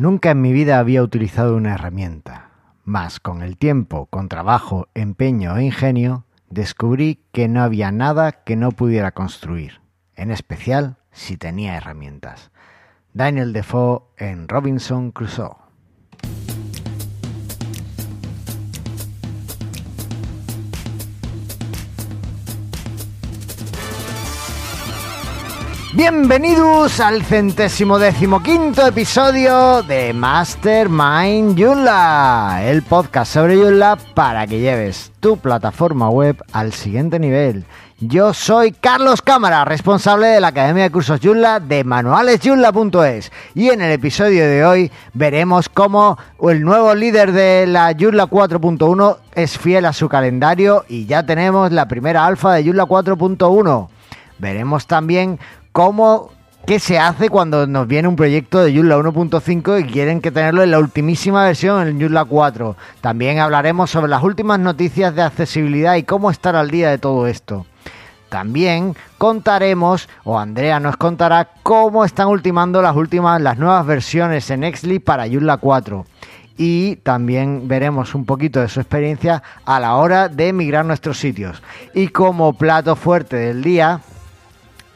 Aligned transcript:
Nunca 0.00 0.30
en 0.30 0.40
mi 0.40 0.54
vida 0.54 0.78
había 0.78 1.02
utilizado 1.02 1.54
una 1.54 1.74
herramienta, 1.74 2.52
mas 2.84 3.20
con 3.20 3.42
el 3.42 3.58
tiempo, 3.58 4.06
con 4.06 4.30
trabajo, 4.30 4.88
empeño 4.94 5.58
e 5.58 5.64
ingenio, 5.64 6.24
descubrí 6.48 7.22
que 7.32 7.48
no 7.48 7.62
había 7.62 7.92
nada 7.92 8.32
que 8.32 8.56
no 8.56 8.72
pudiera 8.72 9.12
construir, 9.12 9.82
en 10.16 10.30
especial 10.30 10.96
si 11.12 11.36
tenía 11.36 11.76
herramientas. 11.76 12.50
Daniel 13.12 13.52
Defoe 13.52 14.04
en 14.16 14.48
Robinson 14.48 15.10
Crusoe. 15.12 15.59
Bienvenidos 26.00 26.98
al 26.98 27.22
centésimo 27.24 27.98
decimoquinto 27.98 28.86
episodio 28.86 29.82
de 29.82 30.14
Mastermind 30.14 31.60
Joomla, 31.60 32.62
el 32.64 32.80
podcast 32.80 33.34
sobre 33.34 33.58
Joomla 33.58 33.98
para 34.14 34.46
que 34.46 34.60
lleves 34.60 35.12
tu 35.20 35.36
plataforma 35.36 36.08
web 36.08 36.42
al 36.52 36.72
siguiente 36.72 37.18
nivel. 37.18 37.66
Yo 37.98 38.32
soy 38.32 38.72
Carlos 38.72 39.20
Cámara, 39.20 39.66
responsable 39.66 40.28
de 40.28 40.40
la 40.40 40.48
Academia 40.48 40.84
de 40.84 40.90
Cursos 40.90 41.20
Joomla 41.22 41.60
de 41.60 41.84
manualesjoomla.es 41.84 43.30
y 43.54 43.68
en 43.68 43.82
el 43.82 43.92
episodio 43.92 44.46
de 44.46 44.64
hoy 44.64 44.90
veremos 45.12 45.68
cómo 45.68 46.16
el 46.48 46.62
nuevo 46.62 46.94
líder 46.94 47.32
de 47.32 47.66
la 47.66 47.92
Joomla 47.92 48.24
4.1 48.24 49.18
es 49.34 49.58
fiel 49.58 49.84
a 49.84 49.92
su 49.92 50.08
calendario 50.08 50.86
y 50.88 51.04
ya 51.04 51.26
tenemos 51.26 51.70
la 51.72 51.88
primera 51.88 52.24
alfa 52.24 52.54
de 52.54 52.64
Joomla 52.64 52.84
4.1. 52.84 53.88
Veremos 54.38 54.86
también 54.86 55.38
cómo 55.72 56.30
qué 56.66 56.78
se 56.78 56.98
hace 56.98 57.28
cuando 57.28 57.66
nos 57.66 57.86
viene 57.86 58.08
un 58.08 58.16
proyecto 58.16 58.60
de 58.60 58.74
Joomla 58.74 58.98
1.5 58.98 59.80
y 59.80 59.90
quieren 59.90 60.20
que 60.20 60.30
tenerlo 60.30 60.62
en 60.62 60.70
la 60.70 60.78
ultimísima 60.78 61.44
versión, 61.44 61.86
en 61.88 62.00
Joomla 62.00 62.24
4. 62.24 62.76
También 63.00 63.38
hablaremos 63.38 63.90
sobre 63.90 64.10
las 64.10 64.22
últimas 64.22 64.58
noticias 64.58 65.14
de 65.14 65.22
accesibilidad 65.22 65.96
y 65.96 66.02
cómo 66.02 66.30
estar 66.30 66.56
al 66.56 66.70
día 66.70 66.90
de 66.90 66.98
todo 66.98 67.26
esto. 67.26 67.66
También 68.28 68.94
contaremos, 69.18 70.08
o 70.22 70.38
Andrea 70.38 70.78
nos 70.78 70.96
contará, 70.96 71.48
cómo 71.64 72.04
están 72.04 72.28
ultimando 72.28 72.80
las 72.80 72.94
últimas, 72.94 73.40
las 73.40 73.58
nuevas 73.58 73.84
versiones 73.84 74.50
en 74.50 74.62
Exli 74.62 75.00
para 75.00 75.26
Joomla 75.26 75.56
4 75.56 76.06
y 76.56 76.96
también 76.96 77.68
veremos 77.68 78.14
un 78.14 78.26
poquito 78.26 78.60
de 78.60 78.68
su 78.68 78.80
experiencia 78.80 79.42
a 79.64 79.80
la 79.80 79.94
hora 79.96 80.28
de 80.28 80.52
migrar 80.52 80.84
nuestros 80.84 81.18
sitios. 81.18 81.62
Y 81.94 82.08
como 82.08 82.52
plato 82.52 82.96
fuerte 82.96 83.36
del 83.36 83.62
día, 83.62 84.00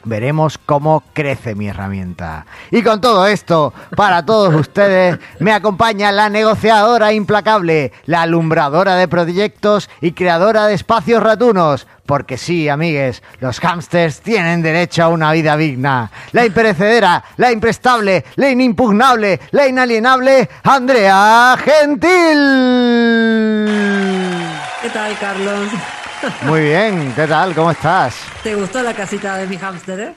veremos 0.05 0.57
cómo 0.57 1.03
crece 1.13 1.55
mi 1.55 1.67
herramienta. 1.67 2.45
Y 2.71 2.81
con 2.83 3.01
todo 3.01 3.27
esto, 3.27 3.73
para 3.95 4.25
todos 4.25 4.53
ustedes, 4.53 5.19
me 5.39 5.51
acompaña 5.51 6.11
la 6.11 6.29
negociadora 6.29 7.11
implacable, 7.11 7.91
la 8.05 8.21
alumbradora 8.21 8.95
de 8.95 9.07
proyectos 9.07 9.89
y 10.01 10.13
creadora 10.13 10.67
de 10.67 10.75
espacios 10.75 11.21
ratunos. 11.21 11.87
Porque 12.05 12.37
sí, 12.37 12.69
amigues, 12.69 13.23
los 13.39 13.59
hámsters 13.59 14.21
tienen 14.21 14.61
derecho 14.61 15.03
a 15.03 15.09
una 15.09 15.31
vida 15.31 15.57
digna. 15.57 16.11
La 16.33 16.45
imperecedera, 16.45 17.23
la 17.37 17.51
imprestable, 17.51 18.23
la 18.35 18.51
inimpugnable, 18.51 19.39
la 19.51 19.67
inalienable, 19.67 20.47
Andrea 20.63 21.57
Gentil. 21.57 22.37
¿Qué 24.83 24.89
tal, 24.91 25.17
Carlos? 25.19 25.69
Muy 26.43 26.61
bien, 26.61 27.13
¿qué 27.15 27.27
tal? 27.27 27.53
¿Cómo 27.53 27.71
estás? 27.71 28.19
¿Te 28.41 28.55
gustó 28.55 28.81
la 28.81 28.93
casita 28.93 29.37
de 29.37 29.47
mi 29.47 29.57
hámster, 29.57 29.99
eh? 29.99 30.15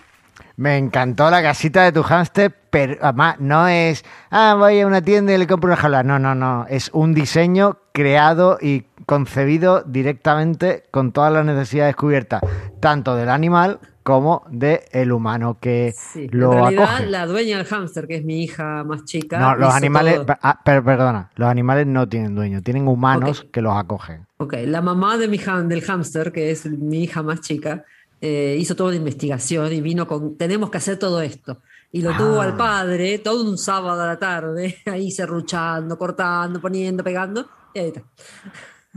Me 0.56 0.77
encantó 0.77 1.31
la 1.31 1.42
casita 1.42 1.84
de 1.84 1.92
tu 1.92 2.03
hámster, 2.03 2.55
pero 2.70 2.97
además 3.01 3.37
no 3.39 3.69
es, 3.69 4.05
ah, 4.31 4.55
voy 4.59 4.81
a 4.81 4.86
una 4.86 5.03
tienda 5.03 5.33
y 5.33 5.39
le 5.39 5.47
compro 5.47 5.69
una 5.69 5.77
jaula. 5.77 6.03
No, 6.03 6.19
no, 6.19 6.34
no. 6.34 6.67
Es 6.69 6.91
un 6.92 7.14
diseño 7.14 7.79
creado 7.92 8.59
y 8.61 8.86
concebido 9.09 9.83
directamente 9.87 10.84
con 10.91 11.12
todas 11.12 11.33
las 11.33 11.42
necesidades 11.47 11.97
cubiertas, 11.97 12.42
tanto 12.79 13.17
del 13.17 13.30
animal 13.30 13.80
como 14.02 14.45
del 14.51 14.80
el 14.92 15.13
humano 15.13 15.57
que 15.58 15.95
Sí, 15.96 16.29
lo 16.29 16.52
en 16.52 16.58
realidad, 16.58 16.85
acoge. 16.85 17.07
la 17.07 17.24
dueña 17.27 17.57
del 17.57 17.64
hámster, 17.67 18.07
que 18.07 18.17
es 18.17 18.24
mi 18.27 18.42
hija 18.42 18.85
más 18.85 19.07
chica. 19.07 19.39
No, 19.39 19.57
los 19.57 19.74
animales, 19.74 20.20
ah, 20.42 20.61
pero 20.63 20.85
perdona, 20.85 21.30
los 21.36 21.48
animales 21.48 21.86
no 21.86 22.07
tienen 22.07 22.35
dueño, 22.35 22.63
tienen 22.63 22.86
humanos 22.86 23.46
que 23.51 23.63
los 23.63 23.74
acogen. 23.74 24.27
Ok, 24.36 24.55
la 24.67 24.83
mamá 24.83 25.17
de 25.17 25.27
mi 25.27 25.39
del 25.39 25.80
hámster, 25.80 26.30
que 26.30 26.51
es 26.51 26.67
mi 26.67 27.05
hija 27.05 27.23
más 27.23 27.40
chica, 27.40 27.85
eh, 28.20 28.57
hizo 28.58 28.77
toda 28.77 28.90
una 28.90 28.98
investigación 28.98 29.73
y 29.73 29.80
vino 29.80 30.07
con, 30.07 30.36
tenemos 30.36 30.69
que 30.69 30.77
hacer 30.77 30.98
todo 30.98 31.23
esto. 31.23 31.63
Y 31.92 32.02
lo 32.02 32.14
tuvo 32.14 32.42
Ah. 32.42 32.45
al 32.45 32.57
padre 32.58 33.19
todo 33.20 33.42
un 33.51 33.57
sábado 33.57 34.02
a 34.02 34.07
la 34.07 34.19
tarde, 34.19 34.77
ahí 34.86 35.11
serruchando, 35.11 35.96
cortando, 35.96 36.61
poniendo, 36.61 37.02
pegando, 37.02 37.46
y 37.73 37.79
ahí 37.79 37.86
está. 37.89 38.02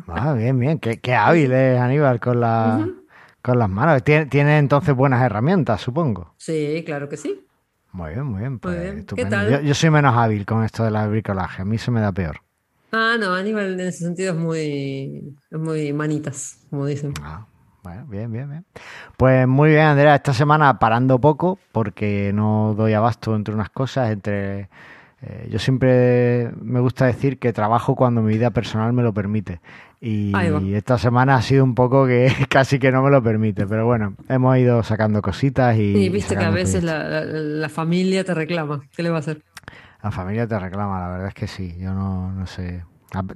Ah, 0.08 0.34
bien, 0.34 0.60
bien, 0.60 0.80
qué, 0.80 1.00
qué 1.00 1.16
hábil 1.16 1.52
es 1.52 1.80
Aníbal 1.80 2.20
con, 2.20 2.40
la, 2.40 2.88
con 3.42 3.60
las 3.60 3.70
manos. 3.70 4.04
Tiene, 4.04 4.26
tiene 4.26 4.58
entonces 4.58 4.96
buenas 4.96 5.22
herramientas, 5.22 5.82
supongo. 5.82 6.34
Sí, 6.38 6.84
claro 6.86 7.08
que 7.10 7.18
sí. 7.18 7.46
Muy 7.92 8.12
bien, 8.12 8.26
muy 8.26 8.40
bien. 8.40 8.60
Pues, 8.60 8.94
bien. 8.94 9.06
¿Qué 9.06 9.26
tal? 9.26 9.50
Yo, 9.50 9.60
yo 9.62 9.74
soy 9.74 9.90
menos 9.90 10.16
hábil 10.16 10.46
con 10.46 10.64
esto 10.64 10.84
de 10.84 10.92
la 10.92 11.08
bricolaje, 11.08 11.62
a 11.62 11.66
mí 11.66 11.78
se 11.78 11.92
me 11.92 12.02
da 12.02 12.12
peor. 12.12 12.42
Ah, 12.94 13.16
no, 13.20 13.34
Aníbal 13.34 13.80
en 13.80 13.88
ese 13.88 14.00
sentido 14.06 14.34
es 14.34 14.40
muy, 14.40 15.36
es 15.50 15.60
muy 15.60 15.94
manitas, 15.94 16.60
como 16.70 16.86
dicen. 16.86 17.14
Ah, 17.24 17.46
bueno, 17.84 18.06
bien, 18.08 18.32
bien, 18.32 18.50
bien. 18.50 18.66
Pues 19.18 19.48
muy 19.48 19.70
bien, 19.72 19.84
Andrea, 19.84 20.16
esta 20.16 20.34
semana 20.34 20.78
parando 20.78 21.20
poco 21.20 21.58
porque 21.72 22.32
no 22.34 22.74
doy 22.76 22.94
abasto 22.94 23.36
entre 23.36 23.54
unas 23.54 23.70
cosas, 23.70 24.12
entre... 24.12 24.70
eh, 25.22 25.48
yo 25.52 25.60
siempre 25.60 26.52
me 26.62 26.80
gusta 26.80 27.06
decir 27.06 27.38
que 27.40 27.54
trabajo 27.54 27.96
cuando 27.96 28.22
mi 28.22 28.34
vida 28.34 28.52
personal 28.52 28.94
me 28.94 29.04
lo 29.04 29.14
permite. 29.14 29.62
Y 30.00 30.74
esta 30.74 30.98
semana 30.98 31.36
ha 31.36 31.42
sido 31.44 31.64
un 31.64 31.76
poco 31.76 32.08
que 32.08 32.32
casi 32.50 32.80
que 32.80 32.92
no 32.92 33.04
me 33.04 33.12
lo 33.12 33.22
permite, 33.22 33.68
pero 33.68 33.86
bueno, 33.86 34.16
hemos 34.30 34.58
ido 34.58 34.82
sacando 34.84 35.22
cositas 35.22 35.76
y... 35.78 35.96
Y 35.96 36.10
viste 36.10 36.36
que 36.36 36.44
a 36.44 36.50
veces 36.50 36.84
la, 36.84 37.04
la- 37.04 37.26
la 37.26 37.70
familia 37.70 38.24
te 38.24 38.34
reclama. 38.34 38.82
¿Qué 38.96 39.04
le 39.04 39.10
va 39.10 39.18
a 39.18 39.20
hacer? 39.20 39.44
La 40.02 40.10
familia 40.10 40.48
te 40.48 40.58
reclama, 40.58 41.00
la 41.00 41.10
verdad 41.10 41.28
es 41.28 41.34
que 41.36 41.46
sí, 41.48 41.78
yo 41.80 41.94
no, 41.94 42.32
no 42.32 42.48
sé. 42.48 42.84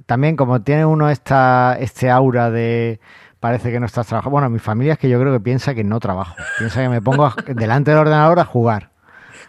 También 0.07 0.35
como 0.35 0.61
tiene 0.63 0.85
uno 0.85 1.09
esta, 1.11 1.77
este 1.79 2.09
aura 2.09 2.49
de 2.49 2.99
parece 3.39 3.71
que 3.71 3.79
no 3.79 3.85
estás 3.85 4.07
trabajando. 4.07 4.31
Bueno, 4.31 4.49
mi 4.49 4.57
familia 4.57 4.93
es 4.93 4.99
que 4.99 5.09
yo 5.09 5.19
creo 5.19 5.31
que 5.33 5.39
piensa 5.41 5.75
que 5.75 5.83
no 5.83 5.99
trabajo, 5.99 6.35
piensa 6.57 6.81
que 6.81 6.89
me 6.89 7.01
pongo 7.01 7.29
delante 7.53 7.91
del 7.91 7.99
ordenador 7.99 8.39
a 8.39 8.45
jugar. 8.45 8.89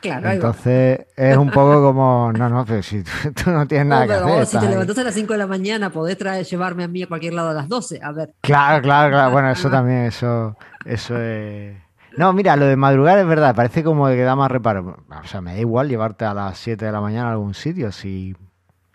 Claro. 0.01 0.31
Entonces 0.31 1.07
es 1.17 1.37
un 1.37 1.51
poco 1.51 1.83
como, 1.83 2.33
no, 2.33 2.49
no, 2.49 2.65
pero 2.65 2.83
si 2.83 3.03
tú, 3.03 3.11
tú 3.45 3.51
no 3.51 3.67
tienes 3.67 3.87
nada 3.87 4.07
No, 4.21 4.27
que 4.27 4.33
hacer. 4.33 4.47
si 4.47 4.59
te 4.59 4.65
ahí. 4.67 4.71
levantaste 4.73 5.01
a 5.01 5.05
las 5.05 5.15
5 5.15 5.33
de 5.33 5.39
la 5.39 5.47
mañana, 5.47 5.91
podés 5.91 6.17
traer, 6.19 6.45
llevarme 6.45 6.85
a 6.85 6.89
mí 6.89 7.03
a 7.03 7.07
cualquier 7.09 7.35
lado 7.35 7.51
a 7.51 7.55
las 7.55 7.69
12. 7.69 8.01
A 8.03 8.13
ver. 8.13 8.35
Claro, 8.41 8.83
claro, 8.83 9.11
claro. 9.11 9.31
Bueno, 9.33 9.51
eso 9.51 9.71
también, 9.71 10.05
eso, 10.05 10.57
eso 10.85 11.17
es. 11.21 11.77
No, 12.17 12.33
mira, 12.33 12.57
lo 12.57 12.67
de 12.67 12.77
madrugar 12.77 13.19
es 13.19 13.27
verdad, 13.27 13.55
parece 13.55 13.85
como 13.85 14.07
que 14.07 14.23
da 14.23 14.35
más 14.37 14.51
reparo. 14.51 14.97
O 15.23 15.27
sea, 15.27 15.41
me 15.41 15.53
da 15.53 15.59
igual 15.59 15.89
llevarte 15.89 16.25
a 16.25 16.33
las 16.33 16.57
7 16.59 16.85
de 16.87 16.93
la 16.93 17.01
mañana 17.01 17.29
a 17.29 17.33
algún 17.33 17.53
sitio. 17.53 17.93
Si, 17.93 18.35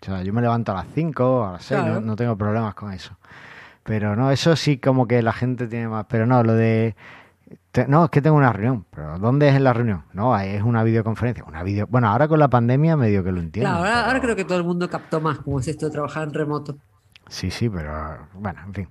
o 0.02 0.04
sea, 0.04 0.22
yo 0.22 0.32
me 0.32 0.40
levanto 0.42 0.72
a 0.72 0.76
las 0.76 0.86
5, 0.94 1.44
a 1.46 1.52
las 1.52 1.64
6, 1.64 1.80
Claro. 1.80 1.94
no, 1.94 2.00
no 2.00 2.16
tengo 2.16 2.36
problemas 2.36 2.74
con 2.74 2.92
eso. 2.92 3.16
Pero 3.84 4.16
no, 4.16 4.30
eso 4.30 4.56
sí 4.56 4.78
como 4.78 5.06
que 5.06 5.22
la 5.22 5.32
gente 5.32 5.66
tiene 5.68 5.88
más. 5.88 6.06
Pero 6.08 6.26
no, 6.26 6.42
lo 6.42 6.54
de. 6.54 6.96
No, 7.88 8.04
es 8.04 8.10
que 8.10 8.22
tengo 8.22 8.36
una 8.36 8.52
reunión. 8.52 8.84
Pero 8.94 9.18
¿dónde 9.18 9.48
es 9.48 9.60
la 9.60 9.72
reunión? 9.72 10.04
No, 10.12 10.36
es 10.38 10.62
una 10.62 10.82
videoconferencia. 10.82 11.44
Una 11.44 11.62
video. 11.62 11.86
Bueno, 11.88 12.08
ahora 12.08 12.28
con 12.28 12.38
la 12.38 12.48
pandemia 12.48 12.96
medio 12.96 13.22
que 13.24 13.32
lo 13.32 13.40
entiendo. 13.40 13.70
Claro, 13.70 13.78
ahora, 13.84 13.94
pero- 13.96 14.06
ahora 14.06 14.20
creo 14.20 14.36
que 14.36 14.44
todo 14.44 14.58
el 14.58 14.64
mundo 14.64 14.88
captó 14.90 15.20
más 15.20 15.38
cómo 15.38 15.60
es 15.60 15.68
esto 15.68 15.86
de 15.86 15.92
trabajar 15.92 16.24
en 16.24 16.34
remoto. 16.34 16.76
Sí, 17.28 17.50
sí, 17.50 17.68
pero 17.70 17.92
bueno, 18.34 18.60
en 18.66 18.74
fin. 18.74 18.88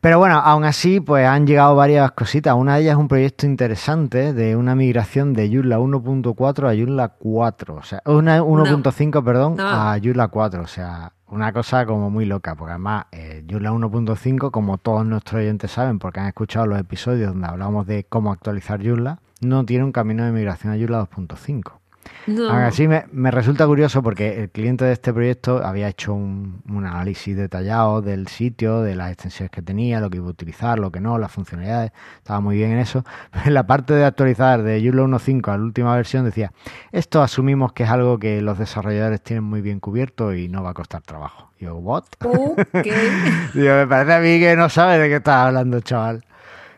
Pero 0.00 0.18
bueno, 0.18 0.36
aún 0.38 0.64
así, 0.64 1.00
pues 1.00 1.26
han 1.26 1.46
llegado 1.46 1.76
varias 1.76 2.10
cositas. 2.12 2.54
Una 2.54 2.74
de 2.74 2.82
ellas 2.82 2.92
es 2.92 2.98
un 2.98 3.08
proyecto 3.08 3.46
interesante 3.46 4.34
de 4.34 4.54
una 4.54 4.74
migración 4.74 5.32
de 5.32 5.48
Joomla 5.48 5.78
1.4 5.78 6.68
a 6.68 6.74
Joomla 6.76 7.08
4. 7.08 7.74
O 7.76 7.82
sea, 7.82 8.02
una 8.04 8.42
1.5, 8.42 9.24
perdón, 9.24 9.56
a 9.60 9.96
Joomla 10.02 10.28
4. 10.28 10.62
O 10.62 10.66
sea, 10.66 11.12
una 11.34 11.52
cosa 11.52 11.84
como 11.84 12.10
muy 12.10 12.26
loca, 12.26 12.54
porque 12.54 12.70
además 12.72 13.06
eh, 13.10 13.44
Joomla 13.50 13.72
1.5, 13.72 14.52
como 14.52 14.78
todos 14.78 15.04
nuestros 15.04 15.40
oyentes 15.40 15.72
saben, 15.72 15.98
porque 15.98 16.20
han 16.20 16.28
escuchado 16.28 16.66
los 16.66 16.78
episodios 16.78 17.32
donde 17.32 17.48
hablamos 17.48 17.88
de 17.88 18.04
cómo 18.04 18.30
actualizar 18.30 18.80
Joomla, 18.80 19.18
no 19.40 19.66
tiene 19.66 19.82
un 19.82 19.90
camino 19.90 20.24
de 20.24 20.30
migración 20.30 20.72
a 20.72 20.76
Joomla 20.76 21.08
2.5. 21.10 21.83
No. 22.26 22.52
Me, 22.88 23.04
me 23.12 23.30
resulta 23.30 23.66
curioso 23.66 24.02
porque 24.02 24.42
el 24.42 24.50
cliente 24.50 24.84
de 24.84 24.92
este 24.92 25.12
proyecto 25.12 25.64
había 25.64 25.88
hecho 25.88 26.14
un, 26.14 26.62
un 26.68 26.86
análisis 26.86 27.36
detallado 27.36 28.02
del 28.02 28.28
sitio, 28.28 28.82
de 28.82 28.94
las 28.94 29.12
extensiones 29.12 29.50
que 29.50 29.62
tenía, 29.62 30.00
lo 30.00 30.10
que 30.10 30.18
iba 30.18 30.26
a 30.26 30.30
utilizar, 30.30 30.78
lo 30.78 30.90
que 30.90 31.00
no, 31.00 31.18
las 31.18 31.32
funcionalidades, 31.32 31.92
estaba 32.16 32.40
muy 32.40 32.56
bien 32.56 32.72
en 32.72 32.78
eso. 32.78 33.04
Pero 33.30 33.46
en 33.46 33.54
la 33.54 33.66
parte 33.66 33.94
de 33.94 34.04
actualizar 34.04 34.62
de 34.62 34.80
Joomla 34.80 35.18
1.5 35.18 35.48
a 35.52 35.58
la 35.58 35.64
última 35.64 35.94
versión 35.96 36.24
decía, 36.24 36.52
esto 36.92 37.22
asumimos 37.22 37.72
que 37.72 37.84
es 37.84 37.90
algo 37.90 38.18
que 38.18 38.40
los 38.40 38.58
desarrolladores 38.58 39.22
tienen 39.22 39.44
muy 39.44 39.60
bien 39.60 39.80
cubierto 39.80 40.34
y 40.34 40.48
no 40.48 40.62
va 40.62 40.70
a 40.70 40.74
costar 40.74 41.02
trabajo. 41.02 41.50
Y 41.58 41.64
yo, 41.64 41.76
¿what? 41.76 42.04
Ok. 42.24 42.66
Digo, 43.54 43.74
me 43.74 43.86
parece 43.86 44.14
a 44.14 44.20
mí 44.20 44.38
que 44.38 44.56
no 44.56 44.68
sabes 44.68 45.00
de 45.00 45.08
qué 45.08 45.16
estás 45.16 45.46
hablando, 45.46 45.80
chaval. 45.80 46.24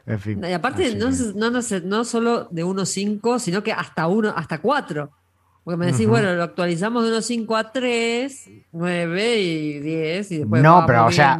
En 0.06 0.20
fin. 0.20 0.44
Y 0.44 0.52
aparte, 0.52 0.94
no, 0.96 1.10
no, 1.34 1.50
no, 1.50 1.60
no 1.84 2.04
solo 2.04 2.44
de 2.50 2.64
1.5, 2.64 3.38
sino 3.40 3.62
que 3.62 3.72
hasta 3.72 4.06
uno, 4.06 4.32
hasta 4.36 4.58
4. 4.58 5.10
Porque 5.64 5.76
me 5.76 5.86
decís, 5.86 6.06
bueno, 6.06 6.32
lo 6.34 6.44
actualizamos 6.44 7.04
de 7.04 7.10
1.5 7.10 7.58
a 7.58 7.72
3, 7.72 8.50
9 8.72 9.36
y 9.40 9.80
10 9.80 10.30
y 10.30 10.38
después 10.38 10.62
No, 10.62 10.76
va 10.76 10.86
pero 10.86 11.06
o 11.06 11.10
sea. 11.10 11.38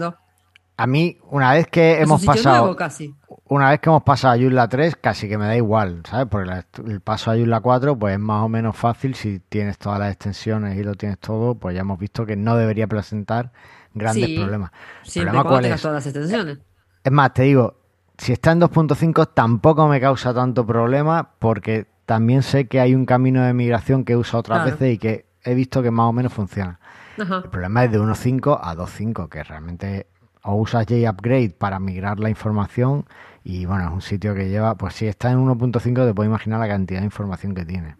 A 0.79 0.87
mí, 0.87 1.17
una 1.31 1.55
vez 1.55 1.69
que 1.69 1.95
Es 1.95 2.01
hemos 2.03 2.23
pasado. 2.25 2.59
nuevo 2.59 2.77
casi. 2.77 3.15
Una 3.49 3.71
vez 3.71 3.81
que 3.81 3.89
hemos 3.89 4.03
pasado 4.03 4.35
a 4.35 4.37
Joomla 4.37 4.69
3, 4.69 4.97
casi 4.97 5.27
que 5.29 5.39
me 5.39 5.47
da 5.47 5.57
igual, 5.57 6.03
¿sabes? 6.05 6.27
Porque 6.29 6.47
la- 6.49 6.67
el 6.87 7.01
paso 7.01 7.31
a 7.31 7.35
Joomla 7.35 7.61
4, 7.61 7.97
pues 7.99 8.15
es 8.15 8.21
más 8.21 8.43
o 8.43 8.49
menos 8.51 8.77
fácil 8.77 9.15
si 9.15 9.39
tienes 9.39 9.79
todas 9.79 9.99
las 10.01 10.11
extensiones 10.12 10.77
y 10.77 10.83
lo 10.83 10.95
tienes 10.95 11.19
todo, 11.19 11.55
pues 11.55 11.75
ya 11.75 11.81
hemos 11.81 11.99
visto 11.99 12.27
que 12.27 12.37
no 12.37 12.57
debería 12.57 12.87
presentar 12.89 13.53
grandes 13.95 14.27
Sí, 14.27 14.37
problemas. 14.37 14.71
¿El 15.05 15.11
Siempre 15.11 15.31
problema 15.31 15.43
cuando 15.45 15.51
cuál 15.55 15.62
tengas 15.62 15.77
es? 15.79 15.83
todas 15.83 15.95
las 15.95 16.07
extensiones. 16.07 16.59
Es 17.05 17.12
más, 17.12 17.33
te 17.33 17.43
digo, 17.45 17.81
si 18.19 18.33
está 18.33 18.53
en 18.53 18.61
2.5 18.61 19.31
tampoco 19.35 19.89
me 19.89 20.01
causa 20.01 20.33
tanto 20.35 20.67
problema 20.67 21.31
porque 21.39 21.87
también 22.07 22.43
sé 22.43 22.67
que 22.69 22.81
hay 22.81 22.95
un 22.95 23.05
camino 23.05 23.43
de 23.43 23.53
migración 23.53 24.05
que 24.05 24.17
uso 24.17 24.39
otras 24.39 24.59
Claro. 24.63 24.71
veces 24.73 24.95
y 24.95 24.99
que 24.99 25.27
he 25.45 25.55
visto 25.55 25.83
que 25.83 25.91
más 25.91 26.07
o 26.07 26.13
menos 26.13 26.33
funciona. 26.33 26.79
Ajá. 27.21 27.43
El 27.45 27.51
problema 27.51 27.85
es 27.85 27.93
de 27.93 27.99
1.5 28.01 28.59
a 28.63 28.75
2.5, 28.75 29.29
que 29.29 29.43
realmente 29.43 30.07
o 30.43 30.55
usas 30.55 30.87
JUpgrade 30.87 31.51
para 31.51 31.81
migrar 31.81 32.21
la 32.21 32.31
información 32.31 33.05
y 33.43 33.65
bueno, 33.67 33.87
es 33.89 33.93
un 33.93 34.01
sitio 34.03 34.35
que 34.35 34.49
lleva, 34.49 34.77
pues 34.77 34.95
si 34.95 35.07
está 35.07 35.31
en 35.33 35.39
1.5 35.45 36.07
te 36.07 36.15
puedes 36.15 36.29
imaginar 36.31 36.61
la 36.61 36.69
cantidad 36.69 37.01
de 37.01 37.07
información 37.07 37.55
que 37.55 37.65
tiene. 37.65 37.97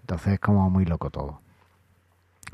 Entonces 0.00 0.34
es 0.34 0.40
como 0.40 0.68
muy 0.68 0.84
loco 0.84 1.08
todo. 1.10 1.40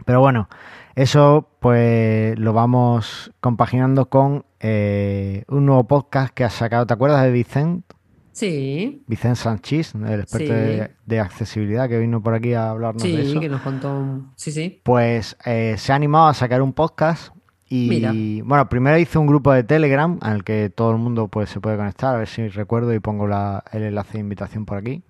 Pero 0.04 0.20
bueno, 0.20 0.48
eso 0.94 1.48
pues 1.60 2.38
lo 2.38 2.52
vamos 2.52 3.32
compaginando 3.40 4.06
con 4.08 4.44
eh, 4.60 5.44
un 5.48 5.66
nuevo 5.66 5.84
podcast 5.84 6.32
que 6.34 6.44
has 6.44 6.52
sacado. 6.54 6.86
¿Te 6.86 6.94
acuerdas 6.94 7.22
de 7.22 7.30
Vicent? 7.30 7.84
Sí, 8.32 9.02
Vicent 9.06 9.36
Sánchez, 9.36 9.94
el 9.94 10.20
experto 10.20 10.46
Sí. 10.46 10.58
de, 10.58 10.90
de 11.04 11.20
accesibilidad 11.20 11.88
que 11.88 11.98
vino 11.98 12.22
por 12.22 12.32
aquí 12.34 12.54
a 12.54 12.70
hablarnos 12.70 13.02
de 13.02 13.08
sí, 13.10 13.30
eso. 13.32 13.40
que 13.40 13.48
nos 13.48 13.60
contó. 13.60 13.90
un- 13.98 14.30
Sí, 14.36 14.52
sí. 14.52 14.80
Pues 14.84 15.36
eh, 15.44 15.74
se 15.76 15.92
ha 15.92 15.96
animado 15.96 16.28
a 16.28 16.34
sacar 16.34 16.62
un 16.62 16.72
podcast 16.72 17.34
y 17.68 17.88
Mira. 17.88 18.12
bueno, 18.46 18.68
primero 18.68 18.98
hizo 18.98 19.20
un 19.20 19.26
grupo 19.26 19.52
de 19.52 19.62
Telegram 19.64 20.18
al 20.22 20.42
que 20.44 20.70
todo 20.70 20.90
el 20.92 20.98
mundo 20.98 21.28
pues 21.28 21.50
se 21.50 21.60
puede 21.60 21.76
conectar, 21.76 22.14
a 22.14 22.18
ver 22.18 22.28
si 22.28 22.48
recuerdo 22.48 22.94
y 22.94 23.00
pongo 23.00 23.26
la- 23.26 23.62
el 23.72 23.82
enlace 23.82 24.14
de 24.14 24.20
invitación 24.20 24.64
por 24.64 24.78
aquí. 24.78 25.02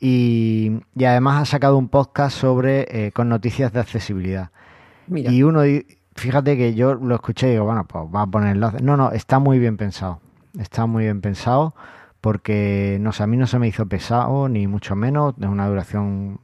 Y, 0.00 0.80
y 0.94 1.04
además 1.04 1.42
ha 1.42 1.44
sacado 1.46 1.76
un 1.76 1.88
podcast 1.88 2.36
sobre 2.36 2.86
eh, 2.90 3.12
con 3.12 3.28
noticias 3.28 3.72
de 3.72 3.80
accesibilidad. 3.80 4.50
Mira. 5.06 5.32
Y 5.32 5.42
uno, 5.42 5.62
fíjate 6.14 6.56
que 6.56 6.74
yo 6.74 6.94
lo 6.94 7.14
escuché 7.14 7.48
y 7.48 7.52
digo, 7.52 7.64
bueno, 7.64 7.84
pues 7.86 8.04
va 8.14 8.22
a 8.22 8.26
poner 8.26 8.50
enlace. 8.54 8.82
No, 8.82 8.96
no, 8.96 9.10
está 9.12 9.38
muy 9.38 9.58
bien 9.58 9.76
pensado. 9.76 10.20
Está 10.58 10.86
muy 10.86 11.04
bien 11.04 11.20
pensado 11.20 11.74
porque, 12.20 12.98
no 13.00 13.12
sé, 13.12 13.22
a 13.22 13.26
mí 13.26 13.36
no 13.36 13.46
se 13.46 13.58
me 13.58 13.68
hizo 13.68 13.86
pesado, 13.86 14.48
ni 14.48 14.66
mucho 14.66 14.96
menos. 14.96 15.34
Es 15.40 15.46
una 15.46 15.68
duración 15.68 16.40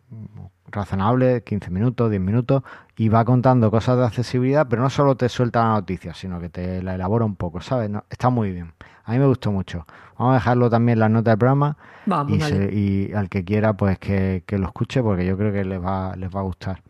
razonable, 0.66 1.42
15 1.42 1.70
minutos, 1.70 2.10
10 2.10 2.20
minutos, 2.20 2.62
y 2.96 3.08
va 3.08 3.24
contando 3.24 3.70
cosas 3.70 3.98
de 3.98 4.04
accesibilidad, 4.04 4.66
pero 4.68 4.82
no 4.82 4.90
solo 4.90 5.16
te 5.16 5.28
suelta 5.28 5.62
la 5.62 5.74
noticia, 5.74 6.14
sino 6.14 6.40
que 6.40 6.48
te 6.48 6.82
la 6.82 6.94
elabora 6.94 7.24
un 7.24 7.36
poco, 7.36 7.60
¿sabes? 7.60 7.90
No, 7.90 8.04
está 8.10 8.28
muy 8.30 8.52
bien. 8.52 8.72
A 9.04 9.12
mí 9.12 9.18
me 9.18 9.26
gustó 9.26 9.52
mucho. 9.52 9.86
Vamos 10.18 10.32
a 10.32 10.34
dejarlo 10.34 10.70
también 10.70 10.96
en 10.96 11.00
las 11.00 11.10
notas 11.10 11.32
del 11.32 11.38
programa 11.38 11.76
Vamos, 12.06 12.32
y, 12.36 12.38
dale. 12.38 12.56
se- 12.68 12.74
y 12.74 13.12
al 13.14 13.28
que 13.28 13.44
quiera 13.44 13.72
pues 13.74 13.98
que, 13.98 14.42
que 14.46 14.58
lo 14.58 14.66
escuche 14.66 15.02
porque 15.02 15.24
yo 15.26 15.36
creo 15.36 15.52
que 15.52 15.64
les 15.64 15.82
va, 15.82 16.14
les 16.16 16.28
va 16.34 16.40
a 16.40 16.44
gustar. 16.44 16.82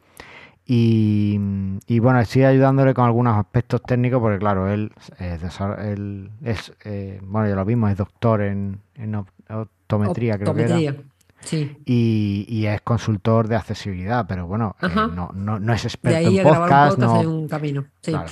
Y, 0.67 1.39
y 1.87 1.99
bueno, 1.99 2.19
estoy 2.21 2.45
ayudándole 2.45 2.95
con 2.95 3.05
algunos 3.05 3.37
aspectos 3.37 3.83
técnicos 3.83 4.21
porque 4.21 4.39
claro, 4.39 4.71
él 4.73 4.93
es, 5.19 5.43
desa- 5.43 5.79
él 5.85 6.31
es 6.43 6.73
eh, 6.85 7.21
bueno, 7.23 7.49
ya 7.49 7.55
lo 7.55 7.65
vimos, 7.67 7.91
es 7.91 7.99
doctor 7.99 8.41
en, 8.41 8.81
en 8.95 9.15
op- 9.15 9.29
optometría, 9.51 10.39
creo 10.39 10.55
que 10.55 10.63
era. 10.63 10.95
Sí. 11.41 11.77
Y, 11.85 12.47
y 12.49 12.65
es 12.67 12.81
consultor 12.81 13.47
de 13.49 13.57
accesibilidad, 13.57 14.25
pero 14.27 14.47
bueno, 14.47 14.75
eh, 14.81 14.89
no, 14.95 15.31
no, 15.35 15.59
no 15.61 15.73
es 15.75 15.83
De 15.83 15.89
experto 15.89 16.17
ahí 16.19 16.39
en 16.39 16.45
podcast. 16.45 16.97
podcast 16.97 16.99
no- 16.99 17.21
un 17.31 17.49
camino. 17.49 17.85
Sí. 18.01 18.13
Claro. 18.13 18.31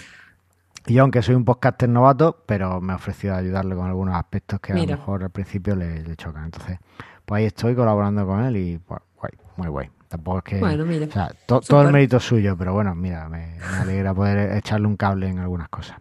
Y 0.87 0.99
aunque 0.99 1.23
soy 1.23 1.35
un 1.35 1.45
podcaster 1.45 1.89
novato, 1.89 2.43
pero 2.47 2.81
me 2.81 2.93
he 2.93 2.97
ofrecido 2.97 3.35
ayudarle 3.35 3.75
con 3.77 3.87
algunos 3.87 4.15
aspectos 4.17 4.61
que 4.61 4.73
a 4.73 4.75
Mira. 4.75 4.95
lo 4.95 4.99
mejor 5.01 5.23
al 5.25 5.31
principio 5.31 5.77
le, 5.77 6.03
le 6.03 6.17
chocan. 6.17 6.45
Entonces, 6.47 6.79
pues 7.25 7.39
ahí 7.41 7.45
estoy 7.47 7.75
colaborando 7.75 8.27
con 8.27 8.43
él 8.45 8.57
y 8.57 8.79
pues, 8.79 9.01
guay, 9.17 9.33
muy 9.57 9.69
guay. 9.69 9.91
Tampoco 10.09 10.39
es 10.39 10.45
que. 10.45 10.59
Bueno, 10.61 10.85
mira. 10.85 11.07
o 11.07 11.11
sea, 11.11 11.33
to- 11.47 11.61
todo 11.61 11.83
el 11.83 11.93
mérito 11.93 12.19
es 12.19 12.23
suyo, 12.25 12.57
pero 12.59 12.75
bueno, 12.75 12.95
mira, 12.95 13.29
me, 13.29 13.57
me 13.59 13.77
alegra 13.81 14.13
poder 14.13 14.57
echarle 14.57 14.87
un 14.87 14.97
cable 14.97 15.29
en 15.29 15.39
algunas 15.39 15.69
cosas. 15.69 15.97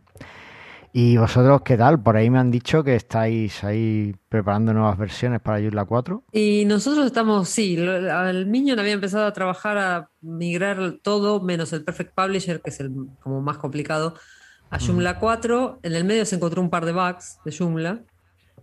¿Y 0.94 1.16
vosotros 1.16 1.62
qué 1.62 1.78
tal? 1.78 2.02
Por 2.02 2.18
ahí 2.18 2.30
me 2.30 2.38
han 2.40 2.52
dicho 2.52 2.84
que 2.84 2.96
estáis 2.96 3.64
ahí 3.64 4.14
preparando 4.28 4.74
nuevas 4.74 4.98
versiones 4.98 5.40
para 5.40 5.60
Joomla 5.62 5.86
4. 5.86 6.24
Y 6.34 6.66
nosotros 6.66 7.06
estamos, 7.06 7.48
sí, 7.48 7.78
el 7.78 8.46
Minion 8.48 8.78
había 8.78 8.92
empezado 8.92 9.26
a 9.26 9.32
trabajar 9.32 9.78
a 9.78 10.10
migrar 10.20 10.96
todo, 11.02 11.40
menos 11.42 11.72
el 11.72 11.86
Perfect 11.86 12.14
Publisher, 12.14 12.62
que 12.62 12.72
es 12.72 12.82
el 12.82 12.92
como 13.22 13.42
más 13.42 13.58
complicado, 13.58 14.16
a 14.72 14.80
Joomla 14.80 15.20
4. 15.20 15.80
En 15.84 15.94
el 15.94 16.04
medio 16.04 16.26
se 16.26 16.36
encontró 16.36 16.62
un 16.62 16.70
par 16.70 16.86
de 16.86 16.94
bugs 16.94 17.38
de 17.46 17.56
Joomla, 17.56 18.00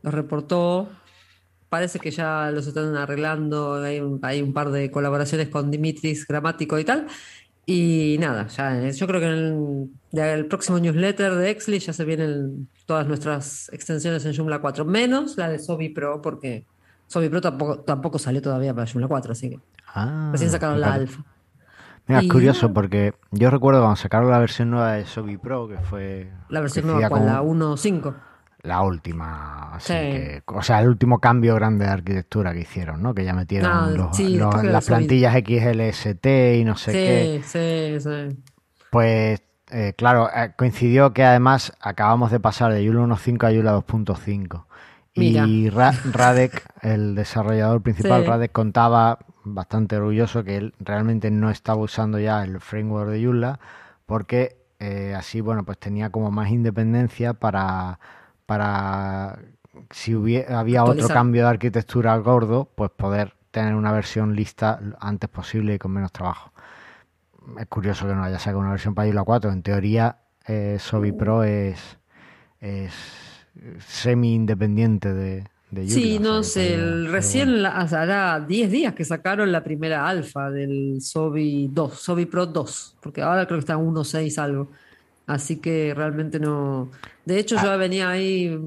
los 0.03 0.13
reportó. 0.13 0.89
Parece 1.69 2.01
que 2.01 2.11
ya 2.11 2.51
los 2.51 2.67
están 2.67 2.97
arreglando, 2.97 3.75
hay 3.75 4.01
un, 4.01 4.19
hay 4.23 4.43
un 4.43 4.53
par 4.53 4.71
de 4.71 4.91
colaboraciones 4.91 5.49
con 5.49 5.71
Dimitris 5.71 6.27
Gramático 6.27 6.79
y 6.79 6.85
tal. 6.85 7.07
Y 7.67 8.17
nada, 8.19 8.47
ya 8.49 8.83
eh, 8.83 8.93
yo 8.93 9.07
creo 9.07 9.21
que 9.21 9.27
en 9.27 10.19
el, 10.19 10.47
próximo 10.47 10.79
newsletter 10.79 11.35
de 11.35 11.51
Exley 11.51 11.79
ya 11.79 11.93
se 11.93 12.07
vienen 12.07 12.67
todas 12.87 13.07
nuestras 13.07 13.71
extensiones 13.75 14.25
en 14.25 14.35
Joomla 14.35 14.61
4, 14.61 14.87
menos 14.87 15.37
la 15.37 15.51
de 15.51 15.59
Sobi 15.59 15.91
Pro, 15.91 16.23
porque 16.23 16.65
Sobi 17.07 17.29
Pro 17.29 17.43
tampoco, 17.43 17.81
tampoco 17.81 18.19
salió 18.19 18.41
todavía 18.41 18.73
para 18.73 18.91
Joomla 18.91 19.07
4, 19.07 19.33
así 19.33 19.51
que 19.51 19.61
Ah, 19.95 20.29
recién 20.33 20.51
sacaron 20.51 20.81
la 20.81 20.95
alfa. 20.95 21.25
Mira, 22.09 22.21
es 22.23 22.29
curioso 22.29 22.73
porque 22.73 23.13
yo 23.31 23.51
recuerdo 23.51 23.81
cuando 23.81 23.97
sacaron 23.97 24.31
la 24.31 24.39
versión 24.39 24.71
nueva 24.71 24.93
de 24.95 25.05
Sobi 25.05 25.37
Pro, 25.37 25.69
que 25.69 25.77
fue 25.79 26.31
La 26.49 26.61
versión 26.61 26.87
nueva, 26.87 27.09
¿cuál? 27.09 27.21
con 27.23 27.27
La 27.31 27.43
1.5. 27.43 28.15
la 28.63 28.83
última, 28.83 29.75
así 29.75 29.93
Sí. 29.93 29.99
que, 29.99 30.43
o 30.47 30.63
sea, 30.63 30.81
el 30.81 30.89
último 30.89 31.21
cambio 31.21 31.55
grande 31.55 31.85
de 31.85 31.91
arquitectura 31.93 32.53
que 32.53 32.61
hicieron, 32.61 33.03
¿no? 33.03 33.15
Que 33.15 33.25
ya 33.25 33.33
metieron 33.35 33.71
Ah, 33.71 33.89
los- 33.95 34.17
sí, 34.17 34.37
los- 34.37 34.65
las 34.65 34.87
plantillas 34.87 35.35
XLST 35.37 36.57
y 36.59 36.65
no 36.65 36.77
sé 36.77 36.93
qué. 36.93 37.41
Sí, 37.45 38.01
sí, 38.01 38.01
sí. 38.01 38.43
Pues, 38.91 39.43
eh, 39.71 39.93
claro, 39.97 40.29
eh, 40.35 40.53
coincidió 40.57 41.13
que 41.13 41.25
además 41.25 41.73
acabamos 41.81 42.31
de 42.33 42.41
pasar 42.41 42.73
de 42.73 42.85
Joomla 42.85 43.03
1.5 43.03 43.47
a 43.47 43.51
Joomla 43.53 43.73
2.5. 43.73 44.67
Y 45.23 45.71
Ra- 45.71 45.93
Radek, 46.13 46.65
el 46.83 47.15
desarrollador 47.15 47.83
principal, 47.83 48.23
Sí. 48.23 48.29
Radek 48.29 48.53
contaba 48.53 49.19
bastante 49.45 49.97
orgulloso 49.97 50.45
que 50.45 50.57
él 50.57 50.75
realmente 50.81 51.31
no 51.31 51.51
estaba 51.51 51.81
usando 51.81 52.19
ya 52.19 52.43
el 52.45 52.61
framework 52.61 53.11
de 53.11 53.25
Joomla 53.25 53.59
porque 54.07 54.59
eh, 54.81 55.15
así, 55.17 55.41
bueno, 55.41 55.65
pues 55.65 55.79
tenía 55.79 56.11
como 56.11 56.31
más 56.31 56.51
independencia 56.51 57.35
para, 57.35 57.99
para 58.47 59.39
si 59.91 60.13
hubie- 60.15 60.49
había 60.51 60.85
otro 60.85 61.07
cambio 61.15 61.43
de 61.45 61.49
arquitectura 61.51 62.17
gordo, 62.19 62.69
pues 62.75 62.91
poder 62.91 63.35
tener 63.51 63.75
una 63.75 63.91
versión 63.93 64.37
lista 64.37 64.79
antes 65.01 65.29
posible 65.31 65.75
y 65.75 65.79
con 65.79 65.91
menos 65.93 66.13
trabajo. 66.13 66.53
Es 67.59 67.67
curioso 67.67 68.07
que 68.07 68.15
no 68.15 68.23
haya 68.23 68.39
sacado 68.39 68.61
una 68.61 68.71
versión 68.71 68.95
para 68.95 69.07
Joomla 69.09 69.25
4. 69.25 69.51
En 69.51 69.63
teoría, 69.63 70.19
eh, 70.47 70.77
Sobi 70.79 71.13
Pro 71.13 71.43
es, 71.45 71.99
es 72.61 72.93
semi-independiente 73.87 75.13
de, 75.13 75.45
de. 75.71 75.89
Sí, 75.89 76.17
o 76.17 76.21
no 76.21 76.43
sea, 76.43 76.63
sé, 76.63 76.75
el- 76.75 77.11
recién 77.11 77.49
bueno. 77.49 77.63
la- 77.63 77.81
hará 77.81 78.41
10 78.41 78.71
días 78.71 78.95
que 78.95 79.05
sacaron 79.05 79.53
la 79.53 79.63
primera 79.65 80.09
alfa 80.09 80.51
del 80.51 81.01
Sobi 81.01 81.69
2, 81.73 81.95
Sobi 81.95 82.27
Pro 82.27 82.47
2, 82.47 82.97
porque 83.03 83.23
ahora 83.23 83.47
creo 83.47 83.59
que 83.59 83.61
está 83.61 83.75
en 83.75 83.81
1.6 83.81 84.39
algo. 84.39 84.71
Así 85.27 85.57
que 85.57 85.93
realmente 85.95 86.41
no. 86.41 86.91
De 87.27 87.39
hecho, 87.39 87.57
Ah. 87.59 87.65
yo 87.65 87.79
venía 87.79 88.09
ahí, 88.09 88.59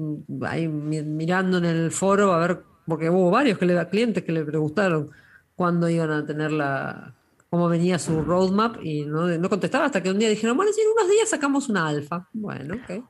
ahí 0.42 0.68
mi- 0.68 1.02
mirando 1.02 1.58
en 1.58 1.64
el 1.64 1.90
foro 1.90 2.32
a 2.32 2.38
ver, 2.46 2.60
porque 2.86 3.10
hubo 3.10 3.30
varios 3.30 3.58
que 3.58 3.66
le, 3.66 3.88
clientes 3.88 4.22
que 4.22 4.30
le 4.32 4.44
preguntaron 4.44 5.10
cuándo 5.56 5.88
iban 5.88 6.10
a 6.12 6.24
tener 6.24 6.52
la, 6.52 7.14
cómo 7.50 7.68
venía 7.68 7.98
su 7.98 8.22
roadmap 8.22 8.76
y 8.82 9.04
no, 9.04 9.26
no 9.26 9.48
contestaba 9.48 9.86
hasta 9.86 10.02
que 10.02 10.10
un 10.10 10.18
día 10.20 10.28
dijeron, 10.28 10.56
bueno, 10.56 10.72
sí, 10.72 10.80
en 10.80 10.88
unos 10.96 11.10
días 11.10 11.28
sacamos 11.28 11.68
una 11.68 11.88
alfa. 11.88 12.28
Bueno, 12.32 12.76
ok. 12.76 13.04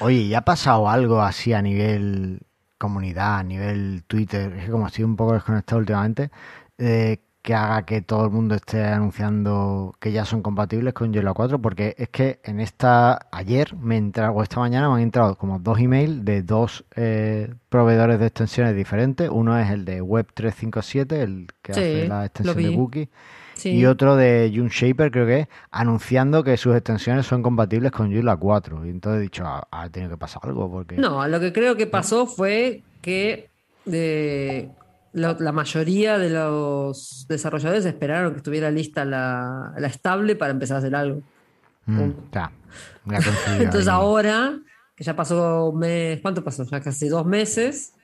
Oye, 0.00 0.18
¿y 0.18 0.34
ha 0.34 0.42
pasado 0.42 0.88
algo 0.88 1.20
así 1.20 1.52
a 1.52 1.62
nivel 1.62 2.40
comunidad, 2.78 3.38
a 3.38 3.42
nivel 3.42 4.04
Twitter? 4.06 4.52
Es 4.54 4.64
que 4.66 4.70
como 4.70 4.86
estoy 4.86 5.04
un 5.04 5.16
poco 5.16 5.34
desconectado 5.34 5.80
últimamente, 5.80 6.30
eh, 6.78 7.18
que 7.42 7.54
haga 7.54 7.82
que 7.86 8.02
todo 8.02 8.26
el 8.26 8.30
mundo 8.30 8.54
esté 8.54 8.84
anunciando 8.84 9.94
que 10.00 10.12
ya 10.12 10.24
son 10.24 10.42
compatibles 10.42 10.92
con 10.92 11.14
Joomla 11.14 11.32
4, 11.32 11.58
porque 11.60 11.94
es 11.96 12.08
que 12.10 12.40
en 12.44 12.60
esta, 12.60 13.26
ayer 13.32 13.74
me 13.74 13.96
entra, 13.96 14.30
o 14.30 14.42
esta 14.42 14.60
mañana 14.60 14.88
me 14.88 14.96
han 14.96 15.00
entrado 15.00 15.36
como 15.36 15.58
dos 15.58 15.78
emails 15.78 16.24
de 16.24 16.42
dos 16.42 16.84
eh, 16.94 17.54
proveedores 17.68 18.20
de 18.20 18.26
extensiones 18.26 18.76
diferentes. 18.76 19.30
Uno 19.32 19.58
es 19.58 19.70
el 19.70 19.84
de 19.84 20.02
Web357, 20.02 21.12
el 21.12 21.46
que 21.62 21.72
Sí, 21.72 21.80
hace 21.80 22.08
la 22.08 22.26
extensión 22.26 22.62
de 22.62 22.74
cookies. 22.76 23.08
Sí. 23.58 23.70
Y 23.70 23.84
otro 23.86 24.16
de 24.16 24.50
June 24.54 24.70
Shaper, 24.72 25.10
creo 25.10 25.26
que 25.26 25.40
es, 25.40 25.48
anunciando 25.70 26.42
que 26.42 26.56
sus 26.56 26.74
extensiones 26.74 27.26
son 27.26 27.42
compatibles 27.42 27.92
con 27.92 28.10
Joomla 28.10 28.36
4. 28.36 28.86
Y 28.86 28.90
entonces 28.90 29.18
he 29.18 29.22
dicho, 29.22 29.44
ah, 29.44 29.66
ha 29.70 29.90
tenido 29.90 30.12
que 30.12 30.16
pasar 30.16 30.42
algo, 30.44 30.70
porque... 30.70 30.96
No, 30.96 31.26
lo 31.28 31.40
que 31.40 31.52
creo 31.52 31.76
que 31.76 31.86
pasó 31.86 32.26
fue 32.26 32.82
que 33.02 33.50
de 33.84 34.70
la 35.12 35.52
mayoría 35.52 36.18
de 36.18 36.30
los 36.30 37.26
desarrolladores 37.28 37.84
esperaron 37.84 38.32
que 38.32 38.38
estuviera 38.38 38.70
lista 38.70 39.04
la, 39.04 39.74
estable 39.78 40.36
para 40.36 40.52
empezar 40.52 40.76
a 40.76 40.78
hacer 40.78 40.94
algo. 40.94 41.22
Mm, 41.86 42.10
Entonces 43.58 43.88
ahora, 43.88 44.58
que 44.94 45.04
ya 45.04 45.16
pasó 45.16 45.70
un 45.70 45.78
mes, 45.78 46.20
¿cuánto 46.20 46.44
pasó? 46.44 46.64
Ya 46.64 46.80
casi 46.80 47.08
dos 47.08 47.26
meses, 47.26 47.94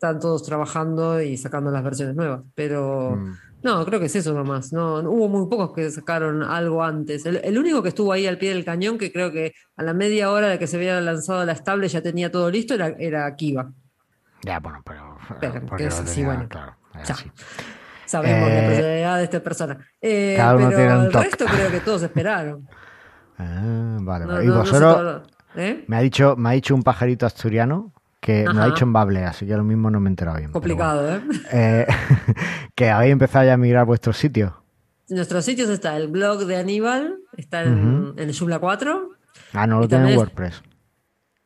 están 0.00 0.18
todos 0.18 0.42
trabajando 0.42 1.20
y 1.20 1.36
sacando 1.36 1.70
las 1.70 1.84
versiones 1.84 2.16
nuevas. 2.16 2.40
Pero 2.54 3.16
mm. 3.16 3.36
no, 3.62 3.84
creo 3.84 4.00
que 4.00 4.06
es 4.06 4.16
eso 4.16 4.32
nomás. 4.32 4.72
No, 4.72 5.00
hubo 5.00 5.28
muy 5.28 5.46
pocos 5.46 5.74
que 5.74 5.90
sacaron 5.90 6.42
algo 6.42 6.82
antes. 6.82 7.26
El, 7.26 7.58
único 7.58 7.82
que 7.82 7.90
estuvo 7.90 8.10
ahí 8.10 8.26
al 8.26 8.38
pie 8.38 8.54
del 8.54 8.64
cañón, 8.64 8.96
que 8.96 9.12
creo 9.12 9.30
que 9.30 9.52
a 9.76 9.82
la 9.82 9.92
media 9.92 10.30
hora 10.30 10.48
de 10.48 10.58
que 10.58 10.66
se 10.66 10.78
había 10.78 10.98
lanzado 11.02 11.44
la 11.44 11.52
estable 11.52 11.86
ya 11.88 12.00
tenía 12.00 12.30
todo 12.30 12.50
listo, 12.50 12.72
era, 12.72 12.88
era 12.98 13.36
Kiva. 13.36 13.70
Ya, 14.42 14.58
bueno, 14.58 14.82
pero. 14.86 15.18
es 15.78 16.00
así, 16.00 16.24
bueno. 16.24 16.48
Claro, 16.48 16.76
Sabemos 18.06 18.48
la 18.48 18.58
eh, 18.58 18.68
personalidad 18.68 19.18
de 19.18 19.24
esta 19.24 19.42
persona. 19.42 19.78
Eh, 20.00 20.36
pero 20.38 21.02
el 21.02 21.12
resto 21.12 21.44
creo 21.44 21.70
que 21.70 21.80
todos 21.80 22.02
esperaron. 22.02 22.66
Ah, 23.42 23.96
vale, 24.02 24.44
y 24.44 24.48
vosotros. 24.50 25.22
¿eh? 25.56 25.82
me, 25.88 25.96
ha 25.96 26.00
dicho, 26.00 26.36
me 26.36 26.50
ha 26.50 26.52
dicho 26.52 26.74
un 26.74 26.82
pajarito 26.82 27.24
asturiano 27.24 27.90
que 28.20 28.44
me 28.52 28.60
ha 28.60 28.66
dicho 28.66 28.84
en 28.84 28.92
Bable, 28.92 29.24
así 29.24 29.46
que 29.46 29.56
lo 29.56 29.64
mismo 29.64 29.90
no 29.90 29.98
me 29.98 30.08
he 30.08 30.12
enterado 30.12 30.38
bien. 30.38 30.52
Complicado, 30.52 31.16
¿eh? 31.16 31.22
¿eh? 31.52 31.86
que 32.74 32.90
habéis 32.90 33.12
empezado 33.12 33.46
ya 33.46 33.54
a 33.54 33.56
migrar 33.56 33.86
vuestros 33.86 34.16
sitios. 34.16 34.52
Nuestros 35.08 35.44
sitios 35.44 35.68
está 35.70 35.96
el 35.96 36.08
blog 36.08 36.46
de 36.46 36.56
Aníbal, 36.56 37.18
está 37.36 37.64
en, 37.64 38.14
el 38.16 38.32
Joomla 38.32 38.60
4. 38.60 39.10
Ah, 39.54 39.66
no 39.66 39.80
lo 39.80 39.88
tiene 39.88 40.12
en 40.12 40.18
WordPress. 40.18 40.62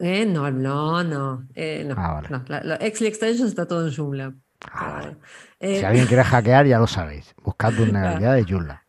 Eh, 0.00 0.26
no, 0.26 0.50
no, 0.50 1.02
no. 1.02 1.47
Eh, 1.54 1.85
no, 1.87 1.95
ah, 1.97 2.23
no. 2.28 2.45
La, 2.47 2.75
Extensions 2.76 3.49
está 3.49 3.66
todo 3.66 3.87
en 3.87 3.95
Joomla. 3.95 4.35
Ah, 4.71 5.12
eh, 5.61 5.78
si 5.78 5.85
alguien 5.85 6.07
quiere 6.07 6.25
hackear, 6.25 6.66
ya 6.66 6.78
lo 6.78 6.87
sabéis. 6.87 7.35
Buscad 7.43 7.73
vulnerabilidad 7.73 8.35
de 8.35 8.45
Joomla. 8.45 8.84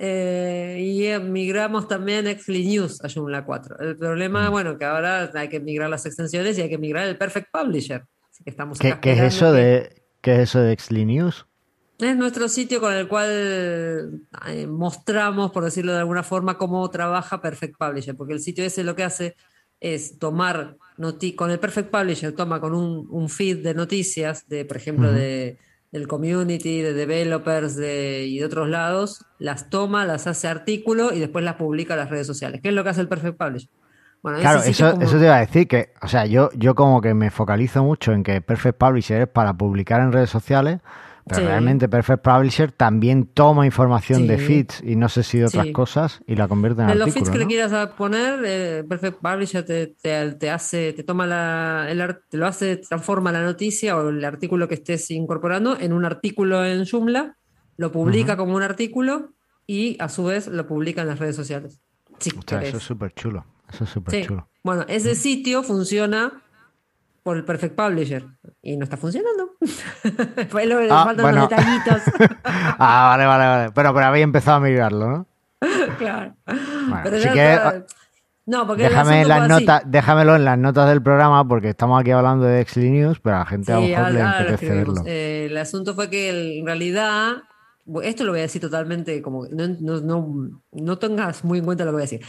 Eh, 0.00 0.76
y 0.80 1.20
migramos 1.24 1.88
también 1.88 2.28
Exli 2.28 2.64
News 2.64 3.04
a 3.04 3.08
Joomla 3.08 3.44
4. 3.44 3.80
El 3.80 3.96
problema, 3.96 4.48
mm. 4.48 4.52
bueno, 4.52 4.78
que 4.78 4.84
ahora 4.84 5.30
hay 5.34 5.48
que 5.48 5.58
migrar 5.58 5.90
las 5.90 6.06
extensiones 6.06 6.56
y 6.56 6.62
hay 6.62 6.68
que 6.68 6.78
migrar 6.78 7.08
el 7.08 7.18
Perfect 7.18 7.48
Publisher. 7.52 8.04
Así 8.30 8.44
que 8.44 8.50
estamos 8.50 8.78
¿Qué, 8.78 8.96
¿qué 9.00 9.12
es 9.12 9.20
eso 9.20 9.52
de 9.52 10.02
qué 10.20 10.34
es 10.36 10.50
eso 10.50 10.60
de 10.60 10.76
News? 11.04 11.46
Es 11.98 12.16
nuestro 12.16 12.48
sitio 12.48 12.80
con 12.80 12.92
el 12.92 13.08
cual 13.08 14.22
mostramos, 14.68 15.50
por 15.50 15.64
decirlo 15.64 15.92
de 15.92 15.98
alguna 15.98 16.22
forma, 16.22 16.56
cómo 16.56 16.88
trabaja 16.90 17.42
Perfect 17.42 17.76
Publisher, 17.76 18.14
porque 18.14 18.34
el 18.34 18.40
sitio 18.40 18.64
ese 18.64 18.84
lo 18.84 18.94
que 18.94 19.02
hace 19.02 19.34
es 19.80 20.16
tomar 20.20 20.76
con 21.36 21.50
el 21.50 21.58
Perfect 21.58 21.90
Publisher, 21.90 22.32
toma 22.32 22.60
con 22.60 22.72
un, 22.72 23.28
feed 23.28 23.64
de 23.64 23.74
noticias, 23.74 24.48
de, 24.48 24.64
por 24.64 24.76
ejemplo, 24.76 25.12
de, 25.12 25.58
del 25.92 26.06
community, 26.06 26.82
de 26.82 26.92
developers 26.92 27.76
de, 27.76 28.26
y 28.26 28.38
de 28.38 28.44
otros 28.44 28.68
lados, 28.68 29.24
las 29.38 29.70
toma, 29.70 30.04
las 30.04 30.26
hace 30.26 30.48
artículo 30.48 31.12
y 31.12 31.18
después 31.18 31.44
las 31.44 31.54
publica 31.54 31.94
en 31.94 32.00
las 32.00 32.10
redes 32.10 32.26
sociales. 32.26 32.60
¿Qué 32.62 32.68
es 32.68 32.74
lo 32.74 32.84
que 32.84 32.90
hace 32.90 33.00
el 33.00 33.08
Perfect 33.08 33.38
Publisher? 33.38 33.70
Bueno, 34.22 34.40
claro, 34.40 34.62
eso, 34.62 35.00
eso 35.00 35.18
te 35.18 35.24
iba 35.24 35.36
a 35.36 35.40
decir 35.40 35.68
que, 35.68 35.92
o 36.02 36.08
sea, 36.08 36.26
yo, 36.26 36.50
yo 36.54 36.74
como 36.74 37.00
que 37.00 37.14
me 37.14 37.30
focalizo 37.30 37.84
mucho 37.84 38.12
en 38.12 38.24
que 38.24 38.40
Perfect 38.40 38.76
Publisher 38.76 39.22
es 39.22 39.28
para 39.28 39.54
publicar 39.54 40.00
en 40.00 40.12
redes 40.12 40.30
sociales, 40.30 40.80
pero 41.28 41.46
realmente 41.46 41.88
Perfect 41.88 42.22
Publisher 42.22 42.72
también 42.72 43.26
toma 43.26 43.66
información 43.66 44.26
de 44.26 44.38
feeds 44.38 44.82
y 44.82 44.96
no 44.96 45.08
sé 45.08 45.22
si 45.22 45.38
de 45.38 45.46
otras 45.46 45.66
cosas 45.72 46.20
y 46.26 46.34
la 46.36 46.48
convierte 46.48 46.82
en 46.82 46.88
de 46.88 46.94
los 46.94 47.12
feeds 47.12 47.30
que 47.30 47.38
le 47.38 47.46
quieras 47.46 47.90
poner, 47.90 48.40
eh, 48.44 48.84
Perfect 48.88 49.18
Publisher 49.18 49.64
te, 49.64 50.50
hace, 50.50 50.92
te 50.92 51.02
toma 51.02 51.26
la, 51.26 51.86
el, 51.90 52.18
te 52.28 52.36
lo 52.36 52.46
hace, 52.46 52.76
transforma 52.76 53.30
la 53.32 53.42
noticia 53.42 53.96
o 53.96 54.08
el 54.08 54.24
artículo 54.24 54.68
que 54.68 54.74
estés 54.74 55.10
incorporando 55.10 55.78
en 55.78 55.92
un 55.92 56.04
artículo 56.04 56.64
en 56.64 56.84
Joomla, 56.84 57.36
lo 57.76 57.92
publica 57.92 58.36
como 58.36 58.54
un 58.54 58.62
artículo 58.62 59.34
y 59.66 59.96
a 60.00 60.08
su 60.08 60.24
vez 60.24 60.48
lo 60.48 60.66
publica 60.66 61.02
en 61.02 61.08
las 61.08 61.18
redes 61.18 61.36
sociales. 61.36 61.80
eso 62.18 62.76
es 62.76 62.82
súper 62.82 63.12
chulo. 63.14 63.44
Eso 63.70 63.84
es 63.84 63.90
súper 63.90 64.26
chulo. 64.26 64.48
Bueno, 64.64 64.84
ese 64.88 65.14
sitio 65.14 65.62
funciona 65.62 66.42
por 67.28 67.36
el 67.36 67.44
Perfect 67.44 67.76
Publisher 67.76 68.24
y 68.62 68.78
no 68.78 68.84
está 68.84 68.96
funcionando. 68.96 69.50
Fue 70.48 70.64
lo 70.64 70.78
que 70.78 70.88
ah, 70.90 71.04
faltan 71.04 71.34
los 71.34 71.50
detallitos. 71.50 72.02
ah, 72.44 73.08
vale, 73.10 73.26
vale, 73.26 73.44
vale. 73.44 73.72
Pero, 73.74 73.92
pero 73.92 74.06
habéis 74.06 74.24
empezado 74.24 74.56
a 74.56 74.60
migrarlo, 74.60 75.10
¿no? 75.10 75.26
claro. 75.98 76.34
pero 77.04 77.20
si 77.20 77.28
que, 77.28 77.84
no, 78.46 78.66
porque 78.66 78.84
déjame 78.84 79.26
las 79.26 79.46
notas, 79.46 79.82
déjamelo 79.84 80.36
en 80.36 80.46
las 80.46 80.56
notas 80.56 80.88
del 80.88 81.02
programa 81.02 81.46
porque 81.46 81.68
estamos 81.68 82.00
aquí 82.00 82.12
hablando 82.12 82.46
de 82.46 82.62
Exli 82.62 82.88
News, 82.88 83.20
pero 83.20 83.36
a 83.36 83.40
la 83.40 83.44
gente 83.44 83.72
a 83.72 83.74
lo 83.74 83.82
mejor 83.82 84.10
le 84.10 84.22
apetece 84.22 84.70
verlo. 84.70 85.02
Eh, 85.04 85.48
el 85.50 85.56
asunto 85.58 85.94
fue 85.94 86.08
que 86.08 86.58
en 86.60 86.64
realidad, 86.64 87.42
esto 88.02 88.24
lo 88.24 88.30
voy 88.32 88.38
a 88.38 88.44
decir 88.44 88.62
totalmente 88.62 89.20
como 89.20 89.46
no, 89.48 89.68
no, 89.80 90.00
no, 90.00 90.50
no 90.72 90.98
tengas 90.98 91.44
muy 91.44 91.58
en 91.58 91.66
cuenta 91.66 91.84
lo 91.84 91.90
que 91.90 91.96
voy 91.96 92.00
a 92.00 92.08
decir. 92.08 92.22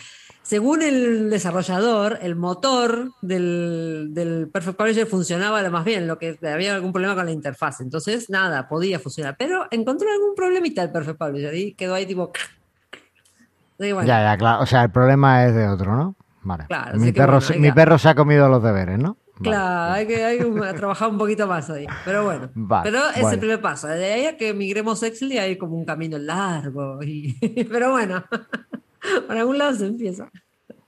Según 0.50 0.82
el 0.82 1.29
desarrollador, 1.29 2.18
el 2.24 2.36
motor 2.36 3.12
del, 3.22 4.50
Perfect 4.51 4.75
Publisher 4.75 5.06
funcionaba 5.06 5.62
lo 5.62 5.70
más 5.70 5.86
bien, 5.86 6.08
lo 6.08 6.18
que 6.18 6.39
había 6.41 6.74
algún 6.74 6.91
problema 6.91 7.13
con 7.13 7.27
la 7.27 7.32
interfaz. 7.32 7.82
Entonces, 7.82 8.32
nada, 8.32 8.68
podía 8.68 8.98
funcionar. 8.98 9.36
Pero 9.38 9.68
encontró 9.70 10.08
algún 10.12 10.34
problemita 10.36 10.82
el 10.82 10.91
Perfect 10.91 11.20
Publisher 11.20 11.53
y 11.53 11.74
quedó 11.74 11.94
ahí 11.94 12.08
tipo. 12.08 12.32
Ya, 13.77 14.03
ya, 14.03 14.38
claro. 14.39 14.63
O 14.63 14.65
sea, 14.65 14.86
el 14.86 14.89
problema 14.89 15.46
es 15.46 15.53
de 15.53 15.68
otro, 15.68 15.96
¿no? 15.96 16.15
Vale. 16.41 16.65
mi, 16.96 17.12
perro, 17.12 17.38
mi 17.60 17.72
perro 17.72 18.00
se 18.00 18.10
ha 18.10 18.15
comido 18.15 18.50
los 18.50 18.63
deberes, 18.63 18.98
¿no? 18.98 19.18
Claro, 19.44 19.94
hay 19.94 20.08
que, 20.08 20.25
hay 20.25 20.39
trabajar 20.75 21.10
un 21.10 21.20
poquito 21.20 21.46
más 21.46 21.70
ahí. 21.70 21.86
Pero 22.03 22.24
bueno, 22.24 22.50
pero 22.82 23.01
es 23.15 23.32
el 23.32 23.38
primer 23.38 23.62
paso. 23.62 23.86
De 23.86 24.13
ahí 24.13 24.25
a 24.25 24.36
que 24.36 24.56
migremos 24.56 25.03
Excel 25.03 25.38
hay 25.38 25.60
como 25.60 25.75
un 25.75 25.86
camino 25.86 26.18
largo. 26.18 27.03
Y, 27.03 27.38
pero 27.72 27.91
bueno. 27.91 28.24
Por 29.27 29.38
algún 29.38 29.58
lado 29.58 29.74
se 29.75 29.88
empieza. 29.88 30.29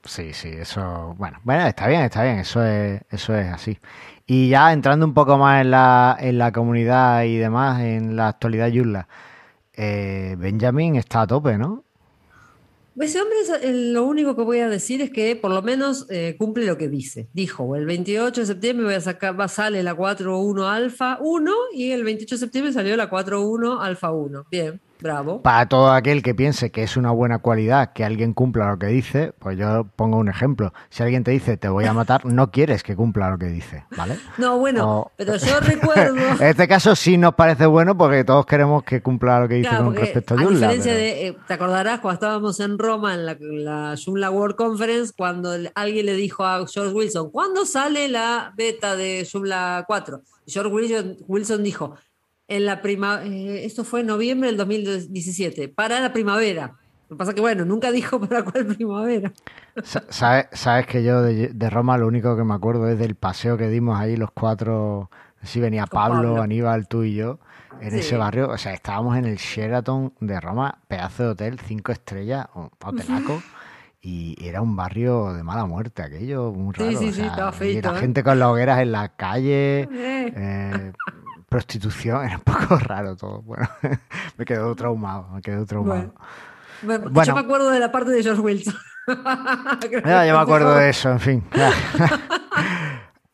Sí, 0.04 0.34
sí, 0.34 0.50
eso, 0.50 1.14
bueno, 1.18 1.40
bueno, 1.44 1.68
está 1.68 1.88
bien, 1.88 2.02
está 2.02 2.24
bien, 2.24 2.40
eso 2.40 2.66
es, 2.66 3.02
eso 3.12 3.36
es 3.36 3.48
así. 3.50 3.78
Y 4.26 4.50
ya 4.50 4.74
entrando 4.74 5.06
un 5.06 5.14
poco 5.14 5.38
más 5.38 5.62
en 5.62 5.72
la, 5.72 6.18
en 6.20 6.40
la 6.40 6.52
comunidad 6.52 7.24
y 7.24 7.38
demás, 7.38 7.82
en 7.82 8.16
la 8.16 8.30
actualidad 8.30 8.70
Yula, 8.70 9.08
eh, 9.74 10.36
Benjamin 10.40 10.96
está 10.96 11.22
a 11.22 11.28
tope, 11.28 11.58
¿no? 11.58 11.84
Ese 13.00 13.22
hombre, 13.22 13.38
lo 13.92 14.06
único 14.06 14.36
que 14.36 14.42
voy 14.44 14.60
a 14.60 14.70
decir 14.70 15.02
es 15.02 15.12
que 15.12 15.36
por 15.36 15.50
lo 15.52 15.62
menos 15.62 16.06
eh, 16.10 16.36
cumple 16.38 16.66
lo 16.66 16.78
que 16.78 16.90
dice. 16.90 17.30
Dijo, 17.34 17.76
el 17.76 17.86
28 17.86 18.42
de 18.42 18.48
septiembre 18.48 18.86
voy 18.86 18.96
a 18.96 19.02
sacar, 19.02 19.40
va, 19.40 19.48
sale 19.48 19.82
la 19.82 19.96
4.1 19.96 20.70
alfa 20.70 21.18
1 21.22 21.52
y 21.74 21.92
el 21.92 22.04
28 22.04 22.36
de 22.36 22.40
septiembre 22.40 22.74
salió 22.74 22.98
la 22.98 23.10
4.1 23.10 23.78
alfa 23.82 24.12
1. 24.12 24.46
Bien. 24.52 24.82
Bravo. 25.02 25.42
Para 25.42 25.68
todo 25.68 25.92
aquel 25.92 26.22
que 26.22 26.36
piense 26.36 26.72
que 26.72 26.84
es 26.84 26.96
una 26.96 27.12
buena 27.12 27.40
cualidad 27.40 27.94
que 27.94 28.06
alguien 28.06 28.34
cumpla 28.34 28.70
lo 28.70 28.80
que 28.80 28.88
dice, 28.88 29.34
pues 29.40 29.58
yo 29.58 29.88
pongo 29.96 30.18
un 30.18 30.30
ejemplo. 30.30 30.74
Si 30.90 31.02
alguien 31.04 31.24
te 31.24 31.32
dice 31.32 31.58
te 31.58 31.70
voy 31.70 31.86
a 31.86 31.94
matar, 31.94 32.26
no 32.26 32.52
quieres 32.52 32.84
que 32.84 32.96
cumpla 32.96 33.32
lo 33.32 33.38
que 33.38 33.48
dice, 33.48 33.86
¿vale? 33.98 34.18
No, 34.38 34.58
bueno, 34.60 35.12
pero 35.18 35.36
yo 35.38 35.60
recuerdo. 35.60 36.16
en 36.40 36.48
este 36.48 36.68
caso 36.68 36.96
sí 36.96 37.18
nos 37.18 37.34
parece 37.36 37.66
bueno 37.66 37.98
porque 37.98 38.24
todos 38.24 38.46
queremos 38.46 38.84
que 38.84 39.02
cumpla 39.02 39.40
lo 39.40 39.48
que 39.48 39.56
dice 39.56 39.76
con 39.76 39.96
respecto 39.96 40.36
a 40.36 40.38
Joomla. 40.38 40.68
A 40.68 40.72
diferencia 40.72 40.94
de, 40.94 41.28
eh, 41.28 41.38
te 41.48 41.54
acordarás 41.54 42.00
cuando 42.00 42.16
estábamos 42.16 42.60
en 42.60 42.78
Roma 42.78 43.14
en 43.16 43.26
la, 43.26 43.38
la 43.40 43.96
Joomla 43.98 44.30
World 44.30 44.56
Conference, 44.56 45.14
cuando 45.18 45.52
alguien 45.76 46.06
le 46.06 46.14
dijo 46.14 46.46
a 46.46 46.66
George 46.68 46.94
Wilson, 46.94 47.32
¿cuándo 47.32 47.66
sale 47.66 48.08
la 48.08 48.54
beta 48.56 48.96
de 48.96 49.28
Joomla 49.30 49.86
4? 49.88 50.22
George 50.48 51.18
Wilson 51.28 51.64
dijo, 51.64 51.96
en 52.52 52.66
la 52.66 52.82
prima, 52.82 53.22
eh, 53.24 53.66
esto 53.66 53.86
fue 53.86 54.02
en 54.02 54.08
noviembre 54.08 54.50
del 54.50 54.58
2017, 54.58 55.70
para 55.70 56.02
la 56.02 56.12
primavera. 56.12 56.74
Lo 57.08 57.16
que 57.16 57.18
pasa 57.18 57.34
que, 57.34 57.40
bueno, 57.40 57.64
nunca 57.64 57.92
dijo 57.92 58.20
para 58.20 58.44
cuál 58.44 58.66
primavera. 58.66 59.32
¿Sabes, 59.84 60.48
sabes 60.52 60.86
que 60.86 61.02
yo 61.02 61.22
de, 61.22 61.70
Roma 61.70 61.98
lo 61.98 62.08
único 62.08 62.36
que 62.36 62.44
me 62.44 62.54
acuerdo 62.54 62.90
es 62.90 63.00
del 63.00 63.16
paseo 63.16 63.58
que 63.58 63.70
dimos 63.70 63.98
ahí 63.98 64.18
los 64.18 64.32
cuatro, 64.32 65.10
si 65.42 65.62
venía 65.62 65.86
Pablo, 65.86 66.42
Aníbal, 66.42 66.90
tú 66.90 67.04
y 67.04 67.16
yo, 67.16 67.40
en 67.80 67.96
ese 67.96 68.18
barrio. 68.18 68.50
O 68.50 68.58
sea, 68.58 68.74
estábamos 68.74 69.18
en 69.18 69.24
el 69.24 69.38
Sheraton 69.38 70.14
de 70.20 70.40
Roma, 70.42 70.80
pedazo 70.90 71.24
de 71.24 71.30
hotel, 71.30 71.60
cinco 71.66 71.94
estrellas, 71.94 72.48
un 72.54 72.70
hotelaco. 72.84 73.42
y 74.02 74.36
era 74.46 74.62
un 74.62 74.76
barrio 74.76 75.32
de 75.32 75.44
mala 75.44 75.66
muerte 75.66 76.02
aquello, 76.02 76.52
muy 76.52 76.74
raro. 76.74 76.92
Sí, 76.92 76.98
sí, 76.98 77.14
sí, 77.14 77.22
estaba 77.22 77.52
feito, 77.54 77.92
la 77.92 77.98
¿eh? 77.98 78.02
gente 78.02 78.24
con 78.24 78.40
las 78.40 78.50
hogueras 78.50 78.82
en 78.82 78.92
la 78.92 79.10
calle, 79.10 79.88
eh. 79.92 80.92
Prostitución, 81.52 82.24
era 82.24 82.38
un 82.38 82.44
poco 82.44 82.78
raro 82.80 83.18
todo. 83.18 83.42
Bueno, 83.42 83.68
me 84.38 84.46
quedo 84.46 84.74
traumado, 84.74 85.28
me 85.34 85.42
quedo 85.42 85.66
traumado. 85.66 86.14
Bueno, 86.82 87.12
yo 87.24 87.36
me 87.36 87.42
acuerdo 87.42 87.70
de 87.70 87.80
la 87.80 87.92
parte 87.92 88.12
de 88.12 88.24
George 88.24 88.42
Wilson. 88.42 88.74
ya, 90.06 90.26
yo 90.26 90.34
me 90.34 90.42
acuerdo 90.42 90.74
de 90.74 90.90
eso, 90.90 91.12
en 91.12 91.20
fin. 91.20 91.44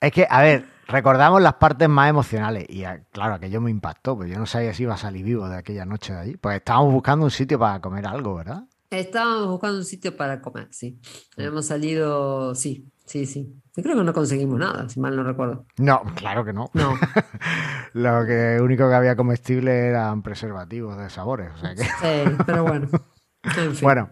es 0.02 0.12
que, 0.12 0.28
a 0.28 0.42
ver, 0.42 0.66
recordamos 0.88 1.42
las 1.42 1.54
partes 1.54 1.88
más 1.88 2.10
emocionales 2.10 2.66
y 2.68 2.84
ah, 2.84 3.00
claro, 3.12 3.36
aquello 3.36 3.62
me 3.62 3.70
impactó, 3.70 4.18
pues 4.18 4.32
yo 4.32 4.40
no 4.40 4.48
sabía 4.48 4.74
si 4.74 4.84
iba 4.84 4.96
a 4.96 4.98
salir 4.98 5.24
vivo 5.24 5.48
de 5.48 5.58
aquella 5.58 5.86
noche 5.86 6.14
de 6.14 6.20
allí. 6.20 6.38
Pues 6.38 6.58
estábamos 6.58 6.92
buscando 6.92 7.24
un 7.24 7.32
sitio 7.32 7.60
para 7.60 7.80
comer 7.80 8.08
algo, 8.08 8.36
¿verdad? 8.36 8.64
Estábamos 8.90 9.48
buscando 9.48 9.78
un 9.78 9.86
sitio 9.86 10.18
para 10.18 10.42
comer, 10.42 10.70
sí. 10.72 11.00
Hemos 11.38 11.68
salido, 11.68 12.56
sí, 12.56 12.90
sí, 13.08 13.26
sí. 13.26 13.62
Yo 13.76 13.84
creo 13.84 13.96
que 13.96 14.04
no 14.04 14.14
conseguimos 14.14 14.60
nada, 14.60 14.88
si 14.90 15.00
mal 15.00 15.16
no 15.16 15.24
recuerdo. 15.24 15.66
No, 15.78 16.04
claro 16.16 16.46
que 16.46 16.54
no. 16.54 16.70
No. 16.74 16.94
Lo 17.94 18.26
que 18.26 18.60
único 18.62 18.88
que 18.90 18.96
había 18.96 19.16
comestible 19.16 19.88
eran 19.88 20.22
preservativos 20.22 20.98
de 20.98 21.10
sabores. 21.10 21.52
O 21.56 21.58
sea 21.58 21.76
que... 21.76 21.84
Sí, 21.84 22.36
pero 22.46 22.64
bueno. 22.64 22.88
En 23.44 23.76
fin. 23.76 23.82
Bueno, 23.82 24.10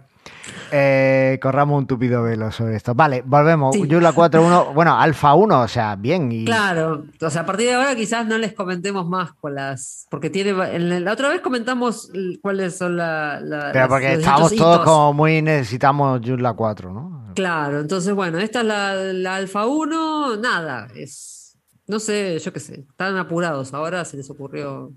eh, 0.72 1.40
corramos 1.42 1.78
un 1.80 1.88
tupido 1.88 2.24
velo 2.24 2.52
sobre 2.52 2.76
esto. 2.76 2.94
Vale, 2.96 3.24
volvemos. 3.26 3.76
Sí. 3.76 3.88
Joomla 3.90 4.14
4.1, 4.14 4.74
bueno, 4.74 5.00
Alfa 5.00 5.34
1, 5.34 5.62
o 5.62 5.68
sea, 5.68 5.96
bien. 5.96 6.32
Y... 6.32 6.46
Claro, 6.46 7.06
o 7.22 7.30
sea, 7.30 7.42
a 7.42 7.46
partir 7.46 7.68
de 7.68 7.76
ahora 7.76 7.96
quizás 7.96 8.26
no 8.26 8.38
les 8.38 8.54
comentemos 8.54 9.08
más 9.08 9.34
con 9.34 9.56
las, 9.56 10.08
porque 10.10 10.30
tiene, 10.30 10.52
en 10.76 11.04
la, 11.04 11.12
otra 11.14 11.30
vez 11.30 11.42
comentamos 11.42 12.12
cuáles 12.42 12.78
son 12.78 12.98
la, 12.98 13.40
la- 13.42 13.72
Pero 13.74 13.88
porque 13.88 14.14
estamos 14.14 14.56
todos 14.56 14.76
hitos. 14.78 14.86
como 14.86 15.14
muy 15.14 15.42
necesitamos 15.42 16.22
Joomla 16.26 16.54
4, 16.54 16.94
¿no? 16.94 17.32
Claro, 17.36 17.80
entonces 17.82 18.14
bueno, 18.14 18.38
esta 18.40 18.62
es 18.62 18.66
la, 18.66 18.94
la 18.96 19.36
Alfa 19.36 19.66
1, 19.68 20.38
nada, 20.38 20.88
es, 20.96 21.58
no 21.88 22.00
sé, 22.00 22.40
yo 22.40 22.54
qué 22.54 22.60
sé, 22.62 22.86
están 22.90 23.18
apurados, 23.18 23.74
ahora 23.74 24.06
se 24.06 24.16
les 24.18 24.30
ocurrió 24.30 24.92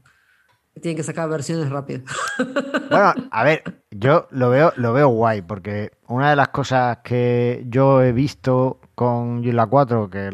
tienen 0.78 0.96
que 0.96 1.02
sacar 1.02 1.28
versiones 1.28 1.68
rápidas. 1.70 2.02
Bueno, 2.90 3.12
a 3.30 3.44
ver, 3.44 3.62
yo 3.90 4.26
lo 4.30 4.48
veo, 4.48 4.72
lo 4.76 4.94
veo 4.94 5.08
guay, 5.08 5.42
porque 5.42 5.90
una 6.06 6.30
de 6.30 6.36
las 6.36 6.48
cosas 6.48 6.98
que 7.04 7.64
yo 7.68 8.02
he 8.02 8.12
visto 8.12 8.80
con 8.94 9.44
Joomla 9.44 9.66
4, 9.66 10.08
que 10.08 10.30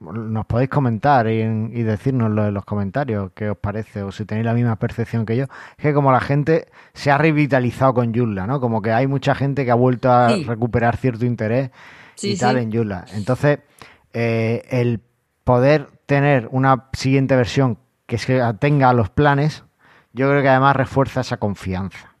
nos 0.00 0.46
podéis 0.46 0.70
comentar 0.70 1.28
y, 1.28 1.40
y 1.42 1.82
decírnoslo 1.82 2.46
en 2.46 2.54
los 2.54 2.64
comentarios, 2.64 3.30
qué 3.34 3.50
os 3.50 3.58
parece, 3.58 4.02
o 4.02 4.10
si 4.10 4.24
tenéis 4.24 4.46
la 4.46 4.54
misma 4.54 4.76
percepción 4.76 5.26
que 5.26 5.36
yo, 5.36 5.44
es 5.44 5.82
que 5.82 5.92
como 5.92 6.10
la 6.12 6.20
gente 6.20 6.68
se 6.94 7.10
ha 7.10 7.18
revitalizado 7.18 7.92
con 7.94 8.14
Joomla, 8.14 8.46
¿no? 8.46 8.58
Como 8.58 8.80
que 8.80 8.90
hay 8.92 9.06
mucha 9.06 9.34
gente 9.34 9.64
que 9.66 9.70
ha 9.70 9.74
vuelto 9.76 10.10
a 10.10 10.30
Sí. 10.30 10.44
recuperar 10.44 10.96
cierto 10.96 11.26
interés 11.26 11.70
Sí, 12.14 12.32
y 12.32 12.36
tal 12.38 12.56
sí. 12.56 12.62
en 12.62 12.72
Joomla. 12.72 13.04
Entonces, 13.12 13.58
eh, 14.14 14.62
el 14.70 15.00
poder 15.44 15.88
tener 16.06 16.48
una 16.52 16.86
siguiente 16.94 17.36
versión 17.36 17.76
que 18.06 18.16
se 18.18 18.40
atenga 18.40 18.88
a 18.88 18.94
los 18.94 19.10
planes, 19.10 19.64
yo 20.12 20.28
creo 20.28 20.42
que 20.42 20.48
además 20.48 20.76
refuerza 20.76 21.20
esa 21.22 21.36
confianza. 21.38 22.14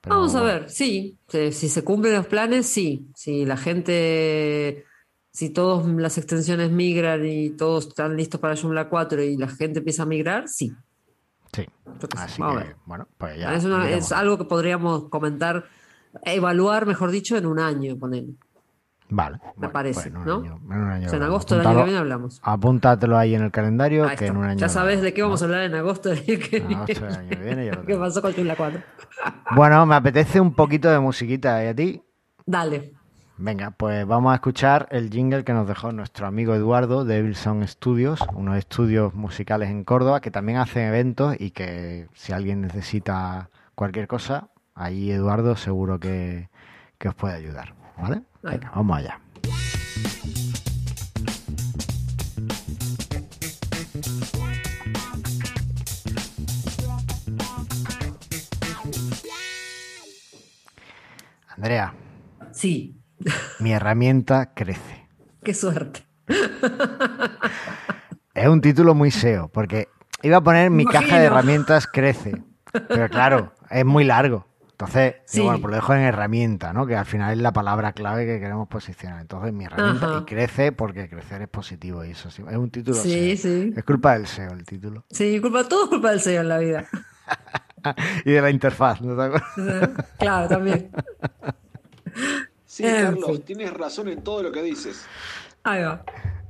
Pero 0.00 0.16
Vamos 0.16 0.34
a 0.34 0.42
ver, 0.42 0.70
sí, 0.70 1.18
si, 1.28 1.52
se 1.68 1.82
cumplen 1.84 2.14
los 2.14 2.26
planes, 2.26 2.66
sí, 2.66 3.08
si 3.14 3.44
la 3.44 3.56
gente, 3.56 4.84
si 5.32 5.50
todas 5.50 5.86
las 5.86 6.18
extensiones 6.18 6.70
migran 6.70 7.26
y 7.26 7.50
todos 7.50 7.88
están 7.88 8.16
listos 8.16 8.40
para 8.40 8.56
Joomla 8.56 8.88
4 8.88 9.22
y 9.22 9.36
la 9.36 9.48
gente 9.48 9.80
empieza 9.80 10.04
a 10.04 10.06
migrar, 10.06 10.48
sí. 10.48 10.72
Sí. 11.52 11.66
Así 12.16 12.40
vamos 12.40 12.58
a 12.58 12.60
que, 12.62 12.66
ver. 12.68 12.76
bueno, 12.86 13.08
pues 13.18 13.38
ya. 13.38 13.54
es, 13.54 13.64
una- 13.64 13.90
es 13.90 14.12
algo 14.12 14.38
que 14.38 14.44
podríamos 14.44 15.08
comentar, 15.08 15.64
evaluar, 16.24 16.86
mejor 16.86 17.10
dicho, 17.10 17.36
en 17.36 17.46
un 17.46 17.58
año, 17.58 17.96
poner. 17.98 18.24
Vale. 19.10 19.38
Me 19.38 19.52
bueno, 19.56 19.72
parece, 19.72 19.94
pues 19.94 20.06
en 20.06 20.16
un 20.18 20.24
¿no? 20.26 20.36
año- 20.36 20.60
en 20.70 20.82
año 20.82 21.06
O 21.06 21.08
sea, 21.10 21.16
en 21.16 21.22
agosto 21.24 21.56
del 21.56 21.66
año 21.66 21.76
que 21.78 21.84
viene 21.84 21.98
hablamos. 21.98 22.40
Apúntatelo 22.42 23.16
ahí 23.16 23.34
en 23.34 23.42
el 23.42 23.50
calendario, 23.50 24.06
que 24.18 24.26
en 24.26 24.36
un 24.36 24.44
año. 24.44 24.58
Ya 24.58 24.68
sabes 24.68 25.00
de 25.00 25.14
qué 25.14 25.22
vamos 25.22 25.40
a 25.40 25.46
hablar 25.46 25.62
en 25.62 25.74
agosto 25.74 26.10
del 26.10 26.18
año 26.18 26.38
que 26.50 26.56
En 26.58 26.74
agosto 26.74 26.92
del 26.92 27.08
viene. 27.08 27.16
año 27.16 27.28
que 27.30 27.36
viene 27.44 27.66
ya 27.66 27.72
lo 27.72 27.82
¿Qué 27.86 27.96
pasó 27.96 28.20
con 28.22 28.32
4? 28.32 28.80
Bueno, 29.56 29.86
me 29.86 29.94
apetece 29.94 30.40
un 30.40 30.52
poquito 30.54 30.90
de 30.90 30.98
musiquita. 30.98 31.64
¿Y 31.64 31.68
a 31.68 31.74
ti? 31.74 32.02
Dale. 32.44 32.92
Venga, 33.40 33.70
pues 33.70 34.04
vamos 34.04 34.32
a 34.32 34.34
escuchar 34.34 34.88
el 34.90 35.10
jingle 35.10 35.44
que 35.44 35.52
nos 35.52 35.66
dejó 35.68 35.92
nuestro 35.92 36.26
amigo 36.26 36.54
Eduardo 36.54 37.04
de 37.04 37.18
Evil 37.18 37.36
Sound 37.36 37.64
Studios, 37.68 38.20
unos 38.34 38.56
estudios 38.58 39.14
musicales 39.14 39.70
en 39.70 39.84
Córdoba 39.84 40.20
que 40.20 40.32
también 40.32 40.58
hacen 40.58 40.82
eventos 40.88 41.36
y 41.38 41.52
que 41.52 42.08
si 42.14 42.32
alguien 42.32 42.60
necesita 42.62 43.48
cualquier 43.76 44.08
cosa, 44.08 44.48
ahí 44.74 45.12
Eduardo 45.12 45.54
seguro 45.56 46.00
que, 46.00 46.48
que 46.98 47.08
os 47.08 47.14
puede 47.14 47.34
ayudar. 47.36 47.74
¿Vale? 48.00 48.22
Venga, 48.42 48.70
vamos 48.74 48.96
allá. 48.98 49.20
Andrea, 61.48 61.94
Sí, 62.52 63.00
mi 63.60 63.72
herramienta 63.72 64.52
crece. 64.54 65.06
qué 65.42 65.54
suerte. 65.54 66.04
Es 68.34 68.46
un 68.48 68.60
título 68.60 68.94
muy 68.94 69.10
SEO, 69.10 69.48
porque 69.48 69.88
iba 70.22 70.36
a 70.38 70.40
poner 70.40 70.70
mi 70.70 70.84
caja 70.84 71.18
de 71.18 71.26
herramientas 71.26 71.86
crece. 71.86 72.42
Pero 72.88 73.08
claro, 73.08 73.52
es 73.70 73.84
muy 73.84 74.04
largo. 74.04 74.46
Entonces, 74.80 75.14
digo, 75.14 75.24
Sí. 75.26 75.40
bueno, 75.40 75.60
pues 75.60 75.70
lo 75.72 75.76
dejo 75.76 75.94
en 75.94 76.00
herramienta, 76.02 76.72
¿no? 76.72 76.86
Que 76.86 76.94
al 76.94 77.04
final 77.04 77.32
es 77.32 77.38
la 77.42 77.52
palabra 77.52 77.92
clave 77.94 78.26
que 78.26 78.38
queremos 78.38 78.68
posicionar. 78.68 79.20
Entonces, 79.20 79.52
mi 79.52 79.64
herramienta 79.64 80.06
Ajá. 80.06 80.18
y 80.20 80.24
crece 80.24 80.70
porque 80.70 81.08
crecer 81.08 81.42
es 81.42 81.48
positivo 81.48 82.04
y 82.04 82.12
eso 82.12 82.30
sí. 82.30 82.44
Es 82.48 82.56
un 82.56 82.70
título 82.70 82.96
Sí, 82.96 83.36
SEO. 83.36 83.52
sí. 83.52 83.74
Es 83.76 83.82
culpa 83.82 84.12
del 84.12 84.28
SEO 84.28 84.52
el 84.52 84.64
título. 84.64 85.04
Sí, 85.10 85.40
culpa, 85.40 85.64
todo 85.64 85.82
es 85.84 85.88
culpa 85.88 86.10
del 86.12 86.20
sello 86.20 86.40
en 86.42 86.48
la 86.48 86.58
vida. 86.58 86.86
Y 88.24 88.32
de 88.32 88.40
la 88.42 88.50
interfaz, 88.50 89.00
¿no 89.00 89.16
te 89.16 89.22
acuerdas? 89.22 90.06
Claro, 90.18 90.48
también. 90.48 90.90
Sí, 92.66 92.82
Carlos, 92.84 93.44
tienes 93.44 93.72
razón 93.72 94.08
en 94.08 94.22
todo 94.22 94.42
lo 94.42 94.52
que 94.52 94.62
dices. 94.62 95.04
Ahí 95.64 95.82
va. 95.82 96.04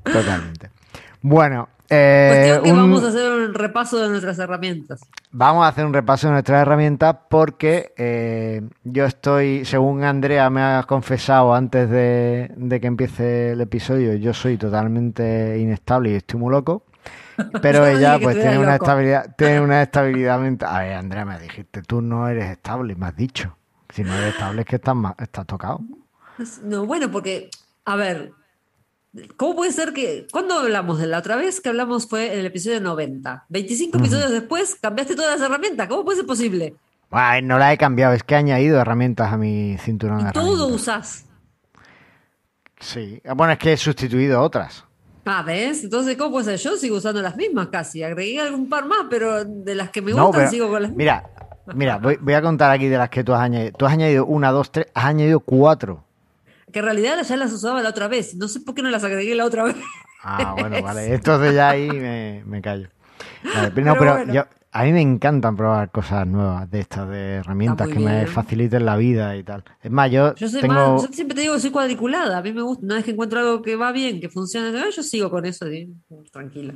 Totalmente. 0.05 0.71
Bueno, 1.23 1.69
eh, 1.91 2.29
Cuestión 2.31 2.63
que 2.65 2.71
un- 2.73 2.77
vamos 2.91 3.05
a 3.05 3.09
hacer 3.09 3.31
un 3.31 3.55
repaso 3.55 3.99
de 3.99 4.09
nuestras 4.09 4.39
herramientas. 4.39 5.01
Vamos 5.31 5.65
a 5.65 5.69
hacer 5.69 5.85
un 5.87 5.93
repaso 5.95 6.27
de 6.29 6.35
nuestras 6.35 6.63
herramientas 6.63 7.17
porque 7.29 7.93
eh, 7.97 8.63
yo 8.85 9.05
estoy, 9.05 9.65
según 9.65 10.05
Andrea 10.05 10.49
me 10.51 10.63
ha 10.63 10.83
confesado 10.87 11.55
antes 11.55 11.89
de, 11.91 12.51
de 12.57 12.81
que 12.81 12.87
empiece 12.87 13.53
el 13.53 13.61
episodio, 13.61 14.15
yo 14.15 14.33
soy 14.35 14.57
totalmente 14.59 15.59
inestable 15.59 16.11
y 16.11 16.15
estoy 16.15 16.41
muy 16.41 16.51
loco. 16.53 16.85
Pero 17.63 17.87
ella 17.87 18.19
pues 18.23 18.37
tiene 18.41 18.59
una 18.59 18.75
estabilidad, 18.77 19.35
tiene 19.39 19.61
una 19.61 19.83
estabilidad 19.83 20.39
mental. 20.41 20.75
A 20.75 20.79
ver, 20.81 20.93
Andrea, 20.95 21.25
me 21.25 21.39
dijiste, 21.39 21.83
tú 21.83 22.01
no 22.03 22.29
eres 22.29 22.51
estable, 22.51 22.95
me 22.97 23.07
has 23.07 23.17
dicho. 23.17 23.57
Si 23.91 24.03
no 24.05 24.15
eres 24.15 24.35
estable 24.35 24.63
es 24.63 24.67
que 24.67 24.77
estás, 24.77 24.97
estás 25.19 25.47
tocado. 25.47 25.81
No, 26.65 26.85
bueno, 26.87 27.11
porque, 27.11 27.51
a 27.85 27.97
ver, 27.97 28.33
¿cómo 29.37 29.57
puede 29.57 29.73
ser 29.73 29.93
que... 29.93 30.27
¿Cuándo 30.31 30.55
hablamos 30.55 30.99
de 30.99 31.07
la 31.07 31.19
otra 31.19 31.37
vez 31.37 31.61
que 31.61 31.69
hablamos 31.69 32.09
fue 32.09 32.33
en 32.33 32.41
el 32.41 32.47
episodio 32.47 32.81
90? 32.81 33.47
25 33.49 33.99
episodios 33.99 34.31
después 34.31 34.77
cambiaste 34.81 35.15
todas 35.17 35.39
las 35.39 35.49
herramientas. 35.49 35.89
¿Cómo 35.89 36.05
puede 36.05 36.19
ser 36.19 36.27
posible? 36.27 36.75
Ay, 37.11 37.43
no 37.43 37.59
la 37.59 37.73
he 37.73 37.79
cambiado, 37.79 38.13
es 38.15 38.23
que 38.23 38.35
he 38.35 38.39
añadido 38.39 38.79
herramientas 38.79 39.33
a 39.33 39.39
mi 39.39 39.77
cinturón 39.79 40.25
de 40.25 40.31
Y 40.31 40.33
todo 40.33 40.47
herramientas. 40.55 40.81
usás. 40.83 41.25
Sí, 42.81 43.21
bueno, 43.35 43.53
es 43.55 43.59
que 43.59 43.73
he 43.73 43.77
sustituido 43.77 44.41
otras. 44.43 44.85
Ah, 45.25 45.43
¿ves? 45.43 45.85
Entonces, 45.85 46.17
¿cómo 46.17 46.31
puede 46.33 46.45
ser? 46.45 46.57
Yo 46.59 46.77
sigo 46.77 46.97
usando 46.97 47.21
las 47.21 47.37
mismas 47.37 47.69
casi. 47.69 48.03
Agregué 48.03 48.41
algún 48.41 48.69
par 48.69 48.87
más, 48.87 49.07
pero 49.11 49.45
de 49.45 49.75
las 49.75 49.91
que 49.91 50.01
me 50.01 50.13
No, 50.13 50.27
gustan 50.27 50.43
pero, 50.43 50.51
sigo 50.51 50.69
con 50.71 50.83
las 50.83 50.91
mismas. 50.93 50.97
Mira, 50.97 51.75
mira, 51.75 51.99
voy, 51.99 52.17
voy 52.21 52.35
a 52.35 52.41
contar 52.43 52.71
aquí 52.71 52.87
de 52.89 52.97
las 52.97 53.11
que 53.11 53.25
tú 53.25 53.35
has 53.35 53.41
añadido. 53.43 53.73
Tú 53.77 53.85
has 53.87 53.93
añadido 53.93 54.25
una, 54.27 54.51
dos, 54.53 54.71
tres, 54.71 54.87
has 54.95 55.05
añadido 55.07 55.41
cuatro. 55.41 56.05
Que 56.73 56.81
en 56.81 56.85
realidad 56.85 57.23
ya 57.23 57.37
las 57.37 57.53
usaba 57.53 57.83
la 57.83 57.91
otra 57.91 58.09
vez. 58.09 58.35
No 58.37 58.49
sé 58.49 58.61
por 58.61 58.75
qué 58.75 58.83
no 58.83 58.91
las 58.91 59.05
agregué 59.05 59.35
la 59.35 59.45
otra 59.45 59.65
vez. 59.65 59.77
Ah, 60.23 60.55
bueno, 60.59 60.83
vale. 60.83 61.15
Entonces 61.15 61.55
ya 61.55 61.71
ahí 61.71 61.89
me, 61.89 62.43
me 62.47 62.61
callo. 62.61 62.89
Vale, 63.55 63.71
pero 63.71 63.87
no, 63.87 63.95
Pero 63.99 64.15
bueno. 64.17 64.33
yo, 64.33 64.45
a 64.73 64.83
mí 64.85 64.93
me 64.93 65.01
encantan 65.01 65.57
probar 65.57 65.91
cosas 65.91 66.27
nuevas 66.27 66.71
de 66.71 66.81
estas, 66.81 67.09
de 67.09 67.37
herramientas 67.37 67.89
que 67.89 67.99
me 67.99 68.15
bien. 68.17 68.27
faciliten 68.29 68.85
la 68.85 68.97
vida 68.97 69.37
y 69.37 69.43
tal. 69.45 69.65
Es 69.83 69.91
más, 69.91 70.11
yo, 70.11 70.35
Yo 70.35 70.49
soy 70.49 70.61
tengo... 70.61 70.75
más, 70.75 71.03
yo 71.03 71.09
siempre 71.13 71.35
te 71.35 71.41
digo 71.43 71.55
que 71.55 71.61
soy 71.61 71.71
cuadriculada. 71.71 72.39
A 72.39 72.43
mí 72.43 72.53
me 72.53 72.63
gusta, 72.63 72.85
una 72.85 72.97
vez 72.97 73.05
que 73.05 73.13
encuentro 73.13 73.41
algo 73.41 73.63
que 73.63 73.77
va 73.77 73.93
bien, 73.93 74.21
que 74.21 74.29
funciona, 74.29 74.71
yo 74.91 75.03
sigo 75.03 75.31
con 75.31 75.47
eso, 75.47 75.67
tranquila. 76.33 76.75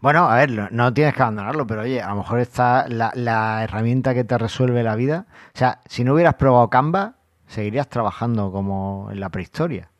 Bueno, 0.00 0.30
a 0.30 0.36
ver, 0.36 0.50
no, 0.50 0.68
no 0.70 0.94
tienes 0.94 1.14
que 1.14 1.20
abandonarlo, 1.22 1.66
pero 1.66 1.82
oye, 1.82 2.00
a 2.00 2.08
lo 2.10 2.16
mejor 2.16 2.40
está 2.40 2.88
la, 2.88 3.12
la 3.14 3.64
herramienta 3.64 4.14
que 4.14 4.24
te 4.24 4.38
resuelve 4.38 4.82
la 4.82 4.96
vida. 4.96 5.26
O 5.54 5.58
sea, 5.58 5.80
si 5.86 6.04
no 6.04 6.14
hubieras 6.14 6.34
probado 6.34 6.70
Canva, 6.70 7.16
seguirías 7.50 7.88
trabajando 7.88 8.50
como 8.52 9.08
en 9.12 9.20
la 9.20 9.28
prehistoria. 9.28 9.90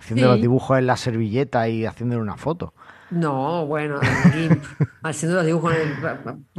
Haciendo 0.00 0.24
Sí. 0.26 0.28
los 0.32 0.40
dibujos 0.40 0.78
en 0.78 0.86
la 0.86 0.96
servilleta 0.96 1.68
y 1.68 1.86
haciéndole 1.86 2.20
una 2.20 2.36
foto. 2.36 2.74
No, 3.10 3.64
bueno, 3.66 4.00
el 4.02 4.32
GIMP, 4.32 4.64
haciendo 5.02 5.36
los 5.36 5.46
dibujos, 5.46 5.72
en 5.74 5.80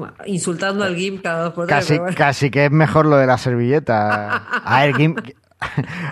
el- 0.04 0.14
insultando 0.28 0.84
al 0.84 0.96
GIMP 0.96 1.22
cada 1.22 1.44
dos 1.46 1.54
por 1.54 1.68
tres. 1.68 1.80
Casi, 1.80 1.98
bueno. 2.00 2.16
casi 2.18 2.50
que 2.50 2.66
es 2.66 2.72
mejor 2.72 3.06
lo 3.08 3.18
de 3.18 3.28
la 3.28 3.38
servilleta. 3.38 4.38
A 4.66 4.86
ver, 4.86 4.96
GIMP. 4.96 5.20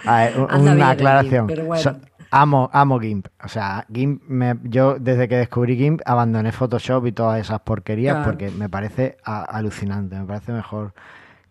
A 0.05 0.17
ver, 0.17 0.39
una 0.39 0.89
aclaración. 0.89 1.47
GIMP, 1.47 1.49
pero 1.49 1.65
bueno. 1.67 1.81
So- 1.83 1.95
amo, 2.31 2.69
amo 2.73 2.99
GIMP. 2.99 3.27
O 3.43 3.47
sea, 3.47 3.85
GIMP, 3.93 4.21
me- 4.27 4.59
yo 4.63 4.97
desde 4.99 5.27
que 5.27 5.37
descubrí 5.37 5.77
GIMP 5.77 6.01
abandoné 6.05 6.51
Photoshop 6.51 7.05
y 7.07 7.11
todas 7.13 7.39
esas 7.39 7.61
porquerías 7.61 8.15
Claro. 8.15 8.31
porque 8.31 8.49
me 8.51 8.69
parece 8.69 9.17
a- 9.23 9.43
alucinante, 9.43 10.15
me 10.17 10.25
parece 10.25 10.51
mejor. 10.51 10.93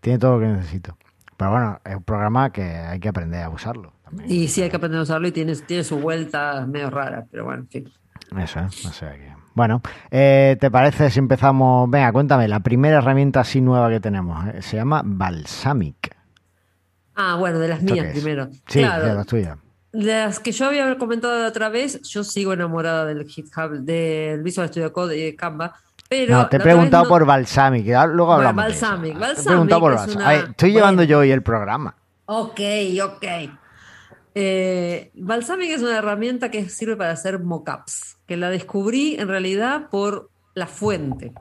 Tiene 0.00 0.18
todo 0.18 0.34
lo 0.34 0.40
que 0.40 0.52
necesito. 0.52 0.96
Pero 1.36 1.50
bueno, 1.50 1.80
es 1.84 1.96
un 1.96 2.02
programa 2.02 2.50
que 2.52 2.62
hay 2.62 3.00
que 3.00 3.08
aprender 3.08 3.42
a 3.42 3.50
usarlo. 3.50 3.92
También. 4.04 4.30
Y 4.30 4.48
sí 4.48 4.62
hay 4.62 4.70
que 4.70 4.76
aprender 4.76 5.00
a 5.00 5.02
usarlo 5.02 5.28
y 5.28 5.32
tiene, 5.32 5.54
tiene 5.56 5.84
su 5.84 5.98
vuelta 5.98 6.66
medio 6.66 6.90
rara, 6.90 7.26
pero 7.30 7.44
bueno, 7.44 7.62
en 7.62 7.68
fin. 7.68 7.92
Eso, 8.38 8.60
¿eh? 8.60 8.66
o 8.66 8.92
sea 8.92 9.12
que... 9.12 9.32
Bueno, 9.54 9.82
eh, 10.10 10.56
¿te 10.58 10.70
parece 10.70 11.10
si 11.10 11.18
empezamos? 11.18 11.90
Venga, 11.90 12.10
cuéntame, 12.12 12.48
la 12.48 12.60
primera 12.60 12.98
herramienta 12.98 13.40
así 13.40 13.60
nueva 13.60 13.90
que 13.90 14.00
tenemos 14.00 14.46
eh, 14.46 14.62
se 14.62 14.76
llama 14.76 15.02
Balsamic. 15.04 16.16
Ah, 17.14 17.36
bueno, 17.38 17.58
de 17.58 17.68
las 17.68 17.80
¿Esto 17.80 17.92
mías 17.92 18.06
qué 18.06 18.12
primero. 18.12 18.48
Sí, 18.66 18.78
claro. 18.78 19.06
de 19.06 19.14
las 19.14 19.26
tuyas. 19.26 19.58
Las 19.92 20.40
que 20.40 20.52
yo 20.52 20.66
había 20.66 20.96
comentado 20.96 21.38
la 21.38 21.48
otra 21.48 21.68
vez, 21.68 22.00
yo 22.02 22.24
sigo 22.24 22.54
enamorada 22.54 23.04
del 23.04 23.26
GitHub, 23.26 23.80
del 23.80 24.42
Visual 24.42 24.68
Studio 24.68 24.90
Code 24.90 25.16
de 25.16 25.36
Canva. 25.36 25.74
Pero 26.14 26.36
no, 26.36 26.48
te 26.48 26.58
he 26.58 26.60
preguntado 26.60 27.04
no- 27.04 27.08
por 27.08 27.24
Balsamic, 27.24 27.86
luego 27.86 28.26
Bueno, 28.26 28.32
hablamos. 28.34 28.66
de 28.66 28.70
eso. 28.72 28.86
Balsamic, 28.86 29.18
Te 29.34 29.40
he 29.40 29.44
preguntado 29.44 29.80
por 29.80 29.92
es 29.94 30.14
una- 30.16 30.34
estoy 30.34 30.72
llevando 30.72 31.00
bueno. 31.00 31.10
yo 31.10 31.18
hoy 31.20 31.30
el 31.30 31.42
programa. 31.42 31.96
Ok, 32.26 32.60
ok. 33.02 33.24
Eh, 34.34 35.10
Balsamic 35.14 35.70
es 35.70 35.82
una 35.82 35.98
herramienta 35.98 36.50
que 36.50 36.68
sirve 36.68 36.96
para 36.96 37.12
hacer 37.12 37.38
mockups, 37.38 38.16
que 38.26 38.36
la 38.36 38.50
descubrí 38.50 39.16
en 39.18 39.28
realidad 39.28 39.88
por 39.90 40.30
la 40.54 40.66
fuente. 40.66 41.32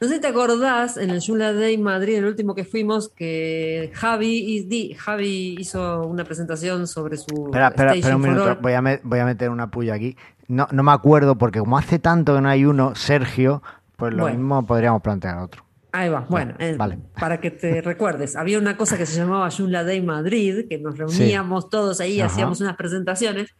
No 0.00 0.06
sé 0.06 0.14
si 0.14 0.20
te 0.20 0.28
acordás 0.28 0.96
en 0.96 1.10
el 1.10 1.20
Joomla 1.20 1.52
Day 1.52 1.76
Madrid, 1.76 2.16
el 2.18 2.24
último 2.26 2.54
que 2.54 2.64
fuimos, 2.64 3.08
que 3.08 3.90
Javi, 3.94 4.38
y- 4.38 4.60
di- 4.64 4.94
Javi 4.94 5.56
hizo 5.58 6.06
una 6.06 6.22
presentación 6.24 6.86
sobre 6.86 7.16
su 7.16 7.46
Espera, 7.46 7.68
espera, 7.68 7.94
espera 7.94 8.14
un 8.16 8.22
minuto. 8.22 8.58
Voy 8.60 8.74
a, 8.74 9.00
voy 9.02 9.18
a 9.18 9.24
meter 9.24 9.50
una 9.50 9.68
puya 9.70 9.94
aquí. 9.94 10.16
No, 10.48 10.66
no 10.72 10.82
me 10.82 10.92
acuerdo 10.92 11.36
porque 11.36 11.58
como 11.60 11.78
hace 11.78 11.98
tanto 11.98 12.34
que 12.34 12.40
no 12.40 12.48
hay 12.48 12.64
uno, 12.64 12.94
Sergio, 12.94 13.62
pues 13.96 14.12
lo 14.14 14.22
Bueno. 14.22 14.38
mismo 14.38 14.66
podríamos 14.66 15.02
plantear 15.02 15.38
otro. 15.38 15.64
Ahí 15.92 16.08
va, 16.10 16.26
bueno, 16.28 16.54
eh, 16.58 16.74
vale. 16.76 16.98
para 17.18 17.40
que 17.40 17.50
te 17.50 17.80
recuerdes, 17.82 18.36
había 18.36 18.58
una 18.58 18.76
cosa 18.76 18.98
que 18.98 19.06
se 19.06 19.18
llamaba 19.18 19.50
Joomla 19.50 19.84
Day 19.84 20.02
Madrid, 20.02 20.66
que 20.68 20.78
nos 20.78 20.98
reuníamos 20.98 21.70
todos 21.70 22.00
ahí, 22.00 22.20
Ajá. 22.20 22.30
hacíamos 22.32 22.60
unas 22.60 22.76
presentaciones. 22.76 23.50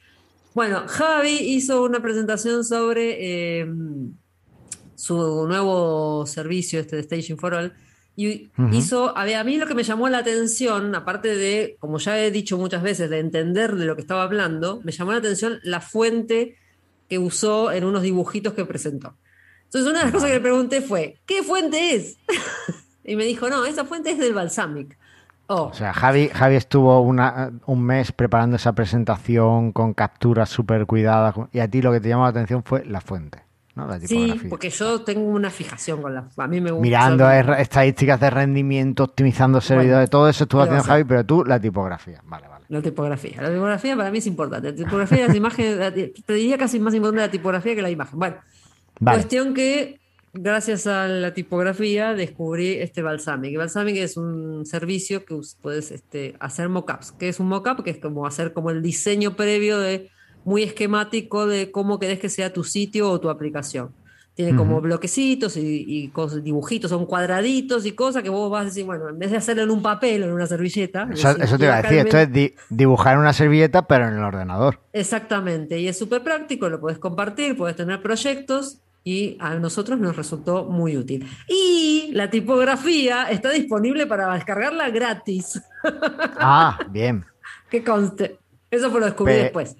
Bueno, 0.54 0.82
Javi 0.86 1.38
hizo 1.38 1.84
una 1.84 2.00
presentación 2.00 2.64
sobre 2.64 3.60
eh, 3.60 3.66
su 4.94 5.46
nuevo 5.46 6.26
servicio, 6.26 6.80
este 6.80 6.96
de 6.96 7.02
Station 7.02 7.38
for 7.38 7.54
All, 7.54 7.72
y 8.16 8.50
hizo, 8.72 9.16
a, 9.16 9.24
ver, 9.24 9.36
a 9.36 9.44
mí 9.44 9.58
lo 9.58 9.66
que 9.68 9.74
me 9.76 9.84
llamó 9.84 10.08
la 10.08 10.18
atención, 10.18 10.92
aparte 10.96 11.36
de, 11.36 11.76
como 11.78 11.98
ya 11.98 12.18
he 12.18 12.32
dicho 12.32 12.58
muchas 12.58 12.82
veces, 12.82 13.08
de 13.08 13.20
entender 13.20 13.76
de 13.76 13.86
lo 13.86 13.94
que 13.94 14.00
estaba 14.00 14.24
hablando, 14.24 14.80
me 14.82 14.90
llamó 14.90 15.12
la 15.12 15.18
atención 15.18 15.60
la 15.62 15.80
fuente 15.80 16.56
que 17.08 17.18
usó 17.18 17.72
en 17.72 17.84
unos 17.84 18.02
dibujitos 18.02 18.52
que 18.54 18.64
presentó. 18.64 19.14
Entonces, 19.64 19.90
una 19.90 19.98
de 20.00 20.04
las 20.06 20.14
cosas 20.14 20.28
que 20.28 20.34
le 20.36 20.40
pregunté 20.40 20.80
fue, 20.80 21.16
¿qué 21.26 21.42
fuente 21.42 21.94
es? 21.94 22.16
y 23.04 23.16
me 23.16 23.24
dijo, 23.24 23.48
no, 23.48 23.64
esa 23.66 23.84
fuente 23.84 24.10
es 24.10 24.18
del 24.18 24.34
Balsamic. 24.34 24.96
Oh, 25.50 25.64
O 25.64 25.72
sea, 25.74 25.94
Javi, 25.94 26.28
Javi 26.28 26.56
estuvo 26.56 27.00
una- 27.00 27.50
un 27.66 27.82
mes 27.82 28.12
preparando 28.12 28.56
esa 28.56 28.74
presentación 28.74 29.72
con 29.72 29.94
capturas 29.94 30.50
súper 30.50 30.84
cuidadas 30.84 31.34
y 31.52 31.60
a 31.60 31.68
ti 31.68 31.80
lo 31.80 31.90
que 31.92 32.00
te 32.00 32.08
llamó 32.10 32.24
la 32.24 32.28
atención 32.30 32.62
fue 32.62 32.84
la 32.84 33.00
fuente, 33.00 33.44
¿no? 33.74 33.86
La 33.88 33.98
sí, 33.98 34.38
porque 34.50 34.68
yo 34.68 35.00
tengo 35.02 35.22
una 35.22 35.48
fijación 35.48 36.02
con 36.02 36.14
la... 36.14 36.28
A 36.36 36.46
mí 36.46 36.60
me 36.60 36.70
gusta... 36.70 36.82
Mirando 36.82 37.30
estadísticas 37.30 38.20
de 38.20 38.28
rendimiento, 38.28 39.04
optimizando 39.04 39.62
servidores, 39.62 40.10
todo 40.10 40.28
eso 40.28 40.44
estuvo 40.44 40.64
¿qué 40.64 40.68
va 40.68 40.74
a 40.76 40.78
haciendo 40.80 40.92
Javi, 40.92 41.04
pero 41.04 41.24
tú 41.24 41.44
la 41.46 41.58
tipografía. 41.58 42.20
Vale. 42.26 42.47
La 42.68 42.82
tipografía. 42.82 43.40
La 43.40 43.50
tipografía 43.50 43.96
para 43.96 44.10
mí 44.10 44.18
es 44.18 44.26
importante. 44.26 44.70
La 44.70 44.76
tipografía 44.76 45.26
las 45.26 45.36
imágenes, 45.36 45.76
la 45.78 45.92
te 45.92 46.32
diría 46.34 46.58
casi 46.58 46.78
más 46.78 46.94
importante 46.94 47.22
la 47.22 47.30
tipografía 47.30 47.74
que 47.74 47.82
la 47.82 47.90
imagen. 47.90 48.18
Bueno, 48.18 48.36
Vale. 49.00 49.16
cuestión 49.16 49.54
que 49.54 50.00
gracias 50.34 50.86
a 50.86 51.08
la 51.08 51.32
tipografía 51.32 52.14
descubrí 52.14 52.72
este 52.72 53.02
Balsamic. 53.02 53.56
Balsamic 53.56 53.96
es 53.96 54.16
un 54.16 54.66
servicio 54.66 55.24
que 55.24 55.40
puedes 55.62 55.90
este, 55.90 56.34
hacer 56.40 56.68
mockups. 56.68 57.12
¿Qué 57.12 57.28
es 57.28 57.40
un 57.40 57.48
mockup? 57.48 57.82
Que 57.82 57.90
es 57.90 57.98
como 57.98 58.26
hacer 58.26 58.52
como 58.52 58.70
el 58.70 58.82
diseño 58.82 59.34
previo 59.34 59.78
de 59.78 60.10
muy 60.44 60.62
esquemático 60.62 61.46
de 61.46 61.70
cómo 61.70 61.98
querés 61.98 62.18
que 62.18 62.28
sea 62.28 62.52
tu 62.52 62.64
sitio 62.64 63.10
o 63.10 63.20
tu 63.20 63.30
aplicación. 63.30 63.90
Tiene 64.38 64.54
como 64.56 64.80
bloquecitos 64.80 65.56
y, 65.56 65.84
y 65.84 66.08
cosas, 66.10 66.44
dibujitos, 66.44 66.88
son 66.92 67.06
cuadraditos 67.06 67.84
y 67.86 67.90
cosas 67.92 68.22
que 68.22 68.28
vos 68.28 68.48
vas 68.48 68.62
a 68.62 68.64
decir, 68.66 68.84
bueno, 68.84 69.08
en 69.08 69.18
vez 69.18 69.32
de 69.32 69.36
hacerlo 69.38 69.64
en 69.64 69.70
un 69.72 69.82
papel 69.82 70.22
o 70.22 70.26
en 70.26 70.32
una 70.32 70.46
servilleta. 70.46 71.08
Eso, 71.12 71.26
decir, 71.30 71.42
eso 71.42 71.58
te 71.58 71.64
iba 71.64 71.76
a 71.76 71.80
"Quiero 71.82 72.04
decir, 72.04 72.06
esto 72.06 72.18
es 72.18 72.32
di- 72.32 72.54
dibujar 72.70 73.14
en 73.14 73.18
una 73.18 73.32
servilleta, 73.32 73.88
pero 73.88 74.06
en 74.06 74.14
el 74.14 74.22
ordenador. 74.22 74.78
Exactamente, 74.92 75.80
y 75.80 75.88
es 75.88 75.98
súper 75.98 76.22
práctico, 76.22 76.68
lo 76.68 76.78
puedes 76.78 77.00
compartir, 77.00 77.56
puedes 77.56 77.74
tener 77.74 78.00
proyectos 78.00 78.78
y 79.02 79.36
a 79.40 79.56
nosotros 79.56 79.98
nos 79.98 80.14
resultó 80.14 80.66
muy 80.66 80.96
útil. 80.96 81.26
Y 81.48 82.10
la 82.12 82.30
tipografía 82.30 83.24
está 83.30 83.50
disponible 83.50 84.06
para 84.06 84.32
descargarla 84.34 84.88
gratis, 84.90 85.60
Ah, 86.38 86.78
bien. 86.90 87.24
que 87.68 87.82
conste. 87.82 88.38
Eso 88.70 88.88
fue 88.92 89.00
lo 89.00 89.06
descubrí 89.06 89.32
Pe- 89.32 89.38
después. 89.42 89.76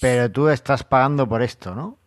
Pero 0.00 0.30
tú 0.30 0.48
estás 0.50 0.84
pagando 0.84 1.28
por 1.28 1.42
esto, 1.42 1.74
¿no? 1.74 1.98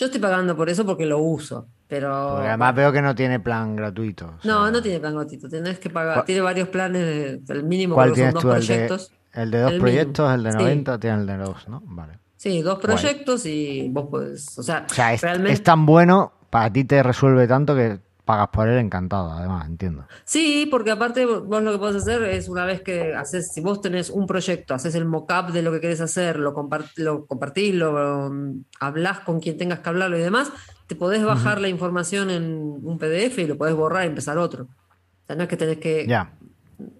Yo 0.00 0.06
estoy 0.06 0.18
pagando 0.18 0.56
por 0.56 0.70
eso 0.70 0.86
porque 0.86 1.04
lo 1.04 1.18
uso, 1.18 1.68
pero... 1.86 2.30
Porque 2.36 2.48
además 2.48 2.74
veo 2.74 2.90
que 2.90 3.02
no 3.02 3.14
tiene 3.14 3.38
plan 3.38 3.76
gratuito. 3.76 4.34
o 4.38 4.40
sea, 4.42 4.50
No, 4.50 4.70
no 4.70 4.80
tiene 4.80 4.98
plan 4.98 5.14
gratuito, 5.14 5.46
tenés 5.46 5.78
que 5.78 5.90
pagar, 5.90 6.14
¿Cuál- 6.14 6.24
tiene 6.24 6.40
varios 6.40 6.68
planes, 6.70 7.40
el 7.50 7.64
mínimo 7.64 7.96
¿Cuál 7.96 8.14
tienes 8.14 8.32
son 8.32 8.42
dos 8.42 8.42
tú? 8.42 8.50
¿El 8.56 8.60
de, 8.62 8.66
proyectos. 8.66 9.12
el 9.34 9.50
de 9.50 9.58
dos 9.60 9.66
El 9.72 9.76
mínimo. 9.82 9.84
proyectos, 9.84 10.34
el 10.34 10.42
de 10.42 10.52
Sí. 10.52 10.56
90, 10.58 10.98
tiene 11.00 11.16
el 11.20 11.26
de 11.26 11.36
dos, 11.36 11.68
¿no? 11.68 11.82
Vale. 11.84 12.14
Sí, 12.36 12.62
dos 12.62 12.80
Guay. 12.80 12.82
proyectos 12.96 13.44
y 13.44 13.90
vos 13.90 14.06
podés, 14.10 14.58
o 14.58 14.62
sea, 14.62 14.86
O 14.90 14.94
sea, 14.94 15.12
es, 15.12 15.20
realmente... 15.20 15.52
es 15.52 15.62
tan 15.62 15.84
bueno, 15.84 16.32
para 16.48 16.72
ti 16.72 16.84
te 16.84 17.02
resuelve 17.02 17.46
tanto 17.46 17.74
que 17.76 18.00
pagas 18.24 18.48
por 18.48 18.68
él 18.68 18.78
encantado, 18.78 19.30
además, 19.32 19.66
entiendo. 19.66 20.06
Sí, 20.24 20.66
porque 20.70 20.90
aparte 20.90 21.24
vos 21.26 21.62
lo 21.62 21.72
que 21.72 21.78
podés 21.78 21.96
hacer 22.02 22.22
es 22.24 22.48
una 22.48 22.64
vez 22.64 22.82
que 22.82 23.14
haces, 23.14 23.52
si 23.52 23.60
vos 23.60 23.80
tenés 23.80 24.10
un 24.10 24.26
proyecto, 24.26 24.74
haces 24.74 24.94
el 24.94 25.04
mock-up 25.04 25.52
de 25.52 25.62
lo 25.62 25.72
que 25.72 25.80
querés 25.80 26.00
hacer, 26.00 26.38
lo, 26.38 26.54
compart- 26.54 26.92
lo 26.96 27.26
compartís, 27.26 27.74
lo 27.74 28.26
um, 28.28 28.62
hablás 28.80 29.20
con 29.20 29.40
quien 29.40 29.56
tengas 29.58 29.80
que 29.80 29.88
hablarlo 29.88 30.18
y 30.18 30.20
demás, 30.22 30.52
te 30.86 30.96
podés 30.96 31.24
bajar 31.24 31.60
la 31.60 31.68
información 31.68 32.30
en 32.30 32.52
un 32.82 32.98
PDF 32.98 33.38
y 33.38 33.46
lo 33.46 33.56
podés 33.56 33.74
borrar 33.74 34.04
y 34.04 34.08
empezar 34.08 34.38
otro. 34.38 34.64
O 34.64 35.26
sea, 35.26 35.36
no 35.36 35.44
es 35.44 35.48
que 35.48 35.56
tenés 35.56 35.78
que, 35.78 36.06
Ya. 36.08 36.32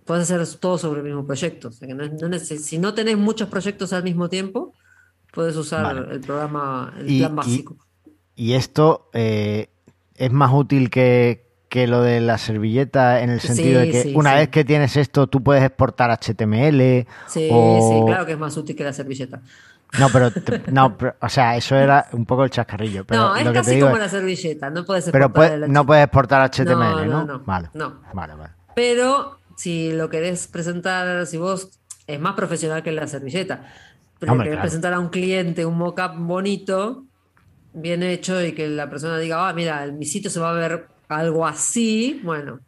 podés 0.04 0.30
hacer 0.30 0.60
todo 0.60 0.78
sobre 0.78 1.00
el 1.00 1.06
mismo 1.06 1.26
proyecto. 1.26 1.68
O 1.68 1.72
sea, 1.72 1.88
que 1.88 1.94
no 1.94 2.06
no 2.06 2.38
si 2.38 2.78
no 2.78 2.94
tenés 2.94 3.16
muchos 3.18 3.48
proyectos 3.48 3.92
al 3.92 4.04
mismo 4.04 4.28
tiempo, 4.28 4.72
puedes 5.32 5.56
usar 5.56 5.82
Vale. 5.82 6.14
el 6.14 6.20
programa, 6.20 6.94
el 6.98 7.10
Y- 7.10 7.18
plan 7.18 7.32
y- 7.32 7.36
básico. 7.36 7.76
Y 8.36 8.52
esto 8.54 9.10
eh, 9.12 9.68
es 10.20 10.30
más 10.32 10.52
útil 10.52 10.90
que, 10.90 11.46
que 11.68 11.86
lo 11.86 12.02
de 12.02 12.20
la 12.20 12.36
servilleta 12.38 13.20
en 13.22 13.30
el 13.30 13.40
Sí, 13.40 13.48
sentido 13.48 13.80
de 13.80 13.90
que 13.90 14.02
sí, 14.02 14.12
una 14.14 14.30
sí. 14.32 14.36
vez 14.36 14.48
que 14.50 14.64
tienes 14.64 14.96
esto, 14.96 15.26
tú 15.26 15.42
puedes 15.42 15.62
exportar 15.64 16.10
HTML. 16.10 17.06
Sí, 17.26 17.48
o- 17.50 17.88
sí, 17.88 18.06
claro 18.06 18.26
que 18.26 18.32
es 18.32 18.38
más 18.38 18.56
útil 18.56 18.76
que 18.76 18.84
la 18.84 18.92
servilleta. 18.92 19.40
No, 19.98 20.08
pero, 20.10 20.30
te- 20.32 20.62
no, 20.70 20.96
pero, 20.96 21.16
o 21.20 21.28
sea, 21.28 21.56
eso 21.56 21.74
era 21.76 22.06
un 22.12 22.24
poco 22.26 22.44
el 22.44 22.50
chascarrillo. 22.50 23.04
Pero 23.04 23.20
no, 23.20 23.36
es 23.36 23.44
lo 23.44 23.50
que 23.52 23.58
te 23.58 23.64
casi 23.64 23.74
digo 23.76 23.86
como 23.88 23.96
es- 23.96 24.02
la 24.02 24.08
servilleta, 24.08 24.70
no 24.70 24.84
puedes 24.84 25.04
pero 25.10 25.26
exportar 25.26 25.50
puede- 25.52 25.64
el 25.66 25.72
no 25.72 25.86
puedes 25.86 26.04
exportar 26.04 26.42
HTML, 26.50 26.76
No, 26.76 27.04
¿no? 27.06 27.06
no, 27.06 27.24
no, 27.38 27.42
vale. 27.44 27.68
no. 27.74 28.00
Vale, 28.12 28.34
vale. 28.34 28.52
Pero 28.74 29.38
si 29.56 29.92
lo 29.92 30.08
querés 30.10 30.46
presentar, 30.48 31.26
si 31.26 31.38
vos 31.38 31.70
es 32.06 32.20
más 32.20 32.34
profesional 32.34 32.82
que 32.82 32.92
la 32.92 33.06
servilleta, 33.06 33.64
pero 34.18 34.32
Hombre, 34.32 34.44
querés 34.46 34.56
claro. 34.58 34.62
presentar 34.68 34.92
a 34.92 35.00
un 35.00 35.08
cliente 35.08 35.64
un 35.64 35.78
mock-up 35.78 36.12
bonito, 36.16 37.04
bien 37.72 38.02
hecho 38.02 38.42
y 38.44 38.52
que 38.52 38.68
la 38.68 38.88
persona 38.90 39.18
diga, 39.18 39.48
ah, 39.48 39.52
mira, 39.52 39.84
en 39.84 39.98
mi 39.98 40.04
sitio 40.06 40.30
se 40.30 40.40
va 40.40 40.50
a 40.50 40.54
ver 40.54 40.88
algo 41.08 41.46
así, 41.46 42.20
bueno, 42.24 42.60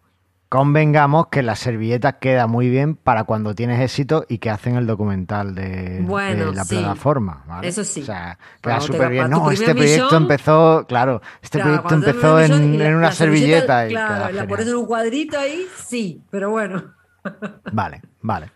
Convengamos 0.48 1.28
que 1.28 1.42
la 1.42 1.56
servilleta 1.56 2.18
queda 2.18 2.46
muy 2.46 2.68
bien 2.68 2.94
para 2.94 3.24
cuando 3.24 3.54
tienes 3.54 3.80
éxito 3.80 4.26
y 4.28 4.36
que 4.36 4.50
hacen 4.50 4.76
el 4.76 4.86
documental 4.86 5.54
de, 5.54 6.00
Bueno, 6.02 6.50
de 6.50 6.54
la 6.54 6.64
sí. 6.64 6.74
plataforma. 6.74 7.42
¿vale? 7.48 7.68
Eso 7.68 7.82
sí. 7.84 8.02
O 8.02 8.04
sea, 8.04 8.38
queda 8.60 8.78
súper 8.82 9.08
bien. 9.08 9.30
No, 9.30 9.50
este 9.50 9.74
proyecto 9.74 10.04
millón- 10.10 10.22
empezó, 10.24 10.84
claro, 10.86 11.22
este 11.40 11.58
Claro, 11.58 11.82
proyecto 11.82 11.94
empezó 11.94 12.38
en, 12.38 12.74
y 12.74 12.76
la- 12.76 12.88
en 12.88 12.94
una 12.96 13.12
servilleta, 13.12 13.78
servilleta 13.78 13.86
y 13.88 13.90
claro, 13.92 14.32
la 14.34 14.46
pones 14.46 14.68
en 14.68 14.74
un 14.74 14.84
cuadrito 14.84 15.38
ahí, 15.38 15.66
sí, 15.86 16.22
pero 16.30 16.50
bueno. 16.50 16.82
Vale, 17.72 18.02
vale. 18.20 18.52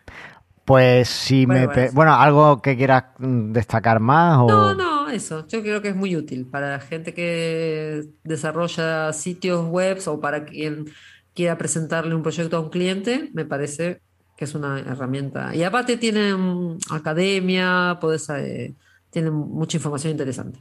Pues 0.66 1.09
si 1.09 1.46
Bueno, 1.46 1.72
me... 1.74 1.90
Bueno, 1.92 2.12
¿algo 2.12 2.61
que 2.61 2.76
quieras 2.76 3.04
mm, 3.18 3.52
destacar 3.52 4.00
más? 4.00 4.37
O... 4.38 4.48
No, 4.48 4.74
no, 4.74 4.95
eso. 5.14 5.46
Yo 5.48 5.62
creo 5.62 5.82
que 5.82 5.88
es 5.88 5.96
muy 5.96 6.16
útil 6.16 6.46
para 6.46 6.72
la 6.72 6.80
gente 6.80 7.14
que 7.14 8.04
desarrolla 8.24 9.12
sitios 9.12 9.66
web 9.66 9.98
o 10.06 10.20
para 10.20 10.44
quien 10.44 10.86
quiera 11.34 11.58
presentarle 11.58 12.14
un 12.14 12.22
proyecto 12.22 12.56
a 12.56 12.60
un 12.60 12.70
cliente. 12.70 13.30
Me 13.32 13.44
parece 13.44 14.00
que 14.36 14.44
es 14.44 14.54
una 14.54 14.80
herramienta. 14.80 15.54
Y 15.54 15.62
aparte 15.62 15.96
tienen 15.96 16.78
academia, 16.90 17.98
podés, 18.00 18.28
eh, 18.30 18.74
tienen 19.10 19.32
mucha 19.32 19.76
información 19.76 20.10
interesante. 20.10 20.58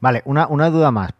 Vale, 0.00 0.22
una, 0.24 0.46
una 0.46 0.70
duda 0.70 0.90
más. 0.90 1.10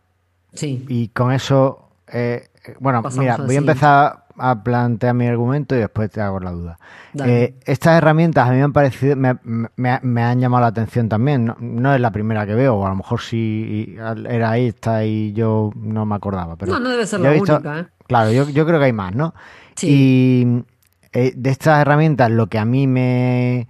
Sí. 0.54 0.84
Y 0.88 1.08
con 1.08 1.32
eso, 1.32 1.90
eh, 2.08 2.48
eh, 2.66 2.74
bueno, 2.80 3.02
Pasamos 3.02 3.24
mira, 3.24 3.36
voy 3.36 3.54
a 3.54 3.58
empezar 3.58 4.19
a 4.40 4.62
plantear 4.62 5.14
mi 5.14 5.26
argumento 5.26 5.74
y 5.76 5.78
después 5.78 6.10
te 6.10 6.20
hago 6.20 6.40
la 6.40 6.50
duda. 6.50 6.78
Eh, 7.24 7.54
estas 7.66 7.98
herramientas 7.98 8.48
a 8.48 8.50
mí 8.52 8.56
me 8.58 8.62
han 8.64 8.72
parecido, 8.72 9.16
me, 9.16 9.36
me- 9.76 10.00
me 10.02 10.22
han 10.22 10.40
llamado 10.40 10.62
la 10.62 10.68
atención 10.68 11.08
también. 11.08 11.44
No, 11.44 11.56
no 11.60 11.94
es 11.94 12.00
la 12.00 12.10
primera 12.10 12.46
que 12.46 12.54
veo, 12.54 12.76
o 12.76 12.86
a 12.86 12.90
lo 12.90 12.96
mejor 12.96 13.20
sí 13.20 13.96
era 14.28 14.56
esta 14.58 15.04
y 15.04 15.32
yo 15.32 15.70
no 15.76 16.06
me 16.06 16.14
acordaba. 16.14 16.56
Pero 16.56 16.72
No, 16.72 16.80
no 16.80 16.88
debe 16.90 17.06
ser 17.06 17.20
la 17.20 17.30
visto- 17.30 17.54
única, 17.56 17.80
¿eh? 17.80 17.86
Claro, 18.06 18.32
yo, 18.32 18.48
yo 18.48 18.66
creo 18.66 18.78
que 18.78 18.86
hay 18.86 18.92
más, 18.92 19.14
¿no? 19.14 19.34
Sí. 19.76 19.86
Y 19.88 20.64
eh, 21.12 21.32
de 21.36 21.50
estas 21.50 21.80
herramientas 21.80 22.30
lo 22.30 22.46
que 22.48 22.58
a 22.58 22.64
mí 22.64 22.86
me, 22.86 23.68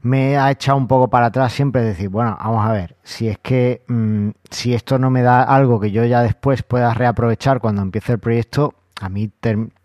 me 0.00 0.36
ha 0.36 0.50
echado 0.50 0.78
un 0.78 0.86
poco 0.86 1.08
para 1.10 1.26
atrás 1.26 1.52
siempre 1.52 1.82
es 1.82 1.88
decir, 1.88 2.08
bueno, 2.08 2.36
vamos 2.40 2.64
a 2.66 2.72
ver, 2.72 2.96
si 3.02 3.28
es 3.28 3.38
que 3.38 3.82
mm, 3.88 4.28
si 4.50 4.74
esto 4.74 4.98
no 4.98 5.10
me 5.10 5.22
da 5.22 5.42
algo 5.42 5.80
que 5.80 5.90
yo 5.90 6.04
ya 6.04 6.22
después 6.22 6.62
pueda 6.62 6.94
reaprovechar 6.94 7.60
cuando 7.60 7.82
empiece 7.82 8.12
el 8.12 8.18
proyecto, 8.18 8.74
a 9.00 9.08
mí 9.08 9.30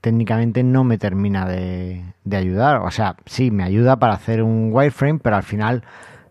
técnicamente 0.02 0.64
no 0.64 0.84
me 0.84 0.98
termina 0.98 1.46
de, 1.48 2.04
de 2.24 2.38
ayudar. 2.38 2.78
O 2.78 2.92
sea, 2.92 3.16
sí, 3.26 3.52
me 3.52 3.64
ayuda 3.64 3.98
para 3.98 4.14
hacer 4.14 4.42
un 4.44 4.70
wireframe, 4.72 5.20
pero 5.20 5.36
al 5.36 5.44
final 5.44 5.84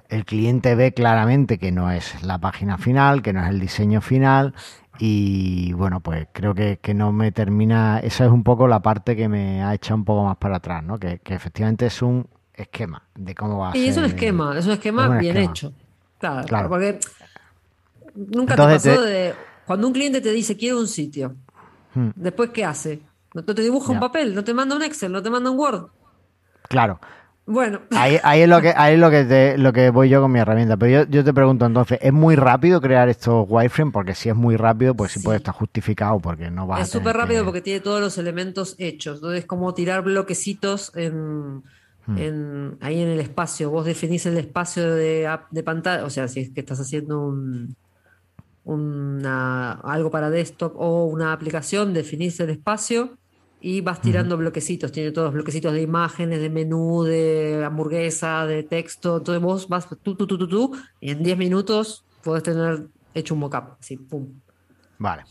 el 0.08 0.24
cliente 0.24 0.74
ve 0.74 0.92
claramente 0.92 1.58
que 1.58 1.72
no 1.72 1.90
es 1.90 2.22
la 2.22 2.38
página 2.38 2.78
final, 2.78 3.22
que 3.22 3.32
no 3.32 3.42
es 3.42 3.48
el 3.50 3.60
diseño 3.60 4.00
final. 4.00 4.54
Y 4.98 5.72
bueno, 5.72 6.00
pues 6.00 6.28
creo 6.32 6.54
que, 6.54 6.78
que 6.82 6.92
no 6.94 7.12
me 7.12 7.32
termina. 7.32 7.98
Esa 8.00 8.24
es 8.26 8.30
un 8.30 8.42
poco 8.44 8.68
la 8.68 8.80
parte 8.80 9.16
que 9.16 9.28
me 9.28 9.62
ha 9.64 9.74
echado 9.74 9.96
un 9.96 10.04
poco 10.04 10.24
más 10.24 10.36
para 10.36 10.56
atrás, 10.56 10.84
¿no? 10.84 10.98
Que, 10.98 11.18
que 11.20 11.34
efectivamente 11.34 11.86
es 11.86 12.02
un 12.02 12.26
esquema 12.54 13.02
de 13.14 13.34
cómo 13.34 13.58
va 13.58 13.72
a 13.72 13.76
Y 13.76 13.86
es 13.88 13.96
un 13.96 14.04
esquema, 14.04 14.58
es 14.58 14.66
un 14.66 14.72
esquema 14.72 15.08
bien 15.08 15.36
esquema. 15.36 15.50
hecho. 15.52 15.72
Claro, 16.18 16.46
Claro. 16.46 16.68
porque 16.68 16.98
nunca 18.14 18.54
Entonces 18.54 18.82
te 18.82 18.90
pasó 18.90 19.02
de 19.02 19.34
cuando 19.66 19.86
un 19.86 19.92
cliente 19.92 20.20
te 20.20 20.30
dice 20.32 20.56
quiero 20.56 20.78
un 20.78 20.88
sitio, 20.88 21.36
Hmm. 21.94 22.10
después 22.16 22.50
¿qué 22.50 22.64
hace? 22.64 23.00
No 23.34 23.42
te 23.44 23.62
dibuja 23.62 23.92
un 23.92 24.00
papel, 24.00 24.34
no 24.34 24.44
te 24.44 24.52
manda 24.54 24.76
un 24.76 24.82
Excel, 24.82 25.10
no 25.12 25.22
te 25.22 25.30
manda 25.30 25.50
un 25.50 25.58
Word. 25.58 25.86
Claro. 26.68 27.00
Bueno, 27.44 27.80
Ahí, 27.90 28.18
ahí 28.22 28.42
es 28.42 28.48
lo 28.48 28.60
que 28.60 28.72
ahí 28.76 28.94
es 28.94 29.00
lo 29.00 29.10
que 29.10 29.24
te- 29.24 29.58
lo 29.58 29.72
que 29.72 29.90
voy 29.90 30.08
yo 30.08 30.20
con 30.22 30.30
mi 30.30 30.38
herramienta. 30.38 30.76
Pero 30.76 31.02
yo, 31.04 31.10
yo 31.10 31.24
te 31.24 31.32
pregunto 31.34 31.66
entonces, 31.66 31.98
¿es 32.00 32.12
muy 32.12 32.36
rápido 32.36 32.80
crear 32.80 33.08
estos 33.08 33.46
wireframes? 33.48 33.92
Porque 33.92 34.14
si 34.14 34.28
es 34.28 34.36
muy 34.36 34.56
rápido, 34.56 34.94
pues 34.94 35.10
sí, 35.12 35.18
Sí. 35.18 35.24
puede 35.24 35.38
estar 35.38 35.52
justificado 35.52 36.20
porque 36.20 36.50
no 36.52 36.64
es 36.64 36.70
a 36.70 36.74
tener 36.74 36.86
súper 36.86 37.16
rápido 37.16 37.40
que- 37.40 37.44
porque 37.46 37.60
tiene 37.60 37.80
todos 37.80 38.00
los 38.00 38.16
elementos 38.16 38.76
hechos. 38.78 39.16
Entonces 39.16 39.40
es 39.40 39.46
como 39.46 39.74
tirar 39.74 40.02
bloquecitos 40.02 40.92
en, 40.94 41.64
Hmm. 42.06 42.18
en- 42.18 42.78
ahí 42.80 43.00
en 43.02 43.08
el 43.08 43.18
espacio. 43.20 43.70
Vos 43.70 43.86
definís 43.86 44.24
el 44.26 44.36
espacio 44.38 44.94
de, 44.94 45.28
de 45.50 45.62
pantalla, 45.64 46.04
o 46.04 46.10
sea, 46.10 46.28
si 46.28 46.40
es 46.40 46.50
que 46.50 46.60
estás 46.60 46.78
haciendo 46.80 47.20
un, 47.26 47.74
una, 48.64 49.72
algo 49.72 50.10
para 50.10 50.30
desktop 50.30 50.74
o 50.76 51.06
una 51.06 51.32
aplicación, 51.32 51.94
definís 51.94 52.38
el 52.40 52.50
espacio 52.50 53.18
y 53.60 53.80
vas 53.80 54.00
tirando 54.00 54.36
bloquecitos. 54.36 54.92
Tiene 54.92 55.12
todos 55.12 55.26
los 55.26 55.34
bloquecitos 55.34 55.72
de 55.72 55.82
imágenes, 55.82 56.40
de 56.40 56.50
menú, 56.50 57.04
de 57.04 57.62
hamburguesa, 57.64 58.46
de 58.46 58.64
texto. 58.64 59.18
Entonces 59.18 59.42
vos 59.42 59.68
vas 59.68 59.88
tú, 60.02 60.14
tú, 60.14 60.26
tú, 60.26 60.38
tú, 60.38 60.48
tú, 60.48 60.76
y 61.00 61.10
en 61.10 61.22
10 61.22 61.38
minutos 61.38 62.04
podés 62.22 62.42
tener 62.42 62.88
hecho 63.14 63.34
un 63.34 63.40
mockup. 63.40 63.78
Así, 63.80 63.96
pum. 63.96 64.28
Vale. 64.98 65.24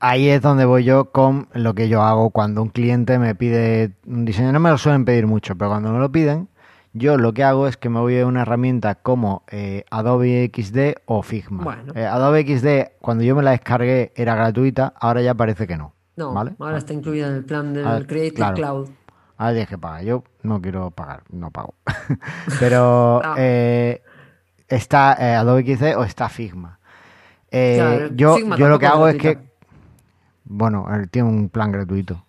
Ahí 0.00 0.28
es 0.28 0.42
donde 0.42 0.64
voy 0.64 0.82
yo 0.82 1.12
con 1.12 1.48
lo 1.52 1.74
que 1.74 1.88
yo 1.88 2.02
hago 2.02 2.30
cuando 2.30 2.60
un 2.60 2.70
cliente 2.70 3.18
me 3.18 3.34
pide 3.34 3.92
un 4.06 4.24
diseño. 4.24 4.50
No 4.50 4.58
me 4.58 4.70
lo 4.70 4.78
suelen 4.78 5.04
pedir 5.04 5.26
mucho, 5.26 5.56
pero 5.56 5.70
cuando 5.70 5.92
me 5.92 5.98
lo 5.98 6.10
piden, 6.10 6.48
yo 6.92 7.16
lo 7.16 7.32
que 7.32 7.42
hago 7.44 7.66
es 7.68 7.76
que 7.76 7.88
me 7.88 8.00
voy 8.00 8.18
a 8.18 8.26
una 8.26 8.42
herramienta 8.42 8.96
como 8.96 9.44
eh, 9.50 9.84
Adobe 9.90 10.50
XD 10.54 11.00
o 11.06 11.22
Figma. 11.22 11.64
Bueno. 11.64 11.92
Eh, 11.94 12.04
Adobe 12.06 12.42
XD, 12.46 12.98
cuando 13.00 13.24
yo 13.24 13.34
me 13.34 13.42
la 13.42 13.52
descargué, 13.52 14.12
era 14.16 14.34
gratuita, 14.34 14.92
ahora 15.00 15.22
ya 15.22 15.34
parece 15.34 15.66
que 15.66 15.76
no. 15.76 15.94
No, 16.16 16.32
¿vale? 16.34 16.52
ahora 16.58 16.76
está 16.78 16.92
incluida 16.92 17.28
en 17.28 17.34
el 17.34 17.44
plan 17.44 17.72
del 17.72 17.86
Ah, 17.86 18.00
Creative 18.06 18.34
claro. 18.36 18.54
Cloud. 18.56 18.88
Ahora 19.38 19.52
tienes 19.52 19.68
que 19.70 19.78
pagar. 19.78 20.04
Yo 20.04 20.24
no 20.42 20.60
quiero 20.60 20.90
pagar, 20.90 21.22
no 21.30 21.50
pago. 21.50 21.74
Pero 22.60 23.20
Ah. 23.24 23.34
eh, 23.38 24.02
está 24.68 25.38
Adobe 25.40 25.64
XD 25.76 25.96
o 25.96 26.04
está 26.04 26.28
Figma. 26.28 26.78
Claro, 27.50 28.08
yo 28.14 28.36
Figma 28.36 28.56
yo 28.56 28.68
lo 28.68 28.78
que 28.78 28.86
hago 28.86 29.08
es 29.08 29.16
que, 29.16 29.38
bueno, 30.44 30.86
él 30.94 31.08
tiene 31.10 31.28
un 31.28 31.48
plan 31.48 31.72
gratuito, 31.72 32.24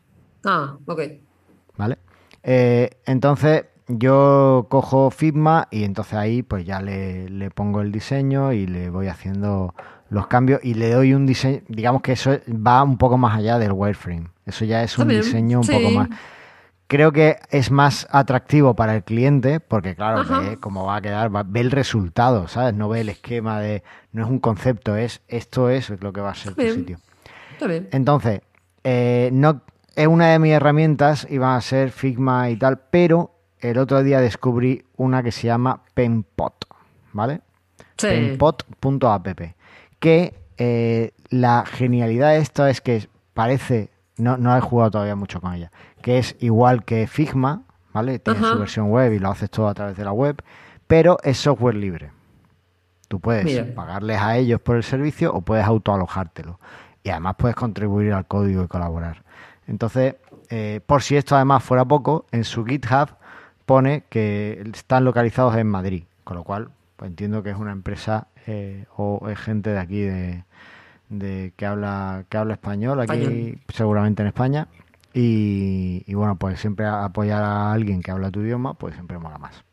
Ah, 0.45 0.75
ok. 0.85 1.01
¿vale? 1.77 1.97
Eh, 2.41 2.89
entonces 3.05 3.65
yo 3.97 4.67
cojo 4.69 5.09
Figma 5.11 5.67
y 5.71 5.83
entonces 5.83 6.13
ahí 6.15 6.43
pues 6.43 6.65
ya 6.65 6.81
le, 6.81 7.29
le 7.29 7.49
pongo 7.51 7.81
el 7.81 7.91
diseño 7.91 8.51
y 8.53 8.67
le 8.67 8.89
voy 8.89 9.07
haciendo 9.07 9.73
los 10.09 10.27
cambios 10.27 10.59
y 10.63 10.75
le 10.75 10.91
doy 10.91 11.13
un 11.13 11.25
diseño, 11.25 11.61
digamos 11.67 12.01
que 12.01 12.11
eso 12.13 12.37
va 12.49 12.83
un 12.83 12.97
poco 12.97 13.17
más 13.17 13.35
allá 13.37 13.57
del 13.57 13.71
wireframe. 13.71 14.27
Eso 14.45 14.65
ya 14.65 14.83
es 14.83 14.97
un 14.97 15.03
También, 15.03 15.21
diseño 15.21 15.59
un 15.59 15.63
sí. 15.65 15.71
poco 15.71 15.89
más. 15.91 16.09
Creo 16.87 17.11
que 17.11 17.37
es 17.49 17.71
más 17.71 18.05
atractivo 18.11 18.75
para 18.75 18.95
el 18.95 19.03
cliente 19.03 19.59
porque 19.59 19.95
claro 19.95 20.21
ve 20.41 20.57
cómo 20.59 20.85
va 20.85 20.97
a 20.97 21.01
quedar 21.01 21.33
va- 21.35 21.43
ve 21.43 21.61
el 21.61 21.71
resultado 21.71 22.47
sabes 22.47 22.75
no 22.75 22.89
ve 22.89 23.01
el 23.01 23.09
esquema 23.09 23.59
de 23.61 23.81
no 24.11 24.23
es 24.23 24.29
un 24.29 24.37
concepto 24.39 24.95
es 24.95 25.21
esto 25.27 25.69
es 25.71 25.89
lo 26.01 26.13
que 26.13 26.21
va 26.21 26.31
a 26.31 26.35
ser 26.35 26.53
tu 26.53 26.61
sitio. 26.75 26.99
Entonces 27.91 28.41
eh, 28.83 29.29
no 29.33 29.61
es 29.95 30.07
una 30.07 30.27
de 30.33 30.39
mis 30.39 30.51
herramientas 30.51 31.25
iba 31.31 31.55
a 31.55 31.61
ser 31.61 31.89
Figma 31.89 32.49
y 32.51 32.57
tal 32.57 32.79
pero 32.91 33.31
el 33.69 33.77
otro 33.77 34.03
día 34.03 34.19
descubrí 34.21 34.85
una 34.97 35.23
que 35.23 35.31
se 35.31 35.47
llama 35.47 35.81
Penpot 35.93 36.65
vale 37.13 37.41
Sí. 37.97 38.07
penpot.app 38.07 39.27
que 39.99 40.33
eh, 40.57 41.11
la 41.29 41.63
genialidad 41.65 42.29
de 42.31 42.37
esto 42.37 42.65
es 42.67 42.81
que 42.81 43.07
parece 43.33 43.89
no, 44.17 44.37
no 44.37 44.55
he 44.55 44.61
jugado 44.61 44.91
todavía 44.91 45.15
mucho 45.15 45.39
con 45.41 45.53
ella 45.53 45.71
que 46.01 46.17
es 46.17 46.35
igual 46.39 46.83
que 46.85 47.07
Figma 47.07 47.63
vale 47.93 48.19
tiene 48.19 48.39
Ajá. 48.39 48.51
su 48.53 48.59
versión 48.59 48.89
web 48.89 49.13
y 49.13 49.19
lo 49.19 49.29
haces 49.29 49.49
todo 49.49 49.67
a 49.67 49.73
través 49.73 49.95
de 49.97 50.03
la 50.03 50.11
web 50.11 50.41
pero 50.87 51.17
es 51.23 51.37
software 51.37 51.75
libre 51.75 52.11
tú 53.07 53.19
puedes 53.19 53.45
Mira. 53.45 53.65
pagarles 53.73 54.19
a 54.19 54.37
ellos 54.37 54.59
por 54.61 54.75
el 54.75 54.83
servicio 54.83 55.33
o 55.33 55.41
puedes 55.41 55.65
autoalojártelo 55.65 56.59
y 57.03 57.09
además 57.09 57.35
puedes 57.37 57.55
contribuir 57.55 58.13
al 58.13 58.25
código 58.27 58.63
y 58.63 58.67
colaborar 58.67 59.23
entonces 59.67 60.15
eh, 60.49 60.81
por 60.85 61.01
si 61.03 61.15
esto 61.15 61.35
además 61.35 61.63
fuera 61.63 61.85
poco 61.85 62.25
en 62.31 62.43
su 62.43 62.65
GitHub 62.65 63.09
pone 63.65 64.03
que 64.09 64.63
están 64.73 65.05
localizados 65.05 65.55
en 65.55 65.67
Madrid, 65.67 66.03
con 66.23 66.37
lo 66.37 66.43
cual 66.43 66.69
pues 66.95 67.09
entiendo 67.09 67.43
que 67.43 67.51
es 67.51 67.57
una 67.57 67.71
empresa 67.71 68.27
eh, 68.47 68.85
o 68.95 69.29
es 69.29 69.39
gente 69.39 69.71
de 69.71 69.79
aquí 69.79 70.01
de, 70.01 70.43
de 71.09 71.53
que 71.55 71.65
habla 71.65 72.25
que 72.29 72.37
habla 72.37 72.53
español 72.53 72.99
aquí 72.99 73.13
Español. 73.13 73.59
seguramente 73.69 74.21
en 74.21 74.27
España. 74.27 74.67
Y, 75.13 76.03
y 76.07 76.13
bueno 76.15 76.35
pues 76.37 76.59
siempre 76.59 76.85
apoyar 76.87 77.43
a 77.43 77.71
alguien 77.71 78.01
que 78.01 78.11
habla 78.11 78.31
tu 78.31 78.41
idioma 78.41 78.73
pues 78.73 78.95
siempre 78.95 79.17
mola 79.19 79.37
más. 79.37 79.63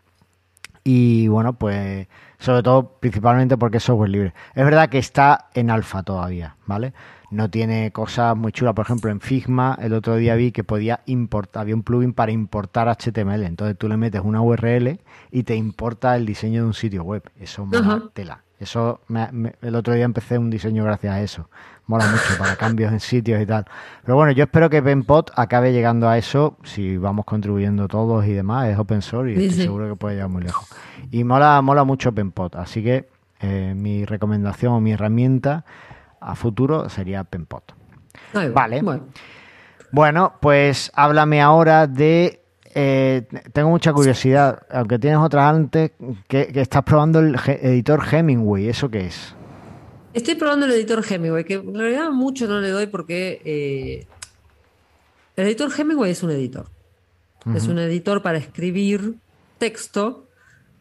Y 0.85 1.29
bueno 1.29 1.55
pues 1.55 2.09
sobre 2.39 2.63
todo 2.63 2.99
principalmente 3.01 3.57
porque 3.57 3.79
es 3.79 3.83
software 3.85 4.11
libre. 4.11 4.35
Es 4.55 4.65
verdad 4.65 4.89
que 4.89 4.99
está 4.99 5.49
en 5.55 5.71
alfa 5.71 6.03
todavía 6.03 6.57
vale 6.67 6.93
no 7.31 7.49
tiene 7.51 7.91
cosas 7.93 8.37
muy 8.37 8.53
chulas 8.53 8.75
por 8.75 8.85
ejemplo 8.85 9.11
en 9.11 9.21
Figma 9.21 9.79
el 9.81 9.93
otro 9.93 10.17
día 10.17 10.35
vi 10.35 10.51
que 10.53 10.65
podía 10.65 11.01
importar 11.07 11.63
había 11.63 11.75
un 11.77 11.83
plugin 11.83 12.13
para 12.13 12.33
importar 12.33 12.89
HTML 12.89 13.45
entonces 13.45 13.77
tú 13.79 13.89
le 13.89 13.97
metes 13.97 14.21
una 14.25 14.41
URL 14.43 14.99
y 15.31 15.43
te 15.45 15.55
importa 15.55 16.17
el 16.17 16.27
diseño 16.27 16.63
de 16.63 16.67
un 16.67 16.75
sitio 16.75 17.05
web. 17.05 17.23
Eso 17.41 17.65
mola 17.65 17.79
Ajá. 17.81 18.03
tela. 18.13 18.43
Eso 18.59 19.01
me- 19.09 19.31
me- 19.33 19.55
el 19.63 19.75
otro 19.77 19.95
día 19.95 20.05
empecé 20.05 20.37
un 20.39 20.51
diseño 20.51 20.85
gracias 20.85 21.15
a 21.15 21.23
eso. 21.23 21.49
Mola 21.87 22.07
mucho 22.07 22.37
para 22.39 22.57
cambios 22.57 22.93
en 22.93 23.01
sitios 23.01 23.41
y 23.41 23.47
tal. 23.47 23.65
Pero 24.05 24.17
bueno 24.17 24.33
yo 24.33 24.43
espero 24.45 24.69
que 24.69 24.83
Penpot 24.83 25.31
acabe 25.37 25.73
llegando 25.73 26.09
a 26.09 26.19
eso 26.19 26.57
si 26.65 26.97
vamos 26.97 27.25
contribuyendo 27.25 27.87
todos 27.89 28.27
y 28.27 28.33
demás. 28.33 28.69
Es 28.69 28.79
open 28.79 29.03
source 29.03 29.33
y 29.33 29.37
Sí, 29.37 29.43
estoy 29.45 29.57
sí. 29.57 29.63
seguro 29.63 29.89
que 29.89 29.97
puede 29.97 30.17
llegar 30.17 30.29
muy 30.31 30.43
lejos. 30.43 30.69
Y 31.13 31.23
mola 31.25 31.63
mola 31.63 31.85
mucho 31.85 32.13
Penpot 32.13 32.57
así 32.57 32.83
que 32.83 33.09
eh, 33.41 33.73
mi 33.77 34.05
recomendación 34.05 34.73
o 34.75 34.81
mi 34.81 34.93
herramienta 34.93 35.65
a 36.21 36.35
futuro 36.35 36.89
sería 36.89 37.25
Penpot. 37.25 37.75
Vale. 38.33 38.83
Bueno, 38.83 39.07
bueno, 39.91 40.35
pues 40.41 40.91
háblame 40.95 41.41
ahora 41.41 41.87
de. 41.87 42.43
eh, 42.75 43.27
tengo 43.53 43.71
mucha 43.71 43.93
curiosidad, 43.93 44.63
aunque 44.71 44.99
tienes 44.99 45.19
otras 45.19 45.55
antes, 45.55 45.93
que, 46.29 46.49
que 46.49 46.61
estás 46.61 46.83
probando 46.85 47.19
el 47.19 47.37
editor 47.47 48.03
Hemingway. 48.11 48.69
¿Eso 48.69 48.89
qué 48.91 49.07
es? 49.07 49.35
estoy 50.13 50.35
probando 50.35 50.67
el 50.67 50.73
editor 50.73 51.05
Hemingway, 51.09 51.45
que 51.45 51.55
en 51.55 51.75
realidad 51.75 52.11
mucho 52.11 52.49
no 52.49 52.61
le 52.61 52.71
doy 52.71 52.87
porque 52.87 53.41
eh, 53.45 54.07
el 55.37 55.47
editor 55.47 55.71
Hemingway 55.77 56.11
es 56.11 56.23
un 56.23 56.31
editor. 56.31 56.67
Es 57.55 57.69
un 57.69 57.79
editor 57.79 58.21
para 58.21 58.37
escribir 58.37 59.15
texto 59.57 60.27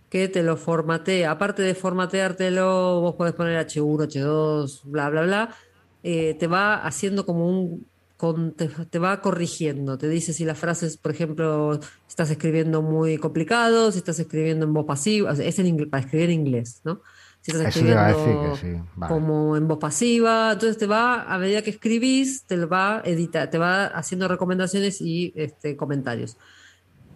que 0.10 0.28
te 0.28 0.43
lo 0.43 0.58
formatea. 0.58 1.32
Aparte 1.32 1.62
de 1.62 1.76
formateártelo, 1.76 3.02
vos 3.02 3.15
podés 3.15 3.34
poner 3.34 3.58
H1, 3.65 4.04
H2, 4.08 4.82
bla, 4.86 5.10
bla, 5.10 5.22
bla. 5.24 5.56
eh, 6.04 6.36
te 6.39 6.48
va 6.48 6.76
haciendo 6.86 7.26
como 7.26 7.48
un. 7.48 7.88
con- 8.17 8.54
te, 8.54 8.67
te 8.67 9.00
va 9.00 9.22
corrigiendo. 9.22 9.98
Te 9.98 10.10
dice 10.10 10.34
si 10.34 10.43
las 10.45 10.58
frases, 10.60 10.98
por 10.98 11.12
ejemplo, 11.12 11.80
estás 12.08 12.30
escribiendo 12.32 12.82
muy 12.82 13.17
complicado, 13.17 13.91
si 13.91 14.00
estás 14.00 14.19
escribiendo 14.19 14.65
en 14.65 14.74
voz 14.74 14.86
pasiva. 14.86 15.32
o 15.32 15.36
sea, 15.36 15.45
es 15.45 15.58
en 15.60 15.67
ingle- 15.67 15.89
para 15.89 16.04
escribir 16.04 16.30
en 16.32 16.39
inglés, 16.41 16.82
¿no? 16.84 17.02
Si 17.41 17.52
estás 17.52 17.67
Eso 17.67 17.80
escribiendo 17.80 18.56
sí, 18.58 18.67
vale. 18.98 19.13
como 19.13 19.56
en 19.56 19.67
voz 19.69 19.78
pasiva, 19.80 20.52
entonces 20.52 20.78
te 20.78 20.86
va, 20.88 21.24
a 21.24 21.38
medida 21.38 21.62
que 21.62 21.69
escribís, 21.69 22.43
te 22.45 22.58
lo 22.58 22.67
va 22.67 23.02
edita, 23.06 23.50
te 23.50 23.58
va 23.58 23.86
haciendo 23.86 24.28
recomendaciones 24.28 25.00
y 25.00 25.32
este, 25.36 25.78
comentarios. 25.78 26.36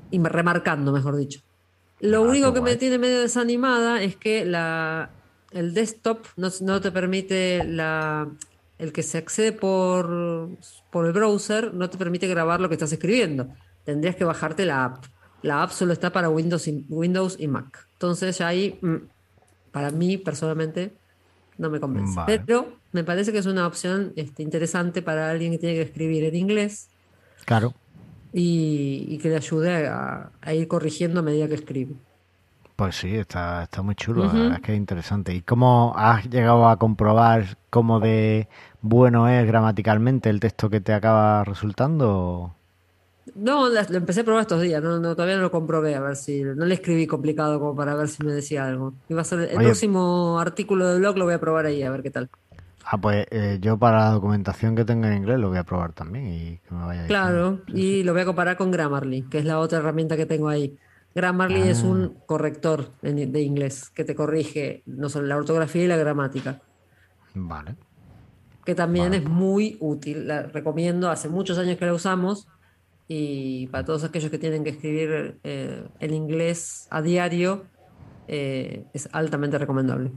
Y 0.10 0.20
remarcando, 0.24 0.94
mejor 0.94 1.18
dicho. 1.18 1.42
Lo 2.00 2.18
Ah, 2.18 2.22
único 2.22 2.54
que 2.54 2.62
me 2.62 2.76
tiene 2.76 2.98
medio 2.98 3.22
desanimada 3.22 4.02
es 4.02 4.16
que 4.16 4.46
la, 4.46 5.10
el 5.52 5.74
desktop 5.74 6.26
no, 6.36 6.50
no 6.62 6.82
te 6.82 6.92
permite 6.92 7.64
la, 7.64 8.30
el 8.78 8.92
que 8.92 9.04
se 9.04 9.18
accede 9.20 9.52
por, 9.54 10.50
por 10.92 11.06
el 11.06 11.14
browser, 11.14 11.74
no 11.74 11.90
te 11.90 11.98
permite 11.98 12.28
grabar 12.28 12.60
lo 12.60 12.68
que 12.68 12.76
estás 12.76 12.92
escribiendo. 12.92 13.48
Tendrías 13.86 14.16
que 14.16 14.26
bajarte 14.26 14.66
la 14.66 14.86
app. 14.86 15.06
La 15.42 15.64
app 15.64 15.72
solo 15.72 15.94
está 15.94 16.12
para 16.12 16.30
Windows 16.30 16.68
y, 16.68 16.86
Windows 16.90 17.38
y 17.40 17.48
Mac. 17.48 17.88
Entonces 17.94 18.38
ya 18.38 18.48
ahí, 18.48 18.78
mm, 18.82 18.96
para 19.72 19.90
mí 19.92 20.18
personalmente, 20.18 20.94
no 21.58 21.70
me 21.70 21.80
convence. 21.80 22.16
Vale. 22.16 22.42
Pero 22.46 22.78
me 22.92 23.04
parece 23.04 23.32
que 23.32 23.38
es 23.40 23.46
una 23.46 23.68
opción 23.68 24.14
este, 24.16 24.44
interesante 24.44 25.02
para 25.02 25.30
alguien 25.30 25.52
que 25.52 25.58
tiene 25.58 25.76
que 25.76 25.82
escribir 25.84 26.24
en 26.26 26.36
inglés 26.36 26.90
Claro. 27.46 27.74
Y, 28.34 29.06
y 29.10 29.20
que 29.20 29.30
le 29.30 29.38
ayude 29.38 29.88
a, 29.88 30.34
a 30.42 30.54
ir 30.54 30.68
corrigiendo 30.68 31.22
a 31.22 31.24
medida 31.24 31.48
que 31.48 31.56
escribe. 31.56 31.96
Pues 32.76 32.96
sí, 32.98 33.16
está, 33.16 33.64
está 33.64 33.82
muy 33.84 33.96
chulo, 33.96 34.26
la 34.26 34.34
Ujú. 34.34 34.38
verdad 34.38 34.56
es 34.56 34.62
que 34.62 34.72
es 34.74 34.78
interesante. 34.78 35.34
¿Y 35.36 35.42
cómo 35.44 35.94
has 35.96 36.26
llegado 36.30 36.68
a 36.68 36.78
comprobar 36.80 37.58
cómo 37.70 38.00
de 38.00 38.48
bueno 38.82 39.28
es 39.30 39.46
gramaticalmente 39.46 40.30
el 40.30 40.40
texto 40.40 40.70
que 40.70 40.82
te 40.82 40.94
acaba 40.94 41.44
resultando? 41.44 42.56
No, 43.36 43.70
lo 43.70 43.80
empecé 43.98 44.22
a 44.22 44.24
probar 44.26 44.42
estos 44.42 44.62
días, 44.62 44.84
no, 44.84 45.00
no, 45.00 45.16
todavía 45.16 45.38
no 45.38 45.44
lo 45.44 45.52
comprobé, 45.52 45.96
a 45.96 46.02
ver 46.02 46.18
si, 46.18 46.44
no 46.44 46.66
le 46.66 46.74
escribí 46.76 47.08
complicado 47.08 47.58
como 47.58 47.74
para 47.74 47.96
ver 47.96 48.10
si 48.10 48.22
me 48.22 48.34
decía 48.34 48.66
algo. 48.68 48.96
Iba 49.08 49.22
a 49.22 49.24
ser 49.24 49.40
el 49.50 49.60
Oye. 49.60 49.64
próximo 49.64 50.40
artículo 50.40 50.90
del 50.90 51.00
blog, 51.00 51.18
lo 51.18 51.26
voy 51.26 51.34
a 51.36 51.40
probar 51.40 51.66
ahí, 51.66 51.84
a 51.84 51.92
ver 51.92 52.04
qué 52.04 52.12
tal. 52.12 52.30
Ah, 52.86 52.98
pues 53.00 53.26
eh, 53.32 53.60
yo 53.62 53.78
para 53.78 54.00
la 54.00 54.10
documentación 54.12 54.76
que 54.76 54.84
tengo 54.86 55.06
en 55.06 55.14
inglés 55.18 55.40
lo 55.40 55.50
voy 55.50 55.58
a 55.58 55.64
probar 55.64 55.94
también 55.94 56.28
y 56.28 56.58
que 56.58 56.74
me 56.76 56.86
vaya 56.86 57.08
Claro, 57.08 57.62
y 57.68 58.04
lo 58.04 58.12
voy 58.14 58.22
a 58.22 58.26
comparar 58.26 58.58
con 58.58 58.72
Grammarly, 58.72 59.24
que 59.24 59.40
es 59.40 59.46
la 59.46 59.60
otra 59.60 59.80
herramienta 59.80 60.18
que 60.18 60.26
tengo 60.26 60.50
ahí. 60.50 60.78
Grammarly 61.16 61.62
es 61.62 61.84
Ah. 61.84 61.88
un 61.88 62.18
corrector 62.26 62.92
de 63.02 63.42
inglés 63.42 63.90
que 63.90 64.04
te 64.04 64.16
corrige 64.16 64.84
no 64.86 65.10
solo 65.10 65.28
la 65.28 65.38
ortografía 65.38 65.84
y 65.84 65.88
la 65.88 65.96
gramática, 65.98 66.62
Vale. 67.36 67.76
que 68.66 68.76
también 68.76 69.06
Vale. 69.12 69.18
es 69.18 69.26
muy 69.30 69.78
útil. 69.80 70.28
La 70.28 70.44
recomiendo, 70.44 71.10
hace 71.10 71.30
muchos 71.30 71.58
años 71.58 71.78
que 71.78 71.86
la 71.86 71.94
usamos 71.94 72.48
y 73.08 73.68
para 73.68 73.86
todos 73.86 74.04
aquellos 74.04 74.30
que 74.32 74.38
tienen 74.40 74.64
que 74.64 74.72
escribir 74.72 75.40
eh, 75.44 75.84
el 76.00 76.14
inglés 76.14 76.88
a 76.90 77.02
diario 77.02 77.64
eh, 78.28 78.86
es 78.94 79.08
altamente 79.14 79.58
recomendable. 79.58 80.12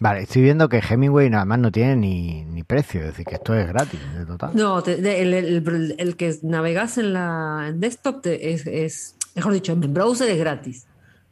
Vale, 0.00 0.22
estoy 0.22 0.40
viendo 0.42 0.68
que 0.68 0.78
Hemingway 0.78 1.28
nada 1.28 1.44
más 1.44 1.58
no 1.58 1.70
tiene 1.70 1.94
ni, 1.94 2.42
ni 2.44 2.62
precio, 2.62 3.00
es 3.02 3.06
decir, 3.08 3.26
que 3.26 3.34
esto 3.34 3.54
es 3.54 3.68
gratis, 3.68 4.00
de 4.16 4.24
total. 4.24 4.50
No, 4.54 4.82
te- 4.82 4.96
de- 4.96 5.20
el, 5.20 5.34
el- 5.34 5.94
el 5.98 6.16
que 6.16 6.34
navegas 6.42 6.96
en 6.96 7.12
la 7.12 7.66
en 7.68 7.80
desktop 7.80 8.22
te- 8.22 8.50
es, 8.52 8.66
es, 8.66 9.14
mejor 9.34 9.52
dicho, 9.52 9.72
en 9.72 9.80
browser 9.92 10.30
es 10.30 10.38
gratis, 10.38 10.86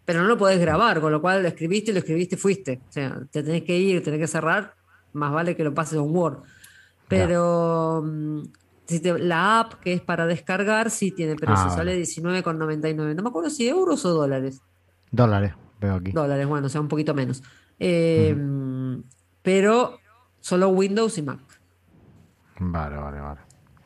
pero 0.04 0.20
no 0.20 0.28
lo 0.28 0.36
podés 0.36 0.60
grabar, 0.60 1.00
con 1.00 1.10
lo 1.12 1.20
cual 1.22 1.40
lo 1.42 1.48
escribiste, 1.48 1.92
lo 1.94 2.00
escribiste, 2.00 2.36
fuiste. 2.36 2.82
O 2.88 2.92
sea, 2.92 3.18
te 3.30 3.42
tenés 3.42 3.62
que 3.62 3.78
ir, 3.78 4.02
tenés 4.02 4.20
que 4.20 4.26
cerrar, 4.26 4.74
más 5.14 5.32
vale 5.32 5.56
que 5.56 5.64
lo 5.64 5.72
pases 5.72 5.98
a 5.98 6.02
un 6.02 6.14
Word. 6.14 6.42
Pero 7.08 8.02
mm, 8.04 8.42
si 8.86 9.00
te- 9.00 9.18
la 9.18 9.60
app 9.60 9.74
que 9.80 9.94
es 9.94 10.00
para 10.02 10.26
descargar 10.26 10.90
sí 10.90 11.10
tiene 11.12 11.36
precio, 11.36 11.56
Ah, 11.56 11.70
sale 11.70 11.92
vale. 11.92 12.02
19,99. 12.04 13.14
No 13.14 13.22
me 13.22 13.28
acuerdo 13.30 13.48
si 13.50 13.66
euros 13.66 14.04
o 14.04 14.10
dólares. 14.10 14.60
Dólares, 15.10 15.54
veo 15.80 15.94
aquí. 15.94 16.12
Dólares, 16.12 16.46
bueno, 16.46 16.66
o 16.66 16.70
sea, 16.70 16.82
un 16.82 16.88
poquito 16.88 17.14
menos. 17.14 17.42
Eh, 17.78 18.36
Pero 19.42 19.98
solo 20.40 20.68
Windows 20.70 21.16
y 21.18 21.22
Mac. 21.22 21.40
Vale, 22.60 22.96
vale, 22.96 23.20
vale. 23.20 23.40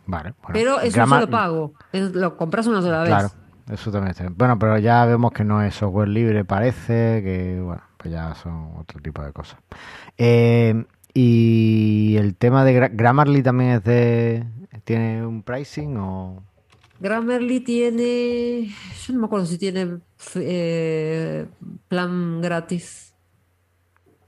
Vale. 0.07 0.35
bueno. 0.43 0.53
Pero 0.53 0.81
es 0.81 0.97
un 0.97 1.09
solo 1.09 1.31
pago. 1.31 1.75
Es- 1.93 2.13
lo 2.15 2.37
compras 2.37 2.67
una 2.67 2.83
sola 2.83 3.01
vez. 3.01 3.09
Claro, 3.09 3.31
eso 3.71 3.93
también 3.93 4.11
está 4.11 4.25
bien. 4.25 4.35
Bueno, 4.37 4.59
pero 4.59 4.79
ya 4.79 5.05
vemos 5.07 5.31
que 5.33 5.45
no 5.45 5.63
es 5.63 5.75
software 5.75 6.09
libre, 6.09 6.45
parece, 6.45 7.21
que 7.23 7.61
bueno, 7.63 7.83
pues 7.97 8.13
ya 8.13 8.35
son 8.35 8.73
otro 8.79 9.01
tipo 9.01 9.23
de 9.23 9.33
cosas. 9.33 9.59
Eh, 10.19 10.85
y 11.15 12.17
el 12.19 12.35
tema 12.37 12.65
de 12.65 12.81
Gra- 12.81 12.91
Grammarly 12.93 13.43
también 13.43 13.71
es 13.73 13.85
de... 13.85 14.45
¿Tiene 14.85 15.25
un 15.25 15.43
pricing 15.43 15.97
o...? 15.99 16.43
Grammarly 16.99 17.61
tiene. 17.61 18.69
Yo 19.07 19.13
no 19.15 19.21
me 19.21 19.27
acuerdo 19.27 19.47
si 19.47 19.59
tiene 19.59 19.99
eh, 20.37 21.47
plan 21.89 22.41
gratis. 22.41 23.12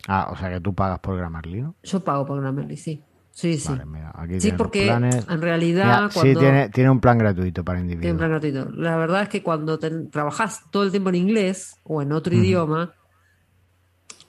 Ah, 0.08 0.28
o 0.30 0.36
sea 0.36 0.50
que 0.50 0.60
tú 0.60 0.74
pagas 0.74 0.98
por 1.00 1.16
Grammarly, 1.16 1.62
¿no? 1.62 1.76
Yo 1.82 2.00
pago 2.00 2.26
por 2.26 2.40
Grammarly, 2.40 2.76
sí. 2.76 3.02
Sí, 3.30 3.58
sí. 3.58 3.68
Vale, 3.68 3.84
mira, 3.86 4.12
aquí 4.14 4.40
Sí, 4.40 4.52
porque 4.52 4.86
planes. 4.86 5.26
en 5.28 5.42
realidad 5.42 5.86
Mira, 5.98 6.10
sí, 6.10 6.14
cuando 6.14 6.40
tiene, 6.40 6.68
tiene 6.68 6.90
un 6.90 7.00
plan 7.00 7.18
gratuito 7.18 7.64
para 7.64 7.80
tiene 7.80 7.92
un 7.94 7.96
individuos. 7.96 8.18
plan 8.18 8.30
gratuito. 8.30 8.70
La 8.80 8.96
verdad 8.96 9.22
es 9.22 9.28
que 9.28 9.42
cuando 9.42 9.78
te- 9.78 10.06
trabajas 10.10 10.60
todo 10.70 10.84
el 10.84 10.90
tiempo 10.90 11.08
en 11.08 11.16
inglés 11.16 11.74
o 11.84 12.00
en 12.00 12.12
otro 12.12 12.34
idioma, 12.34 12.92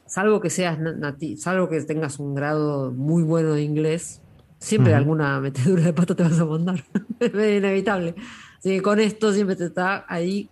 salvo 0.07 0.39
que 0.39 0.49
seas 0.49 0.79
nativo, 0.79 1.37
salvo 1.39 1.69
que 1.69 1.81
tengas 1.81 2.19
un 2.19 2.33
grado 2.35 2.91
muy 2.91 3.23
bueno 3.23 3.53
de 3.53 3.63
inglés, 3.63 4.21
siempre 4.59 4.93
alguna 4.93 5.39
metedura 5.39 5.83
de 5.83 5.93
pata 5.93 6.15
te 6.15 6.23
vas 6.23 6.39
a 6.39 6.45
mandar. 6.45 6.83
es 7.19 7.33
inevitable. 7.33 8.15
Así 8.57 8.77
que 8.77 8.81
con 8.81 8.99
esto 8.99 9.33
siempre 9.33 9.55
te 9.55 9.65
está 9.65 10.05
ahí 10.07 10.49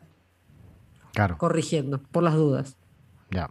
Claro, 1.14 1.38
corrigiendo, 1.38 2.02
por 2.12 2.24
las 2.24 2.36
dudas. 2.36 2.78
ya. 3.32 3.50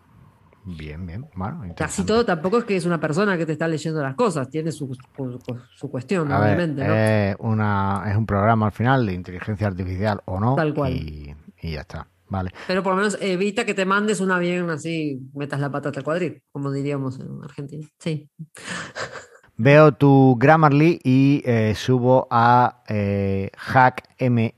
Bien, 0.64 1.05
bien. 1.07 1.27
Bueno, 1.35 1.62
Casi 1.77 2.05
todo 2.05 2.25
tampoco 2.25 2.59
es 2.59 2.64
que 2.64 2.77
es 2.77 2.87
una 2.87 3.01
persona 3.01 3.37
que 3.37 3.44
te 3.46 3.53
está 3.53 3.66
leyendo 3.66 4.01
las 4.01 4.14
cosas, 4.14 4.48
tiene 4.48 4.70
su, 4.70 4.94
su, 5.16 5.38
su 5.75 5.90
cuestión, 5.90 6.31
A 6.31 6.38
ver, 6.38 6.55
obviamente, 6.55 6.87
¿no? 6.87 6.94
es, 6.94 7.37
una, 7.40 8.05
es 8.09 8.16
un 8.16 8.27
programa 8.27 8.66
al 8.66 8.72
final 8.72 9.07
de 9.07 9.14
inteligencia 9.14 9.66
artificial 9.66 10.20
o 10.27 10.38
no. 10.38 10.55
Tal 10.55 10.72
cual. 10.72 10.92
Y, 10.92 11.35
y 11.61 11.72
ya 11.72 11.81
está. 11.81 12.07
Vale. 12.29 12.51
Pero 12.66 12.83
por 12.83 12.92
lo 12.92 12.96
menos 12.98 13.18
evita 13.20 13.66
que 13.66 13.75
te 13.75 13.85
mandes 13.85 14.20
una 14.20 14.38
bien 14.38 14.70
así, 14.70 15.20
metas 15.35 15.61
la 15.61 15.70
pata 15.70 15.90
hasta 15.90 16.01
el 16.01 16.05
cuadril, 16.05 16.42
como 16.51 16.72
diríamos 16.72 17.20
en 17.20 17.29
Argentina. 17.44 17.87
Sí. 17.98 18.31
Veo 19.57 19.92
tu 19.92 20.37
Grammarly 20.38 20.98
y 21.05 21.42
eh, 21.44 21.75
subo 21.77 22.27
a 22.31 22.83
eh, 22.88 23.51
hackmd.io, 23.57 24.53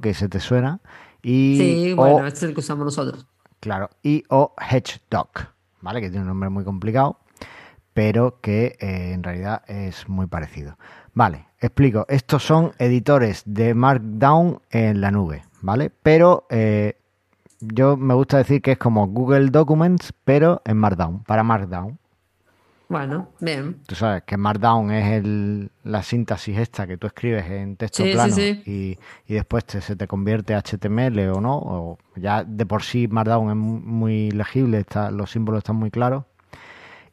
que 0.00 0.14
se 0.14 0.28
te 0.28 0.38
suena. 0.38 0.80
Y, 1.22 1.56
Sí, 1.58 1.92
o, 1.92 1.96
bueno, 1.96 2.26
este 2.26 2.38
es 2.38 2.42
el 2.44 2.54
que 2.54 2.60
usamos 2.60 2.84
nosotros. 2.84 3.26
Claro, 3.60 3.90
y 4.02 4.24
o 4.28 4.54
Hedgedoc, 4.58 5.48
¿vale? 5.80 6.00
Que 6.00 6.08
tiene 6.08 6.22
un 6.22 6.28
nombre 6.28 6.48
muy 6.48 6.64
complicado, 6.64 7.18
pero 7.92 8.40
que 8.40 8.76
eh, 8.80 9.12
en 9.12 9.22
realidad 9.22 9.62
es 9.68 10.08
muy 10.08 10.26
parecido. 10.26 10.76
Vale, 11.14 11.46
explico. 11.60 12.06
Estos 12.08 12.42
son 12.44 12.72
editores 12.78 13.42
de 13.46 13.74
Markdown 13.74 14.60
en 14.70 15.00
la 15.00 15.10
nube, 15.10 15.44
¿vale? 15.60 15.90
Pero 16.02 16.46
eh, 16.50 16.96
yo 17.60 17.96
me 17.96 18.14
gusta 18.14 18.38
decir 18.38 18.62
que 18.62 18.72
es 18.72 18.78
como 18.78 19.06
Google 19.08 19.50
Documents, 19.50 20.12
pero 20.24 20.62
en 20.64 20.78
Markdown, 20.78 21.24
para 21.24 21.42
Markdown. 21.42 21.99
Bueno, 22.90 23.28
bien. 23.40 23.76
Tú 23.86 23.94
sabes 23.94 24.24
que 24.24 24.36
Markdown 24.36 24.90
es 24.90 25.12
el, 25.24 25.70
la 25.84 26.02
síntesis 26.02 26.58
esta 26.58 26.86
que 26.88 26.96
tú 26.96 27.06
escribes 27.06 27.48
en 27.48 27.76
texto 27.76 28.02
Sí, 28.04 28.10
plano 28.12 28.34
sí. 28.34 28.62
Y, 28.66 28.98
y 29.32 29.34
después 29.34 29.64
te- 29.64 29.80
se 29.80 29.94
te 29.94 30.08
convierte 30.08 30.54
a 30.54 30.58
HTML 30.60 31.18
o 31.30 31.40
no. 31.40 31.56
O 31.56 31.98
ya 32.16 32.42
de 32.42 32.66
por 32.66 32.82
sí 32.82 33.06
Markdown 33.06 33.50
es 33.50 33.56
mu- 33.56 33.78
muy 33.80 34.32
legible, 34.32 34.80
está, 34.80 35.10
los 35.12 35.30
símbolos 35.30 35.58
están 35.58 35.76
muy 35.76 35.92
claros. 35.92 36.24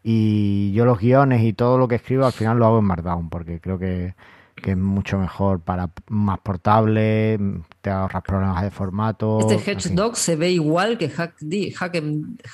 Y 0.04 0.72
yo 0.74 0.84
los 0.86 1.00
guiones 1.00 1.44
y 1.44 1.54
todo 1.54 1.78
lo 1.78 1.88
que 1.88 1.96
escribo 1.96 2.26
al 2.26 2.32
final 2.34 2.58
lo 2.58 2.66
hago 2.66 2.80
en 2.80 2.86
Markdown 2.86 3.30
porque 3.30 3.60
creo 3.60 3.78
que, 3.78 4.16
que 4.56 4.72
es 4.72 4.78
mucho 4.78 5.18
mejor 5.20 5.60
para 5.60 5.92
más 6.08 6.40
portable, 6.40 7.38
te 7.82 7.90
ahorras 7.90 8.24
problemas 8.24 8.64
de 8.64 8.72
formato. 8.72 9.40
Este 9.42 9.72
Hedgedog 9.72 10.16
se 10.16 10.36
ve 10.36 10.50
igual 10.52 10.98
que 10.98 11.10
Hack, 11.10 11.36
D, 11.40 11.72
Hack, 11.78 12.02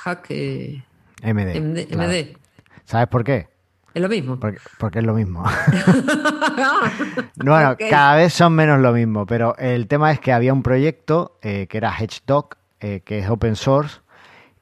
Hack 0.04 0.26
eh, 0.30 0.84
MD. 1.24 1.60
MD. 1.62 1.88
claro. 1.88 2.10
MD. 2.12 2.38
¿Sabes 2.86 3.08
por 3.08 3.24
qué? 3.24 3.48
Es 3.94 4.02
lo 4.02 4.10
mismo. 4.10 4.40
Porque, 4.40 4.60
porque 4.80 5.00
es 5.00 5.06
lo 5.06 5.14
mismo. 5.14 5.44
Bueno, 7.36 7.76
cada 7.90 8.16
vez 8.16 8.34
son 8.34 8.54
menos 8.54 8.80
lo 8.80 8.94
mismo, 8.94 9.26
pero 9.26 9.58
el 9.58 9.88
tema 9.88 10.12
es 10.12 10.20
que 10.20 10.32
había 10.32 10.54
un 10.54 10.64
proyecto 10.64 11.38
eh, 11.42 11.68
que 11.68 11.78
era 11.78 11.94
Hedgehog, 11.98 12.56
eh, 12.80 13.02
que 13.04 13.20
es 13.20 13.30
open 13.30 13.56
source, 13.56 14.02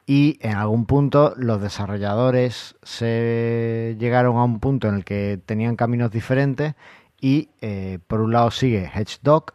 y 0.06 0.40
en 0.42 0.56
algún 0.56 0.86
punto 0.86 1.34
los 1.38 1.62
desarrolladores 1.62 2.76
se 2.82 3.96
llegaron 4.00 4.38
a 4.38 4.44
un 4.44 4.60
punto 4.60 4.88
en 4.88 4.96
el 4.96 5.06
que 5.06 5.40
tenían 5.46 5.76
caminos 5.76 6.12
diferentes 6.12 6.76
y 7.20 7.50
eh, 7.62 8.00
por 8.08 8.22
un 8.22 8.32
lado 8.32 8.52
sigue 8.52 8.90
Hedgehog 8.94 9.54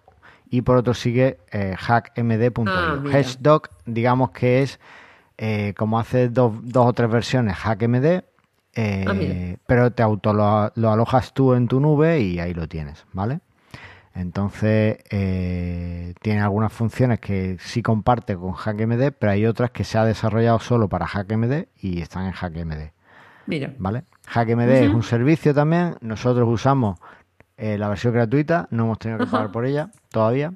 y 0.50 0.62
por 0.62 0.76
otro 0.76 0.94
sigue 0.94 1.38
eh, 1.50 1.74
hackmd.io. 1.76 2.64
Ah. 2.68 3.02
Hedgehog, 3.12 3.70
digamos 3.86 4.30
que 4.30 4.62
es 4.62 4.78
como 5.76 5.98
hace 5.98 6.28
dos, 6.28 6.52
dos 6.62 6.86
o 6.86 6.92
tres 6.92 7.10
versiones 7.10 7.56
hackmd, 7.56 8.24
eh, 8.76 9.04
Ah, 9.08 9.12
mira. 9.14 9.56
pero 9.66 9.90
te 9.90 10.02
auto 10.02 10.32
lo, 10.32 10.70
lo 10.76 10.92
alojas 10.92 11.32
tú 11.34 11.54
en 11.54 11.66
tu 11.66 11.80
nube 11.80 12.20
y 12.20 12.38
ahí 12.38 12.54
lo 12.54 12.68
tienes, 12.68 13.04
¿vale? 13.12 13.40
Entonces, 14.14 14.98
eh, 15.10 16.14
tiene 16.22 16.40
algunas 16.40 16.72
funciones 16.72 17.20
que 17.20 17.58
sí 17.60 17.82
comparte 17.82 18.34
con 18.36 18.52
HackMD, 18.54 19.12
pero 19.18 19.32
hay 19.32 19.44
otras 19.44 19.70
que 19.72 19.84
se 19.84 19.98
ha 19.98 20.04
desarrollado 20.06 20.58
solo 20.58 20.88
para 20.88 21.06
HackMD 21.06 21.66
y 21.82 22.00
están 22.00 22.24
en 22.26 22.32
HackMD, 22.32 22.92
Mira. 23.46 23.74
¿vale? 23.78 24.04
HackMD 24.26 24.70
es 24.70 24.88
un 24.94 25.02
servicio 25.02 25.52
también, 25.52 25.96
nosotros 26.00 26.48
usamos 26.48 26.98
eh, 27.58 27.76
la 27.76 27.88
versión 27.90 28.14
gratuita, 28.14 28.68
no 28.70 28.84
hemos 28.84 28.98
tenido 28.98 29.18
que 29.18 29.26
pagar 29.30 29.52
por 29.52 29.66
ella 29.66 29.90
todavía, 30.10 30.52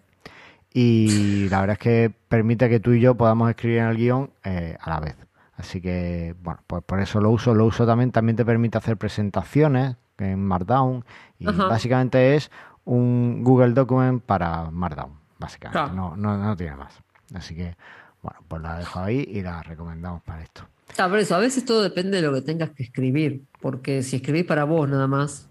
y 0.72 1.48
la 1.50 1.60
verdad 1.60 1.74
es 1.74 1.78
que 1.80 2.12
permite 2.28 2.68
que 2.68 2.80
tú 2.80 2.92
y 2.92 3.00
yo 3.00 3.14
podamos 3.14 3.50
escribir 3.50 3.78
en 3.80 3.86
el 3.88 3.96
guion 3.96 4.30
eh, 4.44 4.76
a 4.80 4.88
la 4.90 5.00
vez. 5.00 5.16
Así 5.60 5.82
que, 5.82 6.34
bueno, 6.42 6.60
pues 6.66 6.82
por 6.82 7.00
eso 7.00 7.20
lo 7.20 7.30
uso. 7.30 7.54
Lo 7.54 7.66
uso 7.66 7.84
también, 7.84 8.12
también 8.12 8.34
te 8.34 8.46
permite 8.46 8.78
hacer 8.78 8.96
presentaciones 8.96 9.96
en 10.16 10.42
Markdown. 10.42 11.04
Y 11.38 11.48
Ajá. 11.48 11.68
básicamente 11.68 12.34
es 12.34 12.50
un 12.86 13.44
Google 13.44 13.74
Document 13.74 14.22
para 14.22 14.70
Markdown, 14.70 15.12
básicamente. 15.38 15.92
Claro. 15.94 16.16
No, 16.16 16.16
no, 16.16 16.42
no 16.42 16.56
tiene 16.56 16.76
más. 16.76 16.94
Así 17.34 17.54
que 17.54 17.76
Bueno, 18.22 18.40
pues 18.48 18.62
la 18.62 18.78
dejo 18.78 19.00
ahí 19.00 19.24
y 19.28 19.42
la 19.42 19.62
recomendamos 19.62 20.22
para 20.22 20.42
esto. 20.42 20.62
Ah, 20.98 21.08
por 21.08 21.18
eso, 21.18 21.34
a 21.34 21.38
veces 21.38 21.64
todo 21.64 21.82
depende 21.82 22.16
de 22.20 22.22
lo 22.26 22.32
que 22.34 22.40
tengas 22.42 22.70
que 22.70 22.82
escribir, 22.82 23.44
porque 23.60 24.02
si 24.02 24.16
escribís 24.16 24.44
para 24.44 24.64
vos 24.64 24.88
nada 24.88 25.06
más, 25.06 25.48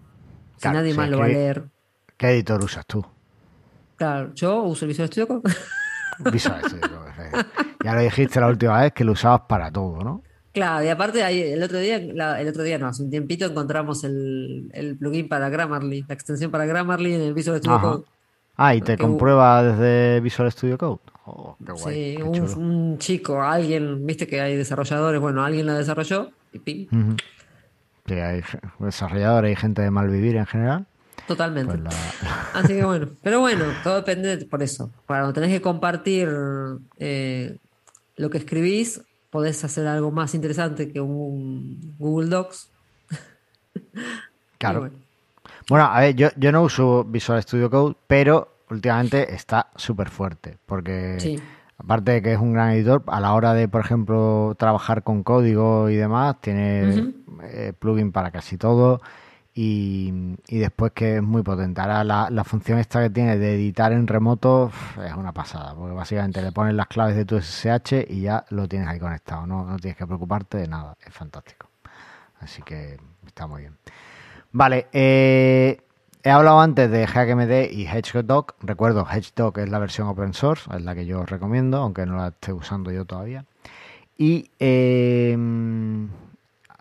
si 0.56 0.62
Claro, 0.62 0.78
nadie 0.78 0.92
si 0.92 0.98
más 0.98 1.08
lo 1.08 1.18
va 1.18 1.24
a 1.26 1.28
leer. 1.28 1.68
¿Qué 2.16 2.30
editor 2.30 2.62
usas 2.62 2.84
tú? 2.84 3.04
Claro, 3.96 4.34
yo 4.34 4.62
uso 4.64 4.84
el 4.84 4.88
Visual 4.88 5.08
Studio 5.08 5.28
Code. 5.28 5.42
Visual 6.32 6.60
Studio. 6.64 7.00
Ya 7.84 7.94
lo 7.94 8.00
dijiste 8.00 8.40
la 8.40 8.48
última 8.48 8.80
vez 8.80 8.92
que 8.92 9.04
lo 9.04 9.12
usabas 9.12 9.42
para 9.48 9.70
todo, 9.70 10.02
¿no? 10.02 10.22
Claro, 10.52 10.84
y 10.84 10.88
aparte 10.88 11.52
el 11.52 11.62
otro 11.62 11.78
día, 11.78 11.96
el 11.96 12.48
otro 12.48 12.64
día 12.64 12.76
no, 12.76 12.88
hace 12.88 13.04
un 13.04 13.10
tiempito 13.10 13.46
encontramos 13.46 14.02
el, 14.02 14.68
el 14.72 14.96
plugin 14.96 15.28
para 15.28 15.48
Grammarly, 15.48 16.04
la 16.08 16.14
extensión 16.14 16.50
para 16.50 16.66
Grammarly 16.66 17.14
en 17.14 17.20
el 17.20 17.34
Visual 17.34 17.58
Studio 17.58 17.76
Ajá. 17.76 17.86
Code. 17.86 18.04
Ah, 18.56 18.74
y 18.74 18.80
te 18.80 18.96
Que 18.96 19.02
comprueba 19.02 19.62
desde 19.62 20.20
Visual 20.20 20.50
Studio 20.50 20.76
Code. 20.76 20.98
Oh, 21.24 21.56
qué 21.64 21.72
guay. 21.72 21.94
Sí, 21.94 22.16
qué 22.16 22.40
un, 22.40 22.98
chico, 22.98 23.40
alguien, 23.40 24.04
viste 24.04 24.26
que 24.26 24.40
hay 24.40 24.56
desarrolladores, 24.56 25.20
bueno, 25.20 25.44
alguien 25.44 25.66
la 25.66 25.74
desarrolló 25.74 26.30
y 26.52 26.58
pim. 26.58 27.16
Sí, 28.06 28.14
hay 28.14 28.42
desarrolladores 28.80 29.52
y 29.52 29.56
gente 29.56 29.82
de 29.82 29.90
malvivir 29.90 30.36
en 30.36 30.46
general. 30.46 30.86
Totalmente. 31.34 31.78
Pues 31.78 31.82
la, 31.84 31.90
Así 32.54 32.74
que 32.74 32.84
bueno, 32.84 33.08
pero 33.22 33.40
bueno, 33.40 33.64
todo 33.84 33.96
depende 33.96 34.36
de- 34.36 34.46
por 34.46 34.62
eso. 34.62 34.90
Cuando 35.06 35.32
tenés 35.32 35.50
que 35.50 35.60
compartir 35.60 36.28
eh, 36.98 37.56
lo 38.16 38.28
que 38.30 38.38
escribís, 38.38 39.00
podés 39.30 39.62
hacer 39.64 39.86
algo 39.86 40.10
más 40.10 40.34
interesante 40.34 40.90
que 40.92 41.00
un 41.00 41.94
Google 41.98 42.28
Docs. 42.28 42.70
Claro. 44.58 44.80
Bueno, 44.80 44.94
Bueno, 45.68 45.84
a 45.86 46.00
ver, 46.00 46.14
yo, 46.16 46.28
yo 46.36 46.52
no 46.52 46.62
uso 46.62 47.04
Visual 47.04 47.42
Studio 47.42 47.70
Code, 47.70 47.96
pero 48.06 48.56
últimamente 48.70 49.34
está 49.34 49.68
súper 49.76 50.10
fuerte, 50.10 50.58
porque 50.66 51.16
Sí. 51.18 51.38
aparte 51.78 52.12
de 52.12 52.22
que 52.22 52.32
es 52.34 52.38
un 52.38 52.52
gran 52.52 52.70
editor, 52.72 53.02
a 53.06 53.20
la 53.20 53.32
hora 53.34 53.54
de, 53.54 53.68
por 53.68 53.80
ejemplo, 53.80 54.54
trabajar 54.58 55.02
con 55.02 55.22
código 55.22 55.88
y 55.88 55.96
demás, 55.96 56.36
tiene 56.42 57.14
eh, 57.44 57.72
plugin 57.78 58.12
para 58.12 58.30
casi 58.30 58.58
todo 58.58 59.00
y, 59.62 60.58
después 60.58 60.92
que 60.92 61.16
es 61.16 61.22
muy 61.22 61.42
potente. 61.42 61.82
Ahora 61.82 62.02
la, 62.30 62.44
función 62.44 62.78
esta 62.78 63.02
que 63.02 63.10
tiene 63.10 63.36
de 63.36 63.54
editar 63.54 63.92
en 63.92 64.06
remoto 64.06 64.72
es 65.04 65.12
una 65.12 65.32
pasada, 65.32 65.74
porque 65.74 65.94
básicamente 65.94 66.40
le 66.40 66.50
pones 66.50 66.74
las 66.74 66.86
claves 66.86 67.14
de 67.14 67.26
tu 67.26 67.38
SSH 67.38 68.06
y 68.08 68.22
ya 68.22 68.46
lo 68.48 68.66
tienes 68.66 68.88
ahí 68.88 68.98
conectado, 68.98 69.46
no, 69.46 69.76
tienes 69.76 69.98
que 69.98 70.06
preocuparte 70.06 70.56
de 70.56 70.68
nada, 70.68 70.96
es 71.06 71.12
fantástico. 71.12 71.68
Así 72.40 72.62
que 72.62 72.96
está 73.26 73.46
muy 73.46 73.60
bien. 73.60 73.76
Vale, 74.52 74.86
eh, 74.92 75.78
he 76.22 76.30
hablado 76.30 76.60
antes 76.60 76.90
de 76.90 77.06
HackMD 77.06 77.70
y 77.70 77.86
Hedgehog. 77.86 78.54
Recuerdo, 78.62 79.06
Hedgehog 79.06 79.58
es 79.58 79.68
la 79.68 79.78
versión 79.78 80.08
open 80.08 80.32
source, 80.32 80.70
es 80.74 80.82
la 80.82 80.94
que 80.94 81.04
yo 81.04 81.20
os 81.20 81.28
recomiendo, 81.28 81.76
aunque 81.82 82.06
no 82.06 82.16
la 82.16 82.28
esté 82.28 82.54
usando 82.54 82.90
yo 82.92 83.04
todavía. 83.04 83.44
Y 84.16 84.50
eh, 84.58 85.36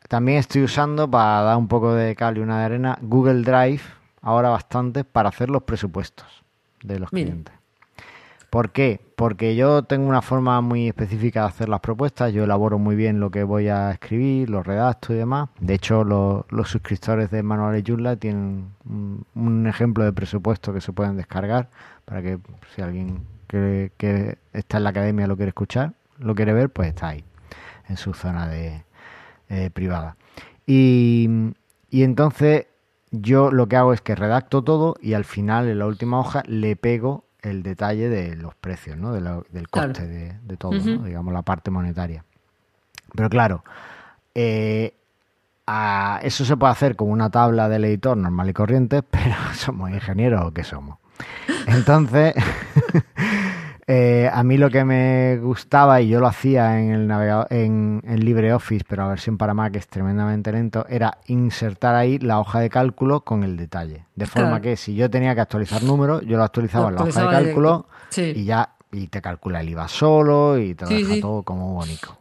también 0.09 0.39
estoy 0.39 0.63
usando, 0.63 1.09
para 1.09 1.41
dar 1.43 1.55
un 1.57 1.69
poco 1.69 1.93
de 1.93 2.13
cal 2.17 2.37
y 2.37 2.41
una 2.41 2.59
de 2.59 2.65
arena, 2.65 2.97
Google 3.01 3.43
Drive, 3.43 3.81
ahora 4.21 4.49
bastante, 4.49 5.05
para 5.05 5.29
hacer 5.29 5.49
los 5.49 5.63
presupuestos 5.63 6.25
de 6.83 6.99
los 6.99 7.13
Mira. 7.13 7.27
clientes. 7.27 7.55
¿Por 8.49 8.71
qué? 8.71 8.99
Porque 9.15 9.55
yo 9.55 9.83
tengo 9.83 10.09
una 10.09 10.23
forma 10.23 10.59
muy 10.61 10.87
específica 10.87 11.41
de 11.43 11.47
hacer 11.49 11.69
las 11.69 11.81
propuestas, 11.81 12.33
yo 12.33 12.43
elaboro 12.45 12.79
muy 12.79 12.95
bien 12.95 13.19
lo 13.19 13.29
que 13.29 13.43
voy 13.43 13.67
a 13.67 13.91
escribir, 13.91 14.49
lo 14.49 14.63
redacto 14.63 15.13
y 15.13 15.17
demás. 15.17 15.49
De 15.59 15.75
hecho, 15.75 16.03
lo- 16.03 16.47
los 16.49 16.67
suscriptores 16.69 17.29
de 17.29 17.43
Manuales 17.43 17.83
Joomla 17.85 18.15
tienen 18.15 18.69
un, 18.89 19.23
un 19.35 19.67
ejemplo 19.67 20.03
de 20.03 20.13
presupuesto 20.13 20.73
que 20.73 20.81
se 20.81 20.91
pueden 20.91 21.15
descargar 21.15 21.69
para 22.05 22.23
que 22.23 22.39
si 22.75 22.81
alguien 22.81 23.21
que, 23.47 23.91
que 23.97 24.39
está 24.53 24.77
en 24.77 24.83
la 24.85 24.89
academia 24.89 25.27
lo 25.27 25.35
quiere 25.35 25.49
escuchar, 25.49 25.93
lo 26.17 26.33
quiere 26.33 26.51
ver, 26.53 26.71
pues 26.71 26.87
está 26.89 27.09
ahí, 27.09 27.23
en 27.87 27.97
su 27.97 28.15
zona 28.15 28.47
de 28.47 28.83
eh, 29.49 29.69
privada. 29.71 30.15
Y, 30.65 31.27
y 31.89 32.03
entonces 32.03 32.67
yo 33.11 33.51
lo 33.51 33.67
que 33.67 33.75
hago 33.75 33.91
es 33.93 34.01
que 34.01 34.15
redacto 34.15 34.63
todo 34.63 34.95
y 35.01 35.13
al 35.13 35.25
final, 35.25 35.67
en 35.67 35.79
la 35.79 35.87
última 35.87 36.19
hoja, 36.19 36.43
le 36.45 36.75
pego 36.75 37.25
el 37.41 37.63
detalle 37.63 38.09
de 38.09 38.35
los 38.35 38.53
precios, 38.55 38.97
¿no? 38.97 39.11
De 39.13 39.21
del 39.21 39.67
Claro. 39.69 39.89
coste 39.93 40.07
de, 40.07 40.33
de 40.43 40.57
todo, 40.57 40.73
digamos, 41.03 41.33
la 41.33 41.41
parte 41.41 41.71
monetaria. 41.71 42.23
Pero 43.15 43.29
claro, 43.29 43.63
eh, 44.35 44.93
a- 45.65 46.19
eso 46.23 46.45
se 46.45 46.57
puede 46.57 46.71
hacer 46.73 46.95
con 46.95 47.09
una 47.09 47.29
tabla 47.29 47.67
del 47.69 47.85
editor 47.85 48.15
normal 48.17 48.49
y 48.49 48.53
corriente, 48.53 49.01
pero 49.09 49.35
somos 49.53 49.89
ingenieros 49.89 50.45
o 50.45 50.51
qué 50.53 50.63
somos. 50.63 50.97
Entonces, 51.65 52.33
eh, 53.91 54.29
a 54.31 54.43
mí 54.43 54.55
lo 54.57 54.69
que 54.69 54.85
me 54.85 55.39
gustaba, 55.41 55.99
y 55.99 56.09
yo 56.09 56.19
lo 56.19 56.27
hacía 56.27 56.79
en 56.79 56.91
el 56.91 57.07
navegador, 57.07 57.47
en, 57.49 58.01
en 58.05 58.19
LibreOffice, 58.23 58.85
pero 58.87 59.01
la 59.01 59.09
versión 59.09 59.35
para 59.39 59.55
Mac 59.55 59.75
es 59.75 59.87
tremendamente 59.87 60.51
lento, 60.51 60.85
era 60.87 61.17
insertar 61.25 61.95
ahí 61.95 62.19
la 62.19 62.39
hoja 62.39 62.59
de 62.59 62.69
cálculo 62.69 63.21
con 63.21 63.43
el 63.43 63.57
detalle. 63.57 64.05
De 64.15 64.27
forma 64.27 64.49
Claro. 64.49 64.61
que 64.61 64.77
si 64.77 64.93
yo 64.93 65.09
tenía 65.09 65.33
que 65.33 65.41
actualizar 65.41 65.81
números, 65.81 66.21
yo 66.27 66.37
lo 66.37 66.43
actualizaba 66.43 66.89
en 66.89 66.95
la 66.95 67.03
hoja 67.03 67.21
de 67.23 67.29
cálculo. 67.29 67.87
Sí. 68.09 68.33
y 68.35 68.45
ya 68.45 68.75
y 68.91 69.07
te 69.07 69.21
calcula 69.21 69.61
el 69.61 69.69
IVA 69.69 69.87
solo 69.87 70.57
y 70.59 70.73
te 70.75 70.85
lo 70.85 70.89
Sí, 70.91 70.97
deja 71.03 71.13
sí. 71.15 71.21
todo 71.21 71.41
como 71.43 71.73
bonito. 71.73 72.17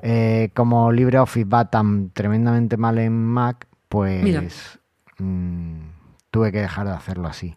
Eh, 0.00 0.50
como 0.54 0.90
LibreOffice 0.90 1.44
va 1.48 1.70
tan 1.70 2.10
tremendamente 2.10 2.76
mal 2.76 2.98
en 2.98 3.12
Mac, 3.12 3.66
pues 3.88 4.78
mm, 5.18 5.76
tuve 6.30 6.50
que 6.52 6.60
dejar 6.60 6.86
de 6.88 6.92
hacerlo 6.92 7.28
así. 7.28 7.56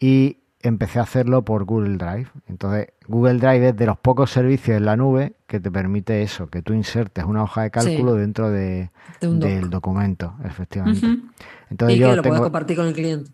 Y 0.00 0.38
empecé 0.62 0.98
a 0.98 1.02
hacerlo 1.02 1.42
por 1.42 1.64
Google 1.64 1.96
Drive. 1.96 2.28
Entonces, 2.48 2.88
Google 3.08 3.34
Drive 3.38 3.68
es 3.68 3.76
de 3.76 3.86
los 3.86 3.98
pocos 3.98 4.30
servicios 4.30 4.76
en 4.76 4.84
la 4.84 4.96
nube 4.96 5.34
que 5.46 5.60
te 5.60 5.70
permite 5.70 6.22
eso, 6.22 6.46
que 6.48 6.62
tú 6.62 6.72
insertes 6.72 7.24
una 7.24 7.42
hoja 7.42 7.62
de 7.62 7.70
cálculo 7.70 8.14
dentro 8.14 8.50
de, 8.50 8.90
De 9.20 9.28
un 9.28 9.40
doc. 9.40 9.48
del 9.50 9.70
documento, 9.70 10.34
efectivamente. 10.44 11.06
Entonces 11.70 11.96
y 11.96 12.00
yo 12.00 12.10
que 12.10 12.16
lo 12.16 12.22
tengo... 12.22 12.36
podés 12.36 12.44
compartir 12.44 12.76
con 12.76 12.86
el 12.86 12.94
cliente. 12.94 13.30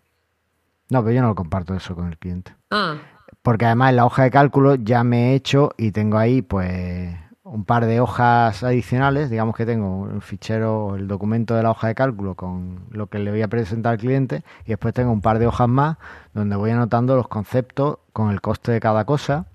No, 0.89 1.03
pero 1.03 1.15
yo 1.15 1.21
no 1.21 1.27
lo 1.29 1.35
comparto 1.35 1.75
eso 1.75 1.95
con 1.95 2.07
el 2.07 2.17
cliente. 2.17 2.53
Ah, 2.71 2.97
Porque 3.43 3.65
además 3.65 3.91
en 3.91 3.97
la 3.97 4.05
hoja 4.05 4.23
de 4.23 4.31
cálculo 4.31 4.75
ya 4.75 5.03
me 5.03 5.31
he 5.31 5.35
hecho 5.35 5.71
y 5.77 5.91
tengo 5.91 6.17
ahí 6.17 6.41
pues 6.41 7.13
un 7.51 7.65
par 7.65 7.85
de 7.85 7.99
hojas 7.99 8.63
adicionales. 8.63 9.29
Digamos 9.29 9.55
que 9.55 9.65
tengo 9.65 10.01
un 10.01 10.21
fichero, 10.21 10.95
el 10.95 11.07
documento 11.07 11.55
de 11.55 11.63
la 11.63 11.71
hoja 11.71 11.87
de 11.87 11.95
cálculo 11.95 12.35
con 12.35 12.85
lo 12.91 13.07
que 13.07 13.19
le 13.19 13.31
voy 13.31 13.41
a 13.41 13.47
presentar 13.47 13.93
al 13.93 13.97
cliente 13.99 14.43
y 14.65 14.69
después 14.69 14.93
tengo 14.93 15.11
un 15.11 15.21
par 15.21 15.39
de 15.39 15.47
hojas 15.47 15.67
más 15.67 15.97
donde 16.33 16.55
voy 16.55 16.71
anotando 16.71 17.15
los 17.15 17.27
conceptos 17.27 17.97
con 18.13 18.31
el 18.31 18.41
coste 18.41 18.71
de 18.71 18.79
cada 18.79 19.05
cosa 19.05 19.47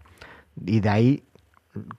y 0.64 0.80
de 0.80 0.88
ahí 0.88 1.24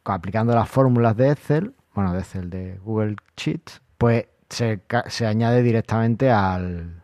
aplicando 0.04 0.54
las 0.54 0.70
fórmulas 0.70 1.18
de 1.18 1.32
Excel, 1.32 1.74
bueno, 1.94 2.14
de 2.14 2.20
Excel, 2.20 2.50
de 2.50 2.80
Google 2.84 3.16
Sheets, 3.36 3.82
pues 3.98 4.28
se, 4.50 4.82
se 5.08 5.26
añade 5.26 5.62
directamente 5.64 6.32
al, 6.32 7.02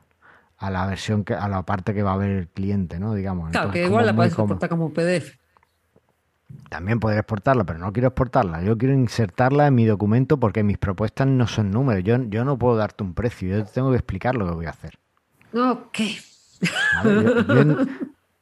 a 0.57 0.69
la 0.69 0.85
versión, 0.85 1.23
que, 1.23 1.33
a 1.33 1.47
la 1.47 1.63
parte 1.63 1.93
que 1.93 2.03
va 2.03 2.13
a 2.13 2.17
ver 2.17 2.29
el 2.29 2.47
cliente, 2.47 2.99
¿no? 2.99 3.13
Digamos. 3.13 3.49
claro, 3.51 3.67
Entonces, 3.67 3.81
que 3.81 3.87
igual 3.87 4.05
la 4.05 4.11
cómodo. 4.11 4.27
exportar 4.27 4.69
como 4.69 4.93
PDF. 4.93 5.40
También 6.69 6.99
podría 6.99 7.19
exportarla, 7.19 7.63
pero 7.65 7.79
no 7.79 7.91
quiero 7.91 8.07
exportarla. 8.09 8.61
Yo 8.61 8.77
quiero 8.77 8.93
insertarla 8.93 9.67
en 9.67 9.75
mi 9.75 9.85
documento 9.85 10.39
porque 10.39 10.63
mis 10.63 10.77
propuestas 10.77 11.27
no 11.27 11.45
son 11.47 11.69
números. 11.71 12.03
Yo, 12.03 12.17
yo 12.29 12.45
no 12.45 12.57
puedo 12.57 12.77
darte 12.77 13.03
un 13.03 13.13
precio. 13.13 13.49
Yo 13.57 13.65
te 13.65 13.71
tengo 13.73 13.89
que 13.91 13.97
explicar 13.97 14.35
lo 14.35 14.47
que 14.47 14.53
voy 14.53 14.65
a 14.65 14.69
hacer. 14.69 14.97
¿vale? 16.95 17.23
Yo, 17.23 17.63
yo- 17.63 17.77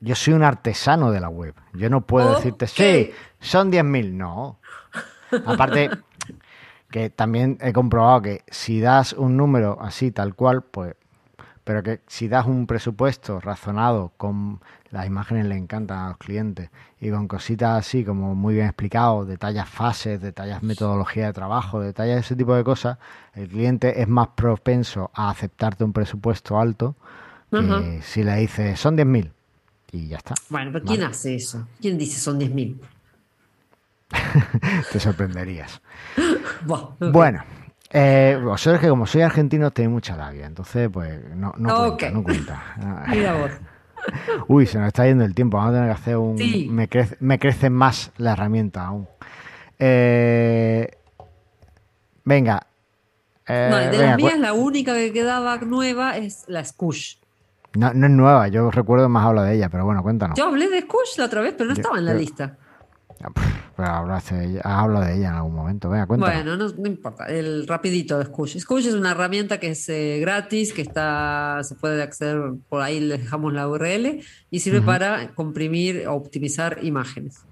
yo 0.02 0.16
soy 0.16 0.34
un 0.34 0.44
artesano 0.44 1.12
de 1.12 1.20
la 1.20 1.30
web. 1.30 1.56
Yo 1.74 1.90
no 1.90 2.02
puedo 2.06 2.30
Ok. 2.30 2.36
decirte, 2.38 2.68
sí, 2.68 3.12
son 3.40 3.72
10.000. 3.72 4.14
No. 4.16 4.60
Aparte, 5.46 5.90
que 6.90 7.10
también 7.10 7.58
he 7.62 7.74
comprobado 7.74 8.22
que 8.22 8.44
si 8.48 8.80
das 8.80 9.14
un 9.14 9.36
número 9.38 9.78
así, 9.82 10.12
tal 10.12 10.36
cual, 10.36 10.64
pues. 10.64 10.96
Pero 11.64 11.84
que 11.84 12.02
si 12.08 12.28
das 12.28 12.46
un 12.46 12.68
presupuesto 12.68 13.40
razonado, 13.40 14.12
con 14.18 14.60
las 14.92 15.06
imágenes 15.06 15.46
le 15.46 15.56
encantan 15.56 16.00
a 16.00 16.08
los 16.10 16.18
clientes 16.18 16.70
y 17.00 17.12
con 17.12 17.28
cositas 17.28 17.80
así 17.80 18.04
como 18.04 18.34
muy 18.36 18.56
bien 18.56 18.66
explicado, 18.66 19.26
detallas 19.26 19.70
fases, 19.70 20.20
detallas 20.20 20.64
metodología 20.64 21.28
de 21.28 21.34
trabajo, 21.34 21.80
detallas 21.80 22.26
ese 22.26 22.36
tipo 22.36 22.56
de 22.56 22.64
cosas, 22.64 22.98
el 23.34 23.48
cliente 23.50 24.02
es 24.02 24.08
más 24.08 24.30
propenso 24.30 25.12
a 25.14 25.30
aceptarte 25.30 25.84
un 25.84 25.94
presupuesto 25.94 26.60
alto 26.60 26.96
que 27.52 28.02
si 28.04 28.24
le 28.24 28.36
dices 28.36 28.80
son 28.80 28.98
10.000 28.98 29.32
y 29.92 30.08
ya 30.08 30.18
está. 30.18 30.36
Bueno, 30.50 30.72
pero 30.72 30.86
¿quién 30.86 31.04
hace 31.04 31.36
eso? 31.36 31.68
¿Quién 31.82 31.98
dice 31.98 32.20
son 32.20 32.40
10.000? 32.40 32.80
Te 34.92 35.00
sorprenderías. 35.00 35.82
Bueno, 36.66 37.42
eh, 37.92 38.40
vosotros 38.44 38.80
que 38.82 38.88
como 38.90 39.06
soy 39.08 39.22
argentino 39.22 39.72
tenéis 39.72 39.92
mucha 39.94 40.16
labia, 40.16 40.46
entonces 40.46 40.90
pues 40.92 41.24
no, 41.36 41.54
no 41.58 41.88
Ok. 41.88 42.00
cuenta, 42.00 42.12
no 42.12 42.24
cuenta. 42.24 42.64
Mira 43.10 43.34
vos. 43.34 43.52
Uy, 44.48 44.66
se 44.66 44.78
nos 44.78 44.88
está 44.88 45.06
yendo 45.06 45.26
el 45.26 45.36
tiempo, 45.36 45.58
vamos 45.58 45.72
a 45.72 45.76
tener 45.76 45.90
que 45.96 46.02
hacer 46.02 46.18
un... 46.18 46.38
Sí. 46.38 46.68
Me, 46.72 46.88
crece, 46.88 47.18
me 47.20 47.38
crece 47.40 47.70
más 47.70 48.12
la 48.18 48.34
herramienta 48.34 48.86
aún. 48.86 49.08
Eh, 49.78 50.90
venga. 52.24 52.66
Eh, 53.48 53.68
No, 53.72 53.78
de 53.78 53.90
venga, 53.90 54.06
las 54.06 54.18
mías, 54.18 54.40
la 54.40 54.54
única 54.54 54.94
que 54.94 55.12
quedaba 55.12 55.58
nueva 55.58 56.18
es 56.18 56.46
la 56.48 56.64
Scush. 56.64 57.16
no, 57.74 57.94
no 57.94 58.06
es 58.08 58.12
nueva, 58.12 58.48
yo 58.48 58.70
recuerdo 58.72 59.10
más 59.10 59.26
habla 59.26 59.44
de 59.44 59.56
ella, 59.56 59.70
pero 59.70 59.86
bueno, 59.86 60.02
cuéntanos. 60.04 60.38
Yo 60.38 60.46
hablé 60.46 60.70
de 60.70 60.82
Scush 60.82 61.18
la 61.18 61.26
otra 61.26 61.42
vez, 61.42 61.54
pero 61.58 61.70
no 61.70 61.76
Yo- 61.76 61.82
estaba 61.82 61.98
en 61.98 62.06
la 62.06 62.14
yo- 62.14 62.20
lista. 62.20 62.58
Ah, 63.78 63.98
hablaste 64.00 64.36
de 64.36 64.46
ella, 64.46 64.62
de 65.06 65.16
en 65.16 65.26
algún 65.26 65.56
momento. 65.56 65.90
Venga. 65.90 66.06
Bueno, 66.06 66.56
no, 66.58 66.68
no 66.70 66.88
importa. 66.88 67.26
El 67.26 67.68
rapidito 67.68 68.18
de 68.18 68.26
Scoosh. 68.26 68.60
Scoosh 68.60 68.88
es 68.88 68.94
una 68.94 69.12
herramienta 69.12 69.60
que 69.60 69.70
es 69.72 69.88
eh, 69.90 70.20
gratis, 70.20 70.74
que 70.74 70.82
está, 70.82 71.60
se 71.64 71.76
puede 71.76 72.02
acceder 72.02 72.42
por 72.70 72.82
ahí, 72.82 73.00
les 73.00 73.22
dejamos 73.22 73.54
la 73.54 73.68
URL 73.68 74.22
y 74.52 74.60
sirve 74.60 74.82
para 74.82 75.30
comprimir 75.36 76.08
o 76.08 76.14
optimizar 76.16 76.80
imágenes. 76.82 77.46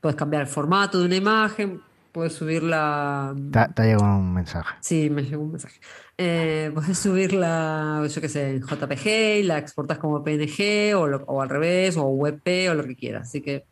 Puedes 0.00 0.16
cambiar 0.16 0.42
el 0.42 0.48
formato 0.48 0.98
de 0.98 1.06
una 1.06 1.16
imagen, 1.16 1.80
puedes 2.12 2.32
subirla. 2.32 3.34
Te, 3.52 3.66
te 3.74 3.82
ha 3.82 3.84
llegado 3.84 4.16
un 4.18 4.32
mensaje. 4.32 4.74
Sí, 4.80 5.10
me 5.10 5.22
llegó 5.22 5.42
un 5.42 5.50
mensaje. 5.52 5.78
Eh, 6.16 6.70
puedes 6.74 6.98
subirla, 6.98 8.06
yo 8.08 8.20
qué 8.20 8.28
sé, 8.28 8.50
en 8.56 8.62
JPG 8.62 9.40
y 9.40 9.42
la 9.42 9.58
exportas 9.58 9.98
como 9.98 10.22
PNG 10.24 10.94
o, 10.96 11.06
lo- 11.06 11.24
o 11.26 11.42
al 11.42 11.48
revés, 11.48 11.96
o 11.96 12.04
WebP 12.04 12.70
o 12.70 12.74
lo 12.74 12.84
que 12.84 12.96
quieras. 12.96 13.28
Así 13.28 13.40
que 13.42 13.64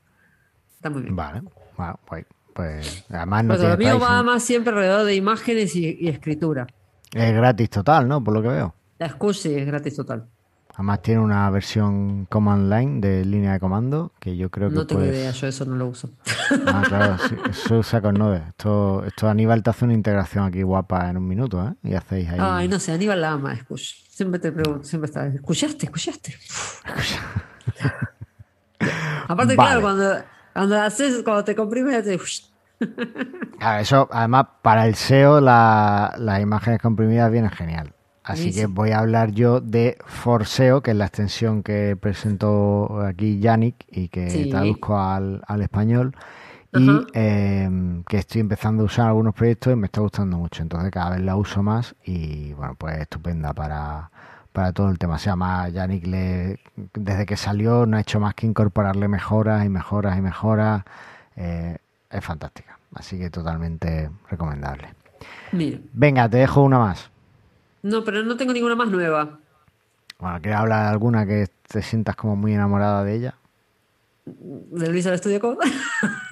está 0.79 0.91
muy 0.91 1.03
bien. 1.03 1.17
Vale, 1.17 1.43
bueno, 1.77 1.99
guay. 2.09 2.25
Pues 2.55 3.05
además 3.11 3.45
no 3.45 3.49
Por 3.55 3.57
eso, 3.65 3.69
lo 3.69 3.77
mío 3.77 4.01
va 4.01 4.23
más 4.23 4.43
siempre 4.43 4.73
alrededor 4.73 5.05
de 5.05 5.15
imágenes 5.15 5.77
y, 5.77 5.97
y 6.01 6.09
escritura. 6.09 6.67
Es 7.13 7.33
gratis 7.33 7.71
total, 7.71 8.09
¿no? 8.09 8.23
Por 8.23 8.35
lo 8.35 8.43
que 8.43 8.49
veo. 8.49 8.75
La 8.99 9.17
sí 9.33 9.55
es 9.55 9.67
gratis 9.67 9.95
total. 9.97 10.27
Además 10.75 11.03
tiene 11.03 11.21
una 11.21 11.49
versión 11.51 12.27
command 12.27 12.73
line 12.73 13.01
de 13.01 13.25
línea 13.25 13.53
de 13.55 13.61
comando 13.61 14.13
que 14.21 14.37
yo 14.37 14.49
creo 14.51 14.69
que 14.69 14.75
No 14.77 14.87
tengo 14.87 15.01
puedes- 15.01 15.15
idea, 15.17 15.31
yo 15.33 15.47
eso 15.49 15.65
no 15.65 15.75
lo 15.77 15.87
uso. 15.89 16.11
Ah, 16.67 16.83
claro, 16.87 17.17
sí, 17.29 17.37
eso 17.51 17.79
usa 17.79 18.01
con 18.01 18.15
Node. 18.15 18.43
Esto, 18.49 19.05
esto 19.05 19.29
Aníbal 19.29 19.63
te 19.63 19.71
hace 19.71 19.85
una 19.85 19.95
integración 19.95 20.45
aquí 20.45 20.63
guapa 20.63 21.09
en 21.11 21.17
un 21.17 21.27
minuto, 21.29 21.65
¿eh? 21.67 21.75
Y 21.83 21.95
hacéis 21.95 22.29
ahí. 22.31 22.39
Ay, 22.41 22.69
no 22.69 22.79
sé, 22.79 22.93
Aníbal 22.93 23.21
la 23.21 23.33
ama, 23.33 23.55
Scoosh. 23.57 24.05
Siempre 24.09 24.39
te 24.41 24.51
pregunto, 24.53 24.85
siempre 24.85 25.07
está, 25.07 25.27
¿escuchaste? 25.27 25.87
¿Escuchaste? 25.87 26.35
Aparte, 29.29 29.55
Vale. 29.55 29.69
claro, 29.69 29.81
cuando, 29.83 30.15
cuando 30.59 30.81
haces, 30.81 31.23
cuando 31.23 31.45
te 31.45 31.55
comprimes, 31.55 32.03
te... 32.05 32.19
Claro, 33.59 33.81
eso, 33.83 34.09
además, 34.11 34.47
para 34.63 34.87
el 34.87 34.95
SEO, 34.95 35.41
la- 35.41 36.15
las 36.19 36.41
imágenes 36.41 36.81
comprimidas 36.81 37.31
vienen 37.31 37.51
genial. 37.51 37.93
Así 38.25 38.53
que 38.53 38.67
voy 38.67 38.91
a 38.91 38.99
hablar 38.99 39.31
yo 39.31 39.61
de 39.61 39.97
Forseo, 40.05 40.83
que 40.83 40.91
es 40.91 40.97
la 40.97 41.07
extensión 41.07 41.63
que 41.63 41.97
presentó 41.99 43.01
aquí 43.01 43.39
Yannick 43.41 43.87
y 43.91 44.09
que 44.09 44.29
Sí. 44.29 44.49
traduzco 44.51 44.99
al, 45.01 45.43
al 45.47 45.63
español. 45.63 46.15
Y 46.75 47.07
eh, 47.15 48.03
que 48.07 48.19
estoy 48.19 48.43
empezando 48.43 48.83
a 48.83 48.87
usar 48.87 49.07
algunos 49.09 49.35
proyectos 49.35 49.73
y 49.73 49.77
me 49.77 49.87
está 49.87 50.03
gustando 50.03 50.37
mucho. 50.37 50.61
Entonces 50.63 50.91
cada 50.91 51.11
vez 51.11 51.21
la 51.23 51.37
uso 51.37 51.63
más 51.63 51.95
y 52.05 52.53
bueno, 52.53 52.75
pues 52.77 52.99
estupenda 52.99 53.55
para, 53.55 54.11
para 54.59 54.73
todo 54.73 54.89
el 54.91 54.99
tema. 54.99 55.15
O 55.15 55.19
sea, 55.19 55.37
más 55.37 55.73
Yannick 55.73 56.05
le, 56.05 56.59
desde 56.93 57.27
que 57.27 57.37
salió 57.37 57.87
no 57.87 57.97
ha 57.97 58.01
hecho 58.01 58.19
más 58.19 58.35
que 58.35 58.45
incorporarle 58.45 59.07
mejoras 59.07 59.65
y 59.65 59.69
mejoras 59.69 60.19
y 60.19 60.21
mejoras. 60.21 60.83
Eh, 61.37 61.77
es 62.11 62.25
fantástica. 62.25 62.77
Así 62.93 63.17
que 63.21 63.31
totalmente 63.31 64.11
recomendable. 64.29 64.89
Mira, 65.53 65.79
Venga, 65.93 66.29
te 66.29 66.39
dejo 66.39 66.63
una 66.63 66.81
más. 66.81 67.09
no, 67.83 68.03
pero 68.03 68.25
no 68.25 68.37
tengo 68.37 68.53
ninguna 68.53 68.75
más 68.75 68.89
nueva. 68.89 69.39
Bueno, 70.19 70.41
¿quieres 70.41 70.59
hablar 70.59 70.83
de 70.87 70.89
alguna 70.89 71.25
que 71.25 71.47
te 71.69 71.81
sientas 71.81 72.17
como 72.17 72.35
muy 72.35 72.53
enamorada 72.53 73.05
de 73.05 73.15
ella? 73.15 73.35
¿Del 74.27 74.93
Visual 74.93 75.17
Studio 75.19 75.39
Code? 75.39 75.59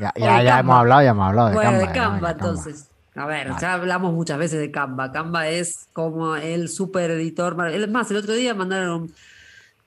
Ya, 0.01 0.13
ya, 0.17 0.43
de 0.43 0.61
hemos 0.61 0.77
hablado, 0.77 1.03
ya 1.03 1.11
hemos 1.11 1.29
hablado 1.29 1.49
de 1.51 1.55
bueno, 1.55 1.71
Canva. 1.71 1.87
de 1.87 1.93
Canva, 1.93 2.31
entonces. 2.33 2.91
A 3.17 3.25
ver, 3.27 3.49
Vale. 3.49 3.61
ya 3.61 3.73
hablamos 3.73 4.13
muchas 4.13 4.39
veces 4.39 4.61
de 4.61 4.71
Canva. 4.71 5.11
Canva 5.11 5.49
es 5.49 5.89
como 5.93 6.37
el 6.37 6.69
super 6.69 7.11
editor. 7.11 7.57
Es 7.69 7.89
más, 7.89 8.11
el 8.11 8.19
otro 8.19 8.35
día 8.35 8.55
mandaron, 8.55 9.11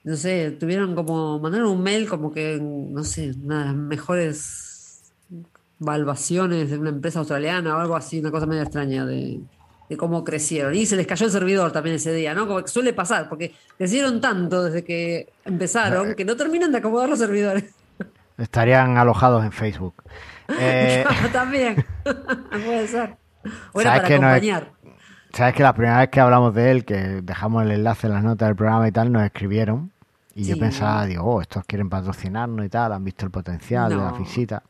no 0.03 0.15
sé, 0.15 0.51
tuvieron 0.51 0.95
como, 0.95 1.39
mandaron 1.39 1.67
un 1.67 1.84
mail 1.84 2.09
como 2.09 2.32
que, 2.32 2.59
no 2.59 3.03
sé, 3.03 3.34
una 3.43 3.59
de 3.59 3.65
las 3.65 3.75
mejores 3.75 5.13
valvaciones 5.77 6.71
de 6.71 6.77
una 6.80 6.89
empresa 6.89 7.19
australiana 7.19 7.77
o 7.77 7.80
algo 7.80 7.95
así, 7.95 8.19
una 8.19 8.32
cosa 8.32 8.47
medio 8.47 8.63
extraña 8.63 9.05
de, 9.05 9.39
de 9.89 9.97
cómo 9.97 10.23
crecieron. 10.23 10.73
Y 10.73 10.86
se 10.86 10.95
les 10.95 11.05
cayó 11.05 11.27
el 11.27 11.32
servidor 11.32 11.71
también 11.71 11.97
ese 11.97 12.13
día, 12.13 12.34
¿no? 12.34 12.47
Como 12.47 12.63
que 12.63 12.67
suele 12.67 12.93
pasar, 12.93 13.30
porque 13.30 13.53
crecieron 13.77 14.21
tanto 14.21 14.63
desde 14.63 14.84
que 14.84 15.32
empezaron 15.45 16.15
que 16.15 16.25
no 16.25 16.36
terminan 16.36 16.71
de 16.71 16.80
acomodar 16.80 17.09
los 17.09 17.19
servidores. 17.19 17.65
Estarían 18.39 18.97
alojados 18.97 19.43
en 19.43 19.51
Facebook. 19.51 19.95
Eh, 20.59 21.05
también. 21.32 21.86
Puede 22.03 22.88
ser. 22.88 23.18
O 23.74 23.82
era 23.82 23.92
¿Sabes 23.92 24.02
para 24.02 24.08
que 24.08 24.20
no 24.20 24.28
es- 24.28 24.34
acompañar. 24.36 24.72
Sabes 25.32 25.54
que 25.56 25.62
la 25.64 25.74
primera 25.74 26.00
vez 26.00 26.10
que 26.10 26.20
hablamos 26.20 26.56
de 26.56 26.72
él, 26.72 26.86
que 26.86 26.98
dejamos 27.22 27.64
el 27.64 27.72
enlace 27.72 28.08
en 28.08 28.14
las 28.14 28.24
notas 28.24 28.48
del 28.50 28.56
programa 28.56 28.88
y 28.88 28.92
tal, 28.92 29.12
nos 29.12 29.24
escribieron. 29.24 29.92
Y 30.34 30.44
yo 30.46 30.58
pensaba, 30.58 31.06
digo, 31.06 31.24
oh, 31.24 31.42
estos 31.42 31.64
quieren 31.66 31.90
patrocinarnos 31.90 32.66
y 32.66 32.70
tal, 32.70 32.94
han 32.94 33.04
visto 33.04 33.26
el 33.26 33.32
potencial 33.32 33.90
de 33.90 33.96
la 33.98 34.12
visita. 34.14 34.64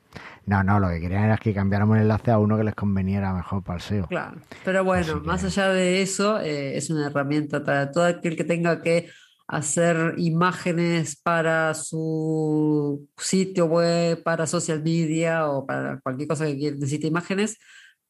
No, 0.47 0.63
no, 0.63 0.79
lo 0.79 0.89
que 0.89 0.99
querían 0.99 1.25
era 1.25 1.37
que 1.37 1.53
cambiáramos 1.53 1.95
el 1.97 2.01
enlace 2.03 2.31
a 2.31 2.39
uno 2.39 2.57
que 2.57 2.63
les 2.63 2.73
conveniera 2.75 3.31
mejor 3.33 3.61
para 3.63 3.75
el 3.77 3.81
SEO. 3.83 4.07
Claro. 4.07 4.37
Pero 4.65 4.83
bueno, 4.83 5.21
que- 5.21 5.27
más 5.27 5.43
allá 5.43 5.69
de 5.69 6.01
eso, 6.01 6.39
eh, 6.39 6.75
es 6.75 6.89
una 6.89 7.07
herramienta 7.07 7.63
para 7.63 7.91
todo 7.91 8.03
aquel 8.05 8.35
que 8.35 8.43
tenga 8.43 8.81
que 8.81 9.09
hacer 9.47 10.15
imágenes 10.17 11.15
para 11.21 11.73
su 11.73 13.07
sitio 13.17 13.65
web, 13.67 14.23
para 14.23 14.47
social 14.47 14.81
media 14.83 15.47
o 15.47 15.65
para 15.65 15.99
cualquier 16.01 16.27
cosa 16.27 16.45
que 16.47 16.71
necesite 16.71 17.07
imágenes, 17.07 17.57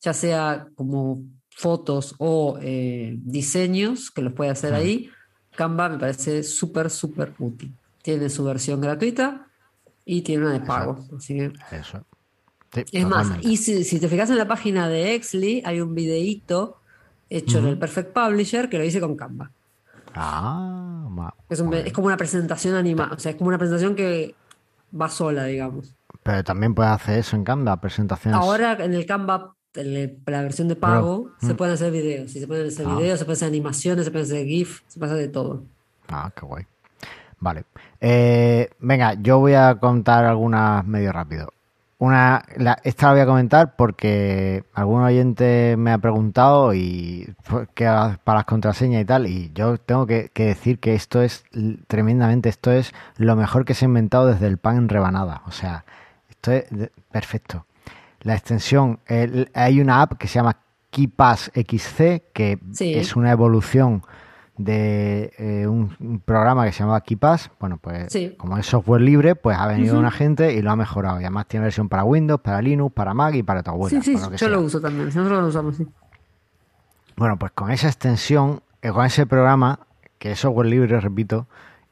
ya 0.02 0.14
sea 0.14 0.68
como 0.76 1.22
fotos 1.52 2.16
o 2.20 2.58
eh, 2.62 3.16
diseños 3.20 4.12
que 4.12 4.22
los 4.22 4.34
puede 4.34 4.50
hacer 4.52 4.74
ahí. 4.74 5.10
Canva 5.56 5.90
me 5.90 5.98
parece 6.00 6.44
súper, 6.44 6.90
súper 6.90 7.34
útil. 7.40 7.76
Tiene 8.02 8.30
su 8.30 8.44
versión 8.46 8.80
gratuita 8.80 9.48
y 10.06 10.22
tiene 10.22 10.44
una 10.46 10.54
de 10.54 10.62
pago. 10.62 11.06
Así 11.18 11.36
que 11.38 11.52
Eso. 11.72 12.06
Sí, 12.74 12.84
Es 12.94 13.08
más, 13.08 13.28
y 13.42 13.58
si, 13.58 13.84
si 13.84 14.00
te 14.00 14.08
fijas 14.08 14.30
en 14.30 14.38
la 14.38 14.48
página 14.48 14.88
de 14.88 15.16
Exly, 15.16 15.64
hay 15.66 15.82
un 15.82 15.96
videíto 15.96 16.78
hecho 17.30 17.58
en 17.60 17.66
el 17.68 17.78
Perfect 17.80 18.14
Publisher 18.14 18.70
que 18.70 18.78
lo 18.78 18.84
hice 18.86 19.00
con 19.02 19.16
Canva. 19.18 19.52
Ah, 20.14 21.08
ma- 21.10 21.34
Es, 21.50 21.60
un- 21.60 21.74
es 21.74 21.92
como 21.94 22.08
una 22.08 22.18
presentación 22.18 22.76
animada, 22.76 23.16
o 23.16 23.20
sea, 23.20 23.32
es 23.32 23.38
como 23.38 23.50
una 23.50 23.58
presentación 23.58 23.96
que 23.96 24.36
va 25.00 25.10
sola, 25.10 25.46
digamos. 25.46 25.96
pero 26.24 26.44
también 26.44 26.74
puedes 26.76 26.92
hacer 26.92 27.20
eso 27.20 27.36
en 27.36 27.44
Canva, 27.44 27.80
presentaciones. 27.82 28.40
Ahora 28.40 28.74
en 28.84 28.94
el 28.94 29.06
Canva, 29.06 29.56
la 29.74 30.42
versión 30.42 30.68
de 30.68 30.76
pago, 30.76 31.30
se 31.42 31.54
pueden 31.56 31.74
hacer 31.76 31.92
videos. 31.92 32.36
Y 32.36 32.40
se 32.40 32.48
pueden 32.48 32.68
hacer 32.68 32.86
Ah. 32.90 32.96
videos, 32.96 33.20
se 33.20 33.26
pueden 33.26 33.38
hacer 33.38 33.48
animaciones, 33.50 34.06
se 34.06 34.12
pueden 34.12 34.26
hacer 34.26 34.46
GIF, 34.46 34.82
se 34.88 35.00
puede 35.00 35.12
hacer 35.14 35.28
de 35.28 35.32
todo. 35.34 35.64
Ah, 36.08 36.32
qué 36.36 36.46
guay. 36.46 36.66
Vale. 37.40 37.64
Eh, 38.02 38.70
venga, 38.80 39.14
yo 39.14 39.40
voy 39.40 39.54
a 39.54 39.76
contar 39.76 40.26
algunas 40.26 40.86
medio 40.86 41.12
rápido. 41.12 41.54
Una, 42.00 42.44
la- 42.56 42.80
esta 42.84 43.08
la 43.08 43.12
voy 43.12 43.22
a 43.22 43.26
comentar 43.26 43.76
porque 43.76 44.64
algún 44.74 45.02
oyente 45.02 45.76
me 45.78 45.92
ha 45.92 45.98
preguntado 45.98 46.74
y 46.74 47.28
pues, 47.48 47.68
hago 47.86 48.16
para 48.24 48.40
las 48.40 48.46
contraseñas 48.46 49.02
y 49.02 49.06
tal, 49.06 49.28
y 49.28 49.52
yo 49.54 49.78
tengo 49.78 50.08
que, 50.08 50.30
que 50.34 50.46
decir 50.46 50.80
que 50.80 50.96
esto 50.96 51.22
es 51.22 51.44
tremendamente, 51.88 52.48
esto 52.48 52.72
es 52.72 52.94
lo 53.18 53.36
mejor 53.36 53.66
que 53.66 53.74
se 53.74 53.84
ha 53.86 53.88
inventado 53.90 54.28
desde 54.28 54.48
el 54.48 54.58
pan 54.58 54.78
en 54.78 54.90
rebanada. 54.90 55.42
O 55.46 55.52
sea, 55.52 55.84
esto 56.30 56.54
es 56.54 56.66
perfecto. 57.12 57.66
La 58.22 58.34
extensión, 58.36 59.00
el- 59.08 59.50
hay 59.54 59.80
una 59.82 60.02
app 60.02 60.14
que 60.18 60.28
se 60.28 60.36
llama 60.36 60.58
KeyPass 60.92 61.52
XC, 61.54 62.24
que 62.34 62.60
Sí. 62.74 62.94
es 62.94 63.16
una 63.16 63.32
evolución 63.32 64.04
de 64.58 65.32
eh, 65.38 65.68
un, 65.68 65.96
un 66.02 66.20
programa 66.20 66.66
que 66.66 66.74
se 66.74 66.80
llamaba 66.80 67.00
KeyPass. 67.02 67.50
Bueno, 67.62 67.78
pues 67.78 68.12
Sí. 68.12 68.36
como 68.38 68.58
es 68.58 68.66
software 68.66 69.00
libre, 69.02 69.36
pues 69.36 69.58
ha 69.58 69.68
venido 69.68 69.98
una 69.98 70.12
gente 70.12 70.54
y 70.54 70.62
lo 70.62 70.72
ha 70.72 70.76
mejorado. 70.76 71.20
Y 71.22 71.24
además 71.24 71.46
tiene 71.48 71.64
versión 71.66 71.88
para 71.88 72.04
Windows, 72.04 72.42
para 72.42 72.62
Linux, 72.62 72.94
para 72.94 73.14
Mac 73.14 73.36
y 73.36 73.44
para 73.44 73.64
tu 73.64 73.72
abuela. 73.72 74.02
sí, 74.02 74.18
sí, 74.18 74.22
lo 74.22 74.32
yo 74.32 74.38
sea. 74.38 74.50
lo 74.50 74.60
uso 74.62 74.82
también. 74.82 75.06
Nosotros 75.06 75.42
lo 75.42 75.48
usamos, 75.48 75.78
sí. 75.78 75.88
Bueno, 77.16 77.38
pues 77.38 77.52
con 77.54 77.72
esa 77.72 77.88
extensión, 77.88 78.62
eh, 78.82 78.92
con 78.92 79.06
ese 79.06 79.26
programa, 79.26 79.80
que 80.18 80.32
es 80.34 80.40
software 80.40 80.68
libre, 80.68 81.00
repito, 81.00 81.48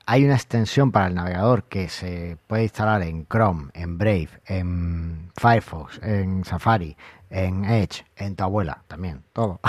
hay 0.07 0.25
una 0.25 0.33
extensión 0.35 0.91
para 0.91 1.07
el 1.07 1.13
navegador 1.15 1.63
que 1.65 1.89
se 1.89 2.37
puede 2.47 2.63
instalar 2.63 3.01
en 3.03 3.27
Chrome, 3.27 3.69
en 3.73 3.97
Brave, 3.97 4.29
en 4.45 5.31
Firefox, 5.37 5.99
en 6.01 6.43
Safari, 6.45 6.97
en 7.29 7.65
Edge, 7.65 8.05
en 8.15 8.35
tu 8.35 8.43
abuela 8.43 8.83
también, 8.87 9.21
todo. 9.33 9.59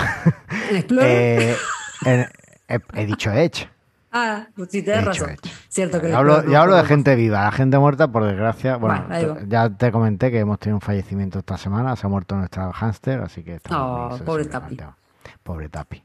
En 0.71 0.77
Explorer. 0.77 1.55
Eh, 2.05 2.21
en- 2.23 2.29
he, 2.69 2.79
he 3.01 3.05
dicho 3.05 3.29
Edge. 3.31 3.67
ah, 4.13 4.47
pues 4.55 4.69
sí, 4.71 4.79
dicho 4.81 5.01
razón. 5.01 5.29
Edge. 5.31 5.51
Cierto 5.67 5.99
que 5.99 6.09
Yo 6.09 6.17
hablo, 6.17 6.43
yo 6.49 6.57
hablo 6.61 6.75
de 6.77 6.85
gente 6.85 7.13
viva, 7.15 7.43
la 7.43 7.51
gente 7.51 7.77
muerta, 7.77 8.07
por 8.07 8.23
desgracia. 8.23 8.77
Bueno, 8.77 9.05
ya 9.47 9.69
te 9.69 9.91
comenté 9.91 10.31
que 10.31 10.39
hemos 10.39 10.57
tenido 10.59 10.77
un 10.77 10.81
fallecimiento 10.81 11.39
esta 11.39 11.57
semana, 11.57 11.95
se 11.97 12.07
ha 12.07 12.09
muerto 12.09 12.35
nuestra 12.37 12.71
hámster, 12.71 13.19
así 13.19 13.43
que 13.43 13.55
estamos 13.55 14.21
Oh, 14.21 14.23
pobre 14.23 14.45
Tapi. 14.45 14.77
Pobre 15.43 15.67
Tapi. 15.67 16.01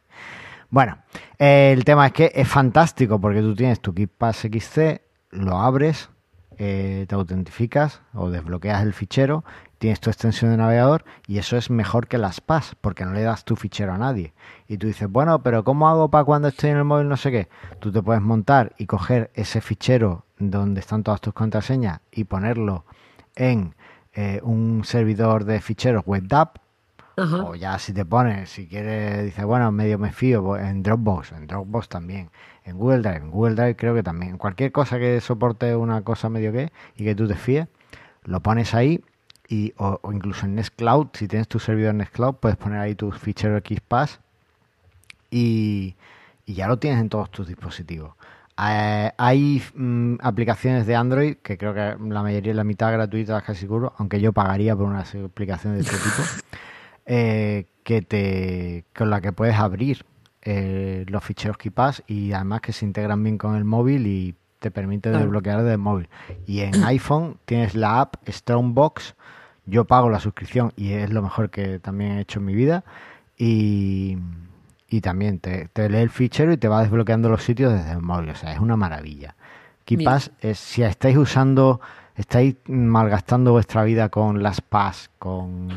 Bueno, 0.75 0.99
el 1.39 1.85
tema 1.85 2.07
es 2.07 2.13
que 2.13 2.33
es 2.35 2.49
fantástico 2.49 3.21
porque 3.21 3.41
tú 3.41 3.55
tienes 3.55 3.79
tu 3.79 3.95
KeePass 3.95 4.49
XC, 4.53 5.03
lo 5.31 5.59
abres, 5.59 6.11
eh, 6.59 7.07
te 7.09 7.15
autentificas 7.15 8.03
o 8.13 8.29
desbloqueas 8.29 8.83
el 8.83 8.93
fichero, 8.93 9.45
tienes 9.79 10.01
tu 10.01 10.11
extensión 10.11 10.51
de 10.51 10.57
navegador 10.57 11.05
y 11.29 11.39
eso 11.39 11.57
es 11.57 11.71
mejor 11.71 12.09
que 12.09 12.19
las 12.19 12.41
PAS 12.41 12.75
porque 12.81 13.05
no 13.05 13.13
le 13.13 13.23
das 13.23 13.45
tu 13.45 13.55
fichero 13.55 13.93
a 13.93 13.99
nadie. 13.99 14.35
Y 14.67 14.79
tú 14.79 14.89
dices, 14.89 15.09
bueno, 15.09 15.45
pero 15.45 15.63
¿cómo 15.63 15.89
hago 15.89 16.11
para 16.11 16.25
cuando 16.25 16.49
estoy 16.49 16.71
en 16.71 16.79
el 16.79 16.85
móvil 16.85 17.09
no 17.09 17.17
sé 17.17 17.31
qué? 17.31 17.49
Tú 17.79 17.93
te 17.93 18.03
puedes 18.03 18.21
montar 18.21 18.75
y 18.77 18.87
coger 18.87 19.31
ese 19.35 19.61
fichero 19.61 20.25
donde 20.41 20.81
están 20.81 21.05
todas 21.05 21.21
tus 21.21 21.35
contraseñas 21.35 22.01
y 22.11 22.25
ponerlo 22.25 22.85
en 23.37 23.77
eh, 24.13 24.41
un 24.43 24.83
servidor 24.85 25.45
de 25.45 25.61
ficheros 25.61 26.03
WebDAV, 26.05 26.49
Ajá. 27.17 27.45
o 27.45 27.55
ya 27.55 27.79
si 27.79 27.93
te 27.93 28.05
pones, 28.05 28.51
si 28.51 28.67
quieres, 28.67 29.25
dices, 29.25 29.45
bueno, 29.45 29.71
medio 29.71 29.99
me 29.99 30.13
fío, 30.13 30.43
pues 30.43 30.65
en 30.65 30.83
Dropbox, 30.83 31.33
en 31.33 31.47
Dropbox 31.47 31.89
también, 31.89 32.31
en 32.65 32.77
Google 32.77 32.99
Drive, 32.99 33.17
en 33.17 33.31
Google 33.31 33.55
Drive 33.55 33.77
creo 33.77 33.95
que 33.95 34.03
también, 34.03 34.39
cualquier 34.39 34.73
cosa 34.73 34.99
que 34.99 35.21
soporte 35.21 35.77
una 35.77 36.03
cosa 36.03 36.29
medio 36.29 36.53
que 36.53 36.73
y 36.97 37.05
que 37.05 37.15
tú 37.15 37.29
te 37.29 37.37
fíes, 37.37 37.69
lo 38.25 38.41
pones 38.41 38.75
ahí 38.75 39.05
y 39.49 39.75
o, 39.77 39.99
o 40.03 40.13
incluso 40.13 40.47
en 40.47 40.57
Nextcloud, 40.57 41.09
si 41.13 41.29
tienes 41.29 41.49
tu 41.49 41.59
servidor 41.59 41.91
en 41.91 41.99
Nextcloud, 41.99 42.35
puedes 42.37 42.57
poner 42.57 42.79
ahí 42.79 42.95
tu 42.95 43.11
fichero 43.13 43.59
XPath 43.59 44.21
y, 45.31 45.97
y 46.47 46.55
ya 46.55 46.69
lo 46.69 46.79
tienes 46.79 47.01
en 47.01 47.09
todos 47.09 47.31
tus 47.31 47.47
dispositivos. 47.47 48.15
Eh, 48.57 49.11
hay 49.17 49.63
mm, 49.75 50.17
aplicaciones 50.21 50.87
de 50.87 50.95
Android 50.95 51.37
que 51.39 51.59
creo 51.59 51.75
que 51.75 51.97
la 52.09 52.23
mayoría, 52.23 52.55
la 52.55 52.63
mitad 52.63 52.93
gratuitas 52.93 53.43
casi 53.43 53.61
seguro, 53.61 53.93
aunque 53.99 54.21
yo 54.21 54.33
pagaría 54.33 54.77
por 54.77 54.87
una 54.87 55.01
aplicación 55.01 55.75
de 55.75 55.81
este 55.81 55.97
tipo, 55.97 56.23
eh, 57.07 57.67
que 57.83 58.03
te 58.03 58.85
con 58.97 59.11
la 59.11 59.21
que 59.21 59.33
puedes 59.33 59.57
abrir 59.57 60.05
eh, 60.43 61.05
los 61.09 61.23
ficheros 61.25 61.57
KeePass 61.59 62.03
y 62.07 62.33
además 62.33 62.61
que 62.61 62.73
se 62.73 62.85
integran 62.85 63.23
bien 63.23 63.39
con 63.39 63.57
el 63.57 63.65
móvil 63.65 64.07
y 64.07 64.35
te 64.59 64.71
permite 64.71 65.11
Claro. 65.11 65.25
desbloquear 65.25 65.59
desde 65.59 65.73
el 65.73 65.79
móvil. 65.79 66.09
Y 66.47 66.61
en 66.61 66.75
iPhone 66.85 67.37
tienes 67.45 67.75
la 67.75 68.01
app 68.01 68.17
Strongbox. 68.29 69.15
Yo 69.67 69.85
pago 69.87 70.11
la 70.11 70.21
suscripción 70.21 70.73
y 70.77 70.93
es 70.93 71.11
lo 71.11 71.23
mejor 71.23 71.51
que 71.51 71.79
también 71.79 72.13
he 72.13 72.21
hecho 72.21 72.39
en 72.39 72.45
mi 72.47 72.55
vida. 72.55 72.85
Y, 73.37 74.19
y 74.89 75.01
también 75.01 75.39
te, 75.41 75.69
te 75.73 75.89
lee 75.89 75.99
el 75.99 76.11
fichero 76.11 76.53
y 76.53 76.57
te 76.57 76.69
va 76.69 76.83
desbloqueando 76.83 77.29
los 77.29 77.43
sitios 77.43 77.73
desde 77.73 77.93
el 77.93 78.01
móvil. 78.03 78.31
O 78.31 78.35
sea, 78.35 78.53
es 78.53 78.61
una 78.61 78.77
maravilla. 78.77 79.35
KeePass 79.87 80.31
es, 80.41 80.59
si 80.59 80.83
estáis 80.83 81.17
usando, 81.17 81.81
estáis 82.17 82.57
malgastando 82.67 83.53
vuestra 83.53 83.83
vida 83.85 84.09
con 84.09 84.43
las 84.43 84.61
Pass, 84.61 85.11
con 85.19 85.69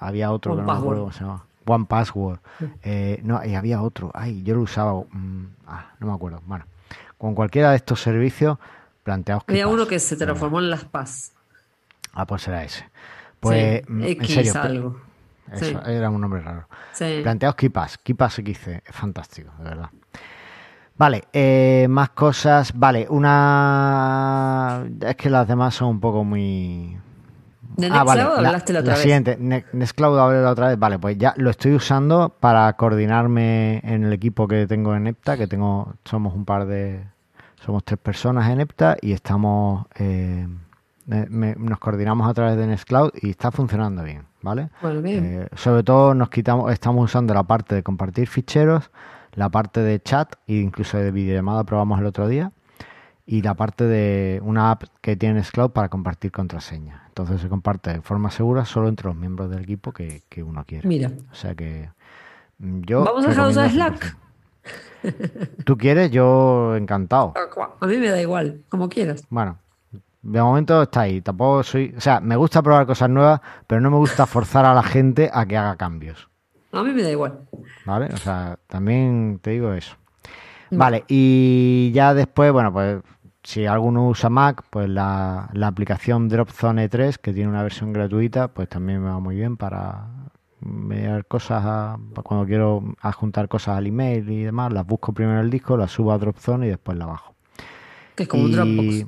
había 0.00 0.30
otro 0.32 0.52
One 0.52 0.62
que 0.62 0.66
no 0.66 0.66
me 0.66 0.74
Password. 0.74 0.84
acuerdo 0.84 1.00
cómo 1.02 1.12
se 1.12 1.20
llama. 1.24 1.44
One 1.66 1.84
Password. 1.86 2.38
Eh, 2.82 3.20
no, 3.22 3.44
y 3.44 3.54
había 3.54 3.80
otro. 3.82 4.10
Ay, 4.14 4.42
yo 4.42 4.54
lo 4.54 4.62
usaba. 4.62 4.92
mm, 4.94 5.46
ah, 5.66 5.92
no 6.00 6.06
me 6.08 6.12
acuerdo. 6.12 6.42
Bueno, 6.46 6.64
con 7.16 7.34
cualquiera 7.34 7.70
de 7.70 7.76
estos 7.76 8.00
servicios, 8.00 8.58
planteaos 9.02 9.44
Había 9.48 9.62
KeePass, 9.64 9.74
uno 9.74 9.86
que 9.88 9.98
se 9.98 10.16
transformó 10.16 10.58
en 10.60 10.70
Las 10.70 10.84
Paz. 10.84 11.32
Ah, 12.12 12.26
pues 12.26 12.46
era 12.48 12.62
ese. 12.64 12.84
Pues, 13.40 13.82
Sí, 13.86 13.92
mm, 13.92 14.02
en 14.02 14.08
X 14.08 14.34
serio, 14.34 14.52
pla- 14.52 14.62
algo. 14.62 15.00
eso, 15.52 15.64
Sí. 15.64 15.76
era 15.86 16.10
un 16.10 16.20
nombre 16.20 16.40
raro. 16.42 16.68
Sí. 16.92 17.20
Planteaos 17.22 17.54
KeePass, 17.56 17.98
KeePass 17.98 18.34
XC, 18.36 18.82
es 18.86 18.94
fantástico, 18.94 19.50
de 19.58 19.64
verdad. 19.64 19.90
Vale, 20.96 21.24
eh, 21.32 21.86
más 21.90 22.10
cosas. 22.10 22.72
Vale, 22.78 23.06
una. 23.10 24.84
Es 25.00 25.16
que 25.16 25.28
las 25.30 25.46
demás 25.48 25.74
son 25.74 25.88
un 25.88 26.00
poco 26.00 26.24
muy. 26.24 26.96
¿De 27.76 27.88
Ah, 27.90 28.04
vale, 28.04 28.22
hablaste 28.22 28.72
la 28.72 28.80
otra 28.80 28.92
vez? 28.92 29.02
siguiente, 29.02 29.36
Ne- 29.40 29.64
Nextcloud 29.72 30.16
hablé 30.18 30.40
la 30.42 30.50
otra 30.52 30.68
vez. 30.68 30.78
Vale, 30.78 30.98
pues 31.00 31.18
ya 31.18 31.34
lo 31.36 31.50
estoy 31.50 31.74
usando 31.74 32.28
para 32.38 32.72
coordinarme 32.74 33.80
en 33.82 34.04
el 34.04 34.12
equipo 34.12 34.46
que 34.46 34.68
tengo 34.68 34.94
en 34.94 35.08
EPTA, 35.08 35.36
que 35.36 35.48
tengo, 35.48 35.94
somos 36.04 36.34
un 36.34 36.44
par 36.44 36.66
de, 36.66 37.02
somos 37.64 37.82
tres 37.84 37.98
personas 37.98 38.48
en 38.48 38.60
EPTA 38.60 38.96
y 39.02 39.10
estamos, 39.10 39.86
eh, 39.96 40.46
me- 41.06 41.56
nos 41.56 41.80
coordinamos 41.80 42.28
a 42.30 42.34
través 42.34 42.56
de 42.56 42.68
Nextcloud 42.68 43.10
y 43.20 43.30
está 43.30 43.50
funcionando 43.50 44.04
bien, 44.04 44.22
¿vale? 44.42 44.68
Bueno, 44.80 45.02
bien. 45.02 45.24
Eh, 45.24 45.48
sobre 45.56 45.82
todo 45.82 46.14
nos 46.14 46.30
quitamos, 46.30 46.70
estamos 46.72 47.04
usando 47.06 47.34
la 47.34 47.42
parte 47.42 47.74
de 47.74 47.82
compartir 47.82 48.28
ficheros, 48.28 48.88
la 49.34 49.48
parte 49.48 49.80
de 49.80 50.00
chat 50.00 50.34
e 50.46 50.54
incluso 50.54 50.98
de 50.98 51.10
videollamada 51.10 51.64
probamos 51.64 52.00
el 52.00 52.06
otro 52.06 52.28
día 52.28 52.52
y 53.26 53.42
la 53.42 53.54
parte 53.54 53.84
de 53.84 54.40
una 54.42 54.70
app 54.70 54.84
que 55.00 55.16
tiene 55.16 55.36
Nextcloud 55.36 55.70
para 55.70 55.88
compartir 55.88 56.30
contraseñas. 56.30 57.00
Entonces 57.08 57.40
se 57.40 57.48
comparte 57.48 57.92
de 57.92 58.02
forma 58.02 58.30
segura 58.30 58.64
solo 58.64 58.88
entre 58.88 59.08
los 59.08 59.16
miembros 59.16 59.50
del 59.50 59.62
equipo 59.62 59.92
que, 59.92 60.22
que 60.28 60.42
uno 60.42 60.64
quiere. 60.64 60.86
Mira. 60.86 61.10
O 61.30 61.34
sea 61.34 61.54
que 61.54 61.88
mm, 62.58 62.82
yo 62.82 63.04
Vamos 63.04 63.24
a 63.24 63.28
dejar 63.28 63.44
de 63.46 63.50
usar 63.50 63.70
Slack. 63.70 64.16
100%. 65.04 65.64
Tú 65.64 65.76
quieres, 65.76 66.10
yo 66.10 66.76
encantado. 66.76 67.34
A 67.80 67.86
mí 67.86 67.96
me 67.98 68.08
da 68.08 68.20
igual, 68.20 68.62
como 68.68 68.88
quieras. 68.88 69.24
Bueno, 69.28 69.58
de 70.22 70.42
momento 70.42 70.82
está 70.82 71.02
ahí. 71.02 71.20
Tampoco 71.20 71.62
soy, 71.62 71.94
o 71.96 72.00
sea, 72.00 72.20
me 72.20 72.36
gusta 72.36 72.62
probar 72.62 72.86
cosas 72.86 73.10
nuevas, 73.10 73.40
pero 73.66 73.80
no 73.80 73.90
me 73.90 73.98
gusta 73.98 74.26
forzar 74.26 74.64
a 74.64 74.74
la 74.74 74.82
gente 74.82 75.30
a 75.32 75.46
que 75.46 75.56
haga 75.56 75.76
cambios. 75.76 76.28
A 76.74 76.82
mí 76.82 76.92
me 76.92 77.02
da 77.02 77.10
igual. 77.10 77.40
¿Vale? 77.84 78.06
O 78.12 78.16
sea, 78.16 78.58
también 78.66 79.38
te 79.42 79.50
digo 79.50 79.72
eso. 79.72 79.96
Vale, 80.70 81.04
y 81.08 81.92
ya 81.94 82.14
después, 82.14 82.50
bueno, 82.52 82.72
pues 82.72 83.00
si 83.44 83.66
alguno 83.66 84.08
usa 84.08 84.28
Mac, 84.30 84.64
pues 84.70 84.88
la, 84.88 85.48
la 85.52 85.66
aplicación 85.68 86.28
Dropzone 86.28 86.88
3, 86.88 87.18
que 87.18 87.32
tiene 87.32 87.48
una 87.50 87.62
versión 87.62 87.92
gratuita, 87.92 88.48
pues 88.48 88.68
también 88.68 89.02
me 89.02 89.10
va 89.10 89.20
muy 89.20 89.36
bien 89.36 89.56
para 89.56 90.06
mirar 90.60 91.26
cosas, 91.26 91.62
a- 91.64 91.98
cuando 92.24 92.46
quiero 92.46 92.82
adjuntar 93.02 93.48
cosas 93.48 93.76
al 93.76 93.86
email 93.86 94.28
y 94.30 94.42
demás, 94.44 94.72
las 94.72 94.86
busco 94.86 95.12
primero 95.12 95.38
en 95.38 95.44
el 95.44 95.50
disco, 95.50 95.76
las 95.76 95.92
subo 95.92 96.10
a 96.12 96.18
Dropzone 96.18 96.66
y 96.66 96.70
después 96.70 96.96
la 96.98 97.06
bajo. 97.06 97.34
Que 98.16 98.22
es 98.24 98.28
como 98.28 98.44
un 98.44 98.52
Dropbox. 98.52 99.06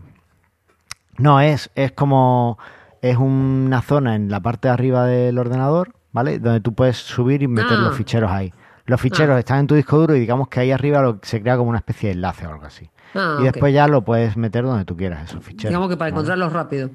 No, 1.18 1.40
es, 1.40 1.70
es 1.74 1.92
como. 1.92 2.58
Es 3.02 3.16
una 3.16 3.82
zona 3.82 4.16
en 4.16 4.30
la 4.30 4.40
parte 4.40 4.68
de 4.68 4.74
arriba 4.74 5.06
del 5.06 5.38
ordenador, 5.38 5.94
¿vale? 6.16 6.38
Donde 6.40 6.60
tú 6.60 6.72
puedes 6.74 6.96
subir 6.96 7.42
y 7.42 7.46
meter 7.48 7.76
Ah. 7.78 7.82
los 7.82 7.96
ficheros 7.96 8.30
ahí. 8.30 8.52
Los 8.86 9.00
ficheros 9.00 9.36
Ah. 9.36 9.38
están 9.38 9.60
en 9.60 9.66
tu 9.66 9.74
disco 9.74 9.98
duro 9.98 10.16
y 10.16 10.20
digamos 10.20 10.48
que 10.48 10.60
ahí 10.60 10.72
arriba 10.72 11.00
lo- 11.02 11.18
se 11.22 11.40
crea 11.42 11.56
como 11.56 11.68
una 11.70 11.78
especie 11.78 12.08
de 12.08 12.14
enlace 12.14 12.46
o 12.46 12.50
algo 12.50 12.64
así. 12.64 12.90
Ah, 13.14 13.38
y 13.40 13.44
después 13.44 13.72
ya 13.74 13.86
lo 13.86 14.02
puedes 14.02 14.36
meter 14.36 14.64
donde 14.64 14.84
tú 14.84 14.96
quieras, 14.96 15.28
esos 15.30 15.44
ficheros. 15.44 15.70
Digamos 15.70 15.88
que 15.88 15.96
para 15.96 16.06
¿vale? 16.10 16.14
encontrarlos 16.14 16.52
rápido. 16.52 16.90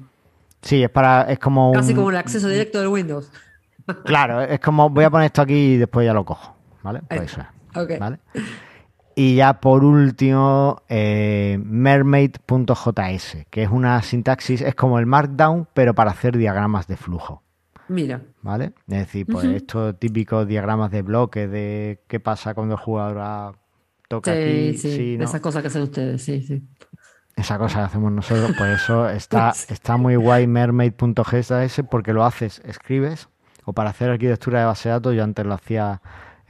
Sí, 0.60 0.82
es 0.82 0.90
para. 0.90 1.22
Es 1.22 1.38
como. 1.38 1.72
Casi 1.72 1.90
un- 1.92 1.96
como 1.96 2.10
el 2.10 2.16
acceso 2.16 2.48
directo 2.48 2.78
del 2.78 2.88
Windows. 2.88 3.30
Claro, 4.04 4.42
es 4.42 4.60
como 4.60 4.90
voy 4.90 5.04
a 5.04 5.10
poner 5.10 5.26
esto 5.26 5.42
aquí 5.42 5.74
y 5.74 5.76
después 5.76 6.06
ya 6.06 6.12
lo 6.14 6.24
cojo, 6.24 6.54
¿vale? 6.82 7.00
Pues 7.08 7.22
eso 7.22 7.40
es. 7.40 7.76
Ok. 7.82 7.98
¿vale? 7.98 8.18
Y 9.16 9.34
ya 9.36 9.60
por 9.60 9.84
último, 9.84 10.82
eh, 10.88 11.58
mermaid.js, 11.62 13.46
que 13.50 13.62
es 13.64 13.68
una 13.70 14.00
sintaxis, 14.02 14.60
es 14.62 14.74
como 14.74 14.98
el 14.98 15.06
Markdown, 15.06 15.68
pero 15.74 15.94
para 15.94 16.10
hacer 16.12 16.36
diagramas 16.36 16.86
de 16.86 16.96
flujo, 16.96 17.42
Mira. 17.92 18.22
¿vale? 18.40 18.74
Es 18.88 18.98
decir, 18.98 19.26
pues 19.28 19.44
estos 19.46 19.98
típicos 19.98 20.46
diagramas 20.46 20.90
de 20.90 21.02
bloques 21.02 21.50
de 21.50 22.02
qué 22.08 22.20
pasa 22.20 22.54
cuando 22.54 22.74
el 22.74 22.80
jugador 22.80 23.56
toca 24.08 24.34
Sí, 24.34 24.38
aquí, 24.38 24.74
sí. 24.78 24.96
sí, 24.96 25.16
no. 25.18 25.24
Esas 25.24 25.40
cosas 25.40 25.62
que 25.62 25.68
hacen 25.68 25.82
ustedes, 25.82 26.22
sí, 26.22 26.42
sí. 26.42 26.62
esa 27.36 27.58
cosa 27.58 27.78
que 27.80 27.84
hacemos 27.86 28.12
nosotros, 28.12 28.52
pues 28.56 28.82
eso 28.82 29.08
está, 29.10 29.52
está 29.68 29.96
muy 29.96 30.16
guay 30.16 30.46
mermaid.js 30.46 31.82
porque 31.90 32.12
lo 32.12 32.24
haces, 32.24 32.60
escribes, 32.64 33.28
o 33.64 33.72
para 33.72 33.90
hacer 33.90 34.10
arquitectura 34.10 34.60
de 34.60 34.66
base 34.66 34.88
de 34.88 34.94
datos, 34.94 35.14
yo 35.14 35.24
antes 35.24 35.46
lo 35.46 35.54
hacía 35.54 36.02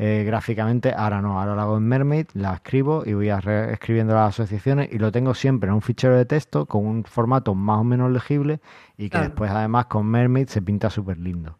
eh, 0.05 0.25
gráficamente, 0.25 0.93
ahora 0.97 1.21
no, 1.23 1.39
ahora 1.41 1.55
lo 1.55 1.61
hago 1.61 1.77
en 1.77 1.85
Mermaid, 1.85 2.27
la 2.35 2.55
escribo 2.55 3.05
y 3.07 3.13
voy 3.13 3.29
a 3.29 3.39
escribiendo 3.71 4.15
las 4.15 4.31
asociaciones 4.31 4.89
y 4.93 4.99
lo 4.99 5.13
tengo 5.13 5.33
siempre 5.33 5.69
en 5.69 5.75
un 5.75 5.81
fichero 5.83 6.17
de 6.17 6.25
texto 6.25 6.67
con 6.67 6.85
un 6.87 7.05
formato 7.05 7.55
más 7.55 7.79
o 7.79 7.85
menos 7.85 8.11
legible 8.11 8.61
y 8.99 9.05
que 9.05 9.11
Claro. 9.11 9.27
después 9.27 9.51
además 9.53 9.87
con 9.87 10.07
Mermaid 10.07 10.49
se 10.49 10.61
pinta 10.61 10.91
súper 10.91 11.19
lindo. 11.19 11.59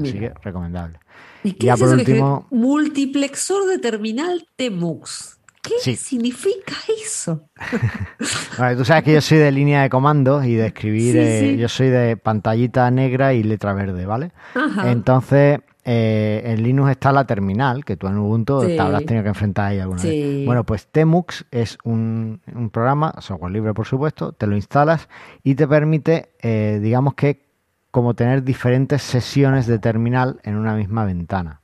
Así 0.00 0.12
que 0.18 0.32
recomendable. 0.42 1.00
¿Y 1.42 1.54
qué 1.54 1.66
ya 1.66 1.74
es 1.74 1.80
por 1.80 1.88
eso 1.88 1.96
que 2.04 2.12
último- 2.12 2.46
Multiplexor 2.50 3.66
de 3.68 3.78
terminal 3.78 4.46
TMUX. 4.56 5.38
¿Qué 5.62 5.74
Sí. 5.80 5.94
significa 5.96 6.74
eso? 7.04 7.48
Vale, 8.58 8.76
tú 8.76 8.84
sabes 8.84 9.04
que 9.04 9.12
yo 9.12 9.20
soy 9.20 9.38
de 9.38 9.52
línea 9.52 9.82
de 9.82 9.90
comandos 9.90 10.44
y 10.44 10.54
de 10.54 10.66
escribir, 10.66 11.12
Sí, 11.12 11.18
eh, 11.18 11.38
sí. 11.54 11.56
yo 11.56 11.68
soy 11.68 11.88
de 11.88 12.16
pantallita 12.16 12.90
negra 12.90 13.32
y 13.32 13.42
letra 13.44 13.72
verde, 13.72 14.04
¿vale? 14.04 14.32
Ajá. 14.56 14.90
Entonces, 14.90 15.60
eh, 15.84 16.42
en 16.44 16.62
Linux 16.64 16.90
está 16.90 17.12
la 17.12 17.24
terminal, 17.26 17.84
que 17.84 17.96
tú 17.96 18.08
en 18.08 18.18
Ubuntu 18.18 18.60
te 18.66 18.78
habrás 18.78 19.04
tenido 19.04 19.22
que 19.22 19.28
enfrentar 19.28 19.66
ahí 19.70 19.78
alguna 19.78 20.00
Sí. 20.00 20.08
vez. 20.08 20.46
Bueno, 20.46 20.64
pues 20.64 20.86
Temux 20.88 21.44
es 21.52 21.78
un, 21.84 22.40
un 22.54 22.70
programa, 22.70 23.14
software 23.20 23.52
libre 23.52 23.72
por 23.72 23.86
supuesto, 23.86 24.32
te 24.32 24.46
lo 24.48 24.56
instalas 24.56 25.08
y 25.44 25.54
te 25.54 25.68
permite, 25.68 26.30
eh, 26.40 26.80
digamos 26.82 27.14
que, 27.14 27.46
como 27.92 28.14
tener 28.14 28.42
diferentes 28.42 29.02
sesiones 29.02 29.66
de 29.68 29.78
terminal 29.78 30.40
en 30.42 30.56
una 30.56 30.74
misma 30.74 31.04
ventana. 31.04 31.60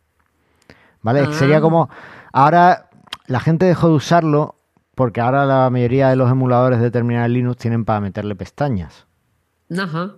¿Vale? 1.03 1.20
Ah. 1.28 1.32
Sería 1.32 1.61
como, 1.61 1.88
ahora 2.32 2.88
la 3.28 3.38
gente 3.38 3.66
dejó 3.66 3.88
de 3.88 3.94
usarlo 3.94 4.56
porque 4.96 5.20
ahora 5.20 5.46
la 5.46 5.70
mayoría 5.70 6.08
de 6.08 6.16
los 6.16 6.30
emuladores 6.30 6.80
de 6.80 6.90
terminal 6.90 7.32
Linux 7.32 7.58
tienen 7.58 7.84
para 7.84 8.00
meterle 8.00 8.34
pestañas. 8.34 9.06
Ajá. 9.70 10.14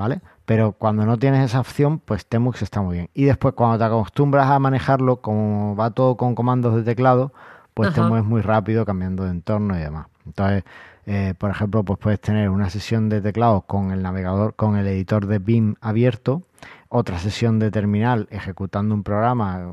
¿vale? 0.00 0.20
Pero 0.46 0.72
cuando 0.72 1.04
no 1.04 1.18
tienes 1.18 1.44
esa 1.44 1.60
opción, 1.60 1.98
pues 1.98 2.26
Temux 2.26 2.62
está 2.62 2.80
muy 2.80 2.96
bien. 2.96 3.10
Y 3.14 3.24
después 3.24 3.54
cuando 3.54 3.78
te 3.78 3.84
acostumbras 3.84 4.48
a 4.50 4.58
manejarlo, 4.58 5.16
como 5.16 5.76
va 5.76 5.90
todo 5.90 6.16
con 6.16 6.34
comandos 6.34 6.74
de 6.74 6.82
teclado, 6.82 7.32
pues 7.74 7.92
te 7.92 8.00
Ajá. 8.00 8.08
mueves 8.08 8.26
muy 8.26 8.40
rápido 8.40 8.84
cambiando 8.84 9.24
de 9.24 9.30
entorno 9.30 9.76
y 9.76 9.80
demás. 9.80 10.06
Entonces, 10.26 10.64
eh, 11.06 11.34
por 11.38 11.50
ejemplo, 11.50 11.84
pues 11.84 11.98
puedes 11.98 12.20
tener 12.20 12.48
una 12.48 12.70
sesión 12.70 13.08
de 13.08 13.20
teclado 13.20 13.60
con 13.62 13.90
el 13.90 14.02
navegador, 14.02 14.54
con 14.54 14.76
el 14.76 14.86
editor 14.86 15.26
de 15.26 15.38
BIM 15.38 15.74
abierto, 15.80 16.42
otra 16.90 17.18
sesión 17.20 17.58
de 17.60 17.70
terminal 17.70 18.26
ejecutando 18.30 18.94
un 18.94 19.04
programa 19.04 19.72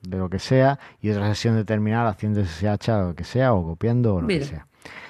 de 0.00 0.18
lo 0.18 0.28
que 0.30 0.38
sea, 0.38 0.80
y 1.00 1.10
otra 1.10 1.28
sesión 1.28 1.54
de 1.54 1.64
terminal 1.64 2.06
haciendo 2.08 2.42
SSH 2.42 2.88
o 2.92 3.08
lo 3.08 3.14
que 3.14 3.24
sea, 3.24 3.52
o 3.52 3.62
copiando 3.64 4.14
o 4.14 4.20
lo 4.22 4.26
Mira. 4.26 4.40
que 4.40 4.46
sea. 4.46 4.66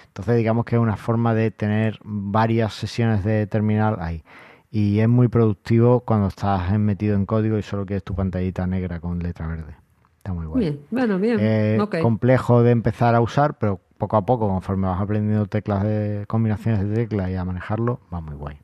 Entonces, 0.09 0.37
digamos 0.37 0.65
que 0.65 0.75
es 0.75 0.83
una 0.83 0.97
forma 0.97 1.35
de 1.35 1.53
tener 1.53 1.99
varias 2.03 2.75
sesiones 2.75 3.25
de 3.25 3.47
terminal 3.47 3.97
ahí. 4.01 4.23
y 4.71 4.99
es 4.99 5.09
muy 5.09 5.29
productivo 5.29 6.01
cuando 6.01 6.27
estás 6.27 6.77
metido 6.79 7.15
en 7.15 7.25
código 7.25 7.57
y 7.57 7.63
solo 7.63 7.87
quieres 7.87 8.03
tu 8.03 8.15
pantallita 8.15 8.67
negra 8.67 9.01
con 9.01 9.21
letra 9.21 9.47
verde. 9.47 9.77
Está 10.19 10.33
muy 10.35 10.47
bueno. 10.47 10.61
Bien, 10.61 10.81
bueno, 10.91 11.19
bien. 11.19 11.39
Eh. 11.41 11.79
Complejo 12.03 12.63
de 12.63 12.73
empezar 12.73 13.15
a 13.15 13.21
usar, 13.21 13.57
pero 13.59 13.81
poco 13.97 14.17
a 14.17 14.27
poco, 14.27 14.49
conforme 14.49 14.89
vas 14.89 15.01
aprendiendo 15.01 15.47
teclas 15.47 15.85
de 15.85 16.25
combinaciones 16.27 16.87
de 16.89 16.95
teclas 16.95 17.31
y 17.31 17.37
a 17.37 17.45
manejarlo, 17.45 18.01
va 18.13 18.21
muy 18.21 18.35
guay. 18.35 18.59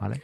¿Vale? 0.00 0.22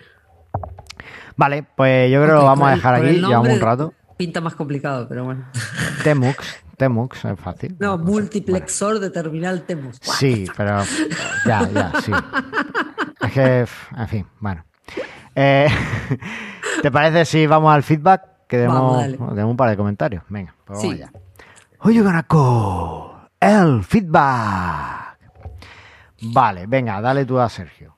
Vale, 1.36 1.64
pues 1.76 2.10
yo 2.10 2.22
creo 2.22 2.36
que 2.36 2.40
lo 2.40 2.44
vamos 2.44 2.68
a 2.68 2.70
dejar 2.72 2.94
aquí, 2.94 3.14
llevamos 3.14 3.48
un 3.48 3.60
rato. 3.60 3.94
Pinta 4.16 4.40
más 4.40 4.54
complicado, 4.54 5.08
pero 5.08 5.24
bueno. 5.24 5.46
Temux, 6.04 6.64
Temux, 6.76 7.24
es 7.24 7.40
fácil. 7.40 7.76
No, 7.80 7.98
multiplexor 7.98 9.00
de 9.00 9.10
terminal 9.10 9.64
bueno, 9.66 9.90
sí, 10.00 10.46
pero 10.56 10.82
ya, 11.44 11.68
ya, 11.68 11.92
sí. 12.00 12.12
Es 13.20 13.32
que, 13.32 13.66
en 13.96 14.08
fin, 14.08 14.26
bueno. 14.38 14.64
Eh, 15.34 15.66
¿Te 16.82 16.90
parece 16.90 17.24
si 17.24 17.46
vamos 17.46 17.74
al 17.74 17.82
feedback? 17.82 18.22
Que 18.46 18.58
demos, 18.58 19.04
un 19.18 19.56
par 19.56 19.70
de 19.70 19.76
comentarios. 19.76 20.22
Venga, 20.28 20.54
pues 20.64 20.78
vamos 20.78 20.94
allá. 20.94 21.10
Oye, 21.80 22.02
Ganaco, 22.02 23.28
el 23.40 23.82
feedback. 23.82 25.18
Vale, 26.22 26.66
venga, 26.66 27.00
dale 27.00 27.24
tú 27.24 27.38
a 27.38 27.48
Sergio. 27.48 27.94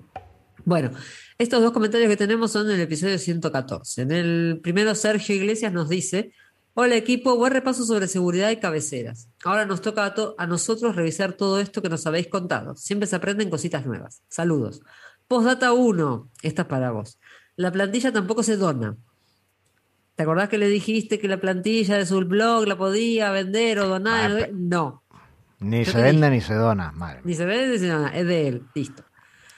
Bueno, 0.67 0.91
estos 1.39 1.63
dos 1.63 1.71
comentarios 1.73 2.09
que 2.11 2.17
tenemos 2.17 2.51
son 2.51 2.67
del 2.67 2.81
episodio 2.81 3.19
114. 3.19 4.03
En 4.03 4.11
el 4.11 4.61
primero, 4.63 4.95
Sergio 4.97 5.35
Iglesias 5.37 5.73
nos 5.73 5.89
dice: 5.89 6.33
Hola 6.75 6.97
equipo, 6.97 7.37
buen 7.37 7.53
repaso 7.53 7.85
sobre 7.85 8.09
seguridad 8.09 8.51
y 8.51 8.57
cabeceras. 8.57 9.29
Ahora 9.45 9.65
nos 9.65 9.81
toca 9.81 10.05
a, 10.05 10.13
to- 10.15 10.35
a 10.37 10.47
nosotros 10.49 10.97
revisar 10.97 11.35
todo 11.35 11.61
esto 11.61 11.81
que 11.83 11.89
nos 11.89 12.05
habéis 12.07 12.27
contado. 12.27 12.75
Siempre 12.77 13.07
se 13.07 13.15
aprenden 13.17 13.49
cositas 13.49 13.87
nuevas. 13.87 14.23
Saludos. 14.29 14.83
Postdata 15.29 15.73
1, 15.73 16.31
esta 16.43 16.63
es 16.63 16.69
para 16.69 16.91
vos. 16.91 17.19
La 17.55 17.71
plantilla 17.73 18.13
tampoco 18.13 18.43
se 18.43 18.57
dona. 18.57 18.97
¿Te 20.17 20.23
acordás 20.25 20.49
que 20.49 20.59
le 20.59 20.69
dijiste 20.69 21.19
que 21.19 21.29
la 21.29 21.41
plantilla 21.41 21.97
de 21.97 22.07
su 22.07 22.19
blog 22.25 22.67
la 22.67 22.77
podía 22.77 23.31
vender 23.31 23.79
o 23.79 23.87
donar? 23.89 24.43
Ah, 24.45 24.49
No, 24.53 25.03
Ni 25.61 25.85
Yo 25.85 25.93
se 25.93 26.03
vende 26.03 26.29
ni 26.31 26.41
se 26.41 26.55
dona, 26.55 26.91
madre 26.93 27.17
mía. 27.17 27.23
ni 27.25 27.35
se 27.35 27.45
vende 27.45 27.79
ni 27.79 27.87
nada, 27.89 28.09
es 28.11 28.27
de 28.27 28.49
él. 28.49 28.63
Listo. 28.75 29.05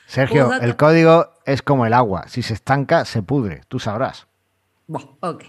Sergio, 0.08 0.50
el 0.54 0.74
código 0.76 1.28
es 1.44 1.60
como 1.60 1.84
el 1.84 1.92
agua. 1.92 2.28
Si 2.28 2.40
se 2.40 2.54
estanca, 2.54 3.04
se 3.04 3.22
pudre. 3.22 3.60
Tú 3.68 3.78
sabrás. 3.78 4.26
Bueno, 4.86 5.18
ok. 5.20 5.44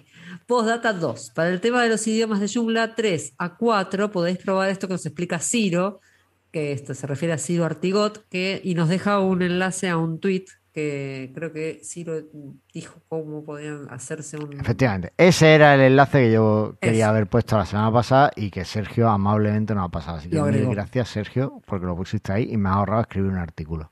Postdata 0.47 0.91
2. 0.91 1.31
Para 1.33 1.47
el 1.47 1.61
tema 1.61 1.81
de 1.81 1.87
los 1.87 2.05
idiomas 2.05 2.41
de 2.41 2.49
Joomla 2.53 2.93
3 2.93 3.35
a 3.37 3.55
4 3.55 4.11
podéis 4.11 4.37
probar 4.37 4.69
esto 4.69 4.89
que 4.89 4.95
os 4.95 5.05
explica 5.05 5.39
Ciro, 5.39 6.01
que 6.51 6.73
esto 6.73 6.93
se 6.93 7.07
refiere 7.07 7.33
a 7.33 7.37
Ciro 7.37 7.63
Artigot, 7.63 8.27
que, 8.27 8.59
y 8.61 8.75
nos 8.75 8.89
deja 8.89 9.19
un 9.19 9.43
enlace 9.43 9.87
a 9.87 9.95
un 9.95 10.19
tweet 10.19 10.45
que 10.73 11.31
creo 11.33 11.53
que 11.53 11.79
Ciro 11.81 12.15
dijo 12.73 12.99
cómo 13.07 13.45
podían 13.45 13.87
hacerse 13.89 14.35
un... 14.35 14.59
Efectivamente, 14.59 15.13
ese 15.15 15.55
era 15.55 15.73
el 15.73 15.81
enlace 15.81 16.19
que 16.19 16.31
yo 16.33 16.75
quería 16.81 17.05
Eso. 17.05 17.09
haber 17.11 17.27
puesto 17.27 17.57
la 17.57 17.65
semana 17.65 17.93
pasada 17.93 18.31
y 18.35 18.51
que 18.51 18.65
Sergio 18.65 19.07
amablemente 19.07 19.73
nos 19.73 19.85
ha 19.85 19.89
pasado. 19.89 20.17
Así 20.17 20.29
que 20.29 20.37
gracias, 20.37 21.07
Sergio, 21.07 21.61
porque 21.65 21.85
lo 21.85 21.95
pusiste 21.95 22.33
ahí 22.33 22.49
y 22.51 22.57
me 22.57 22.67
ha 22.67 22.73
ahorrado 22.73 23.01
escribir 23.01 23.31
un 23.31 23.37
artículo. 23.37 23.91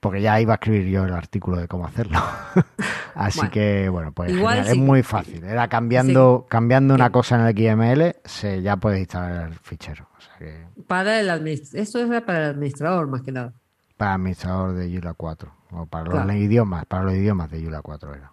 Porque 0.00 0.20
ya 0.22 0.40
iba 0.40 0.52
a 0.52 0.56
escribir 0.56 0.86
yo 0.88 1.04
el 1.04 1.12
artículo 1.12 1.56
de 1.56 1.66
cómo 1.66 1.86
hacerlo. 1.86 2.18
Así 3.14 3.38
Bueno, 3.40 3.50
que, 3.52 3.88
bueno, 3.88 4.12
pues 4.12 4.30
igual 4.30 4.56
genial, 4.58 4.74
sí. 4.74 4.80
es 4.80 4.86
muy 4.86 5.02
fácil. 5.02 5.42
Era 5.44 5.66
cambiando, 5.68 6.46
cambiando 6.48 6.94
una 6.94 7.10
cosa 7.10 7.34
en 7.34 7.46
el 7.46 7.54
XML, 7.56 8.16
se, 8.24 8.62
ya 8.62 8.76
puedes 8.76 9.00
instalar 9.00 9.48
el 9.48 9.54
fichero. 9.58 10.08
O 10.16 10.20
sea 10.20 10.34
que 10.38 10.66
Para 10.86 11.18
el. 11.20 11.48
Esto 11.48 11.98
era 11.98 12.24
para 12.24 12.38
el 12.44 12.50
administrador 12.50 13.08
más 13.08 13.22
que 13.22 13.32
nada. 13.32 13.52
para 13.96 14.14
administrador 14.14 14.74
de 14.74 14.88
Yula 14.90 15.14
4 15.14 15.52
o 15.72 15.86
para 15.86 16.04
los 16.24 16.34
idiomas, 16.36 16.86
para 16.86 17.02
los 17.02 17.14
idiomas 17.14 17.50
de 17.50 17.60
Yula 17.60 17.82
4 17.82 18.14
era, 18.14 18.32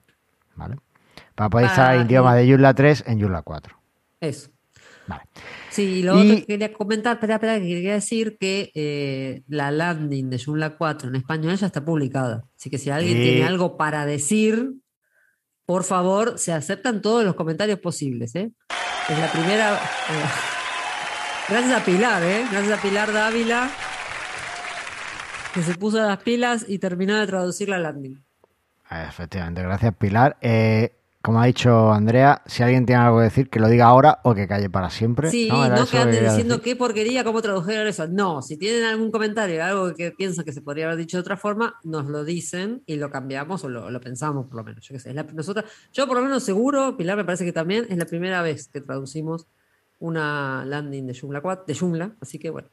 ¿vale? 0.56 0.76
Para 1.34 1.50
poder 1.50 1.68
Para- 1.68 1.74
instalar 1.96 2.06
idiomas 2.06 2.36
de 2.36 2.48
Yula 2.48 2.74
3 2.76 3.04
en 3.08 3.18
Yula 3.20 3.42
4. 3.42 3.76
Eso. 4.22 4.50
Vale. 5.08 5.24
Sí, 5.76 5.82
y 5.84 6.04
lo 6.04 6.16
Y- 6.18 6.22
otro 6.32 6.36
que 6.38 6.46
quería 6.46 6.72
comentar, 6.74 7.16
espera, 7.16 7.36
espera, 7.36 7.60
que 7.60 7.68
quería 7.68 7.94
decir 7.96 8.38
que 8.40 8.72
eh, 8.76 9.44
la 9.50 9.72
landing 9.72 10.30
de 10.30 10.40
Joomla 10.40 10.78
4 10.78 11.10
en 11.10 11.16
español 11.18 11.58
ya 11.58 11.66
está 11.68 11.84
publicada. 11.84 12.46
Así 12.58 12.70
que 12.70 12.78
si 12.78 12.90
alguien 12.92 13.18
tiene 13.22 13.44
algo 13.44 13.76
para 13.76 14.06
decir, 14.06 14.72
por 15.66 15.84
favor, 15.84 16.40
se 16.40 16.54
aceptan 16.54 17.02
todos 17.02 17.26
los 17.26 17.36
comentarios 17.36 17.80
posibles. 17.80 18.36
¿eh? 18.36 18.52
Es 19.10 19.20
la 19.20 19.30
primera. 19.30 19.76
eh, 19.76 21.50
gracias 21.50 21.82
a 21.82 21.84
Pilar, 21.84 22.24
¿eh? 22.24 22.46
Gracias 22.50 22.80
a 22.80 22.82
Pilar 22.82 23.12
Dávila, 23.12 23.70
que 25.54 25.62
se 25.62 25.76
puso 25.76 25.98
las 25.98 26.20
pilas 26.20 26.66
y 26.70 26.80
terminó 26.80 27.20
de 27.20 27.28
traducir 27.28 27.68
la 27.68 27.80
landing. 27.80 28.24
Efectivamente, 28.90 29.62
gracias 29.62 29.94
Pilar. 29.98 30.38
Eh, 30.40 30.94
como 31.26 31.42
ha 31.42 31.46
dicho 31.46 31.92
Andrea, 31.92 32.42
si 32.46 32.62
alguien 32.64 32.86
tiene 32.86 33.02
algo 33.02 33.18
que 33.18 33.24
decir, 33.24 33.50
que 33.50 33.60
lo 33.60 33.68
diga 33.68 33.86
ahora 33.88 34.20
o 34.24 34.36
que 34.36 34.48
calle 34.48 34.70
para 34.70 34.90
siempre. 34.90 35.32
Sí, 35.32 35.48
¿no? 35.50 35.68
No 35.70 35.88
que 35.88 35.98
anden 35.98 36.24
diciendo 36.30 36.62
qué 36.62 36.76
porquería, 36.76 37.24
cómo 37.24 37.42
tradujeron 37.42 37.88
eso. 37.88 38.08
No, 38.08 38.42
si 38.42 38.58
tienen 38.58 38.84
algún 38.84 39.12
comentario, 39.12 39.64
algo 39.64 39.94
que 39.96 40.12
piensan 40.12 40.46
que 40.46 40.54
se 40.54 40.62
podría 40.62 40.86
haber 40.86 40.98
dicho 40.98 41.18
de 41.18 41.22
otra 41.22 41.36
forma, 41.36 41.76
nos 41.84 42.06
lo 42.06 42.24
dicen 42.24 42.84
y 42.86 42.98
lo 42.98 43.10
cambiamos 43.10 43.64
o 43.64 43.70
lo, 43.70 43.90
lo 43.90 44.00
pensamos 44.00 44.46
por 44.46 44.56
lo 44.58 44.64
menos. 44.64 44.84
Yo 44.88 44.94
qué 44.94 45.00
sé. 45.00 45.10
es 45.10 45.16
la- 45.16 45.24
nosotras, 45.24 45.66
yo 45.92 46.08
por 46.08 46.18
lo 46.18 46.24
menos 46.24 46.44
seguro, 46.44 46.96
Pilar 46.96 47.18
me 47.18 47.26
parece 47.26 47.44
que 47.44 47.54
también 47.54 47.88
es 47.90 47.98
la 47.98 48.06
primera 48.06 48.42
vez 48.42 48.68
que 48.68 48.80
traducimos 48.82 49.48
una 50.00 50.64
landing 50.66 51.08
de 51.08 51.18
Joomla 51.20 51.42
4, 51.42 51.66
de 51.66 51.76
Joomla, 51.76 52.12
así 52.22 52.38
que 52.38 52.50
bueno. 52.50 52.68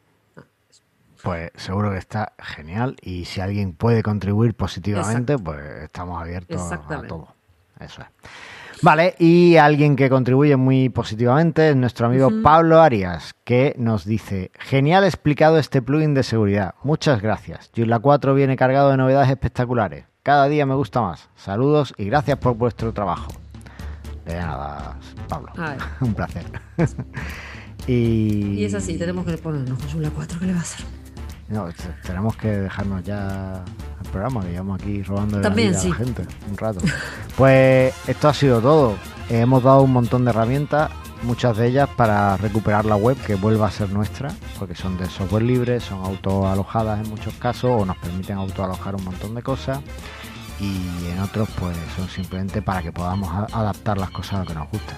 Pues 1.22 1.52
seguro 1.54 1.90
que 1.92 1.98
está 1.98 2.32
genial 2.38 2.96
y 3.00 3.24
si 3.26 3.40
alguien 3.40 3.74
puede 3.74 4.02
contribuir 4.02 4.54
positivamente, 4.54 5.38
pues 5.38 5.60
estamos 5.84 6.20
abiertos 6.20 6.60
a 6.72 7.02
todo. 7.08 7.34
Eso 7.84 8.02
es. 8.02 8.08
Vale, 8.82 9.14
y 9.20 9.58
alguien 9.58 9.94
que 9.94 10.10
contribuye 10.10 10.56
muy 10.56 10.88
positivamente 10.88 11.70
es 11.70 11.76
nuestro 11.76 12.06
amigo. 12.06 12.30
Pablo 12.42 12.80
Arias, 12.80 13.32
que 13.44 13.76
nos 13.78 14.04
dice, 14.04 14.50
genial 14.58 15.04
explicado 15.04 15.56
este 15.58 15.80
plugin 15.80 16.14
de 16.14 16.24
seguridad. 16.24 16.74
Muchas 16.82 17.22
gracias. 17.22 17.70
Joomla 17.76 18.00
4 18.00 18.34
viene 18.34 18.56
cargado 18.56 18.90
de 18.90 18.96
novedades 18.96 19.30
espectaculares. 19.30 20.06
Cada 20.24 20.48
día 20.48 20.66
me 20.66 20.74
gusta 20.74 21.00
más. 21.00 21.28
Saludos 21.36 21.94
y 21.96 22.06
gracias 22.06 22.38
por 22.38 22.56
vuestro 22.56 22.92
trabajo. 22.92 23.30
De 24.26 24.34
nada, 24.34 24.98
Pablo. 25.28 25.52
Un 26.00 26.14
placer. 26.14 26.46
y... 27.86 28.54
Y 28.54 28.64
es 28.64 28.74
así, 28.74 28.98
tenemos 28.98 29.24
que 29.24 29.38
ponernos 29.38 29.78
con 29.78 29.90
Joomla 29.90 30.10
4, 30.10 30.40
¿qué 30.40 30.46
le 30.46 30.52
va 30.54 30.58
a 30.58 30.62
hacer? 30.62 30.84
No, 31.48 31.68
tenemos 32.04 32.36
que 32.36 32.48
dejarnos 32.48 33.04
ya 33.04 33.64
programa, 34.12 34.42
que 34.42 34.50
llevamos 34.50 34.80
aquí 34.80 35.02
robando 35.02 35.38
de 35.38 35.42
También, 35.42 35.72
la 35.72 35.80
vida 35.80 35.88
a 35.88 35.90
la 35.90 35.96
sí. 35.98 36.04
gente 36.04 36.26
un 36.50 36.56
rato. 36.56 36.80
Pues 37.36 37.94
esto 38.06 38.28
ha 38.28 38.34
sido 38.34 38.60
todo. 38.60 38.92
Eh, 39.28 39.40
Hemos 39.40 39.62
dado 39.62 39.82
un 39.82 39.92
montón 39.92 40.24
de 40.24 40.30
herramientas, 40.30 40.90
muchas 41.22 41.56
de 41.56 41.66
ellas 41.68 41.88
para 41.96 42.36
recuperar 42.36 42.84
la 42.84 42.96
web 42.96 43.16
que 43.26 43.34
vuelva 43.34 43.66
a 43.68 43.70
ser 43.70 43.90
nuestra, 43.90 44.30
porque 44.58 44.74
son 44.74 44.96
de 44.98 45.06
software 45.08 45.42
libre, 45.42 45.80
son 45.80 46.04
autoalojadas 46.04 47.00
en 47.04 47.10
muchos 47.10 47.34
casos 47.34 47.70
o 47.80 47.84
nos 47.86 47.96
permiten 47.98 48.36
autoalojar 48.36 48.94
un 48.94 49.04
montón 49.04 49.34
de 49.34 49.42
cosas 49.42 49.80
y 50.60 51.08
en 51.10 51.18
otros 51.20 51.48
pues 51.58 51.76
son 51.96 52.08
simplemente 52.08 52.62
para 52.62 52.82
que 52.82 52.92
podamos 52.92 53.28
adaptar 53.52 53.98
las 53.98 54.10
cosas 54.10 54.34
a 54.34 54.38
lo 54.40 54.46
que 54.46 54.54
nos 54.54 54.70
gusta. 54.70 54.94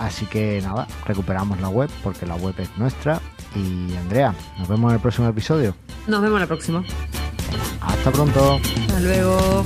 Así 0.00 0.26
que 0.26 0.60
nada, 0.62 0.88
recuperamos 1.06 1.60
la 1.60 1.68
web 1.68 1.88
porque 2.02 2.26
la 2.26 2.34
web 2.36 2.54
es 2.58 2.70
nuestra. 2.76 3.20
Y 3.54 3.94
Andrea, 3.96 4.34
nos 4.58 4.66
vemos 4.66 4.90
en 4.90 4.96
el 4.96 5.00
próximo 5.00 5.28
episodio. 5.28 5.76
Nos 6.08 6.20
vemos 6.20 6.40
la 6.40 6.46
próxima. 6.48 6.82
Hasta 7.80 8.10
pronto. 8.10 8.60
Hasta 8.86 9.00
luego. 9.00 9.64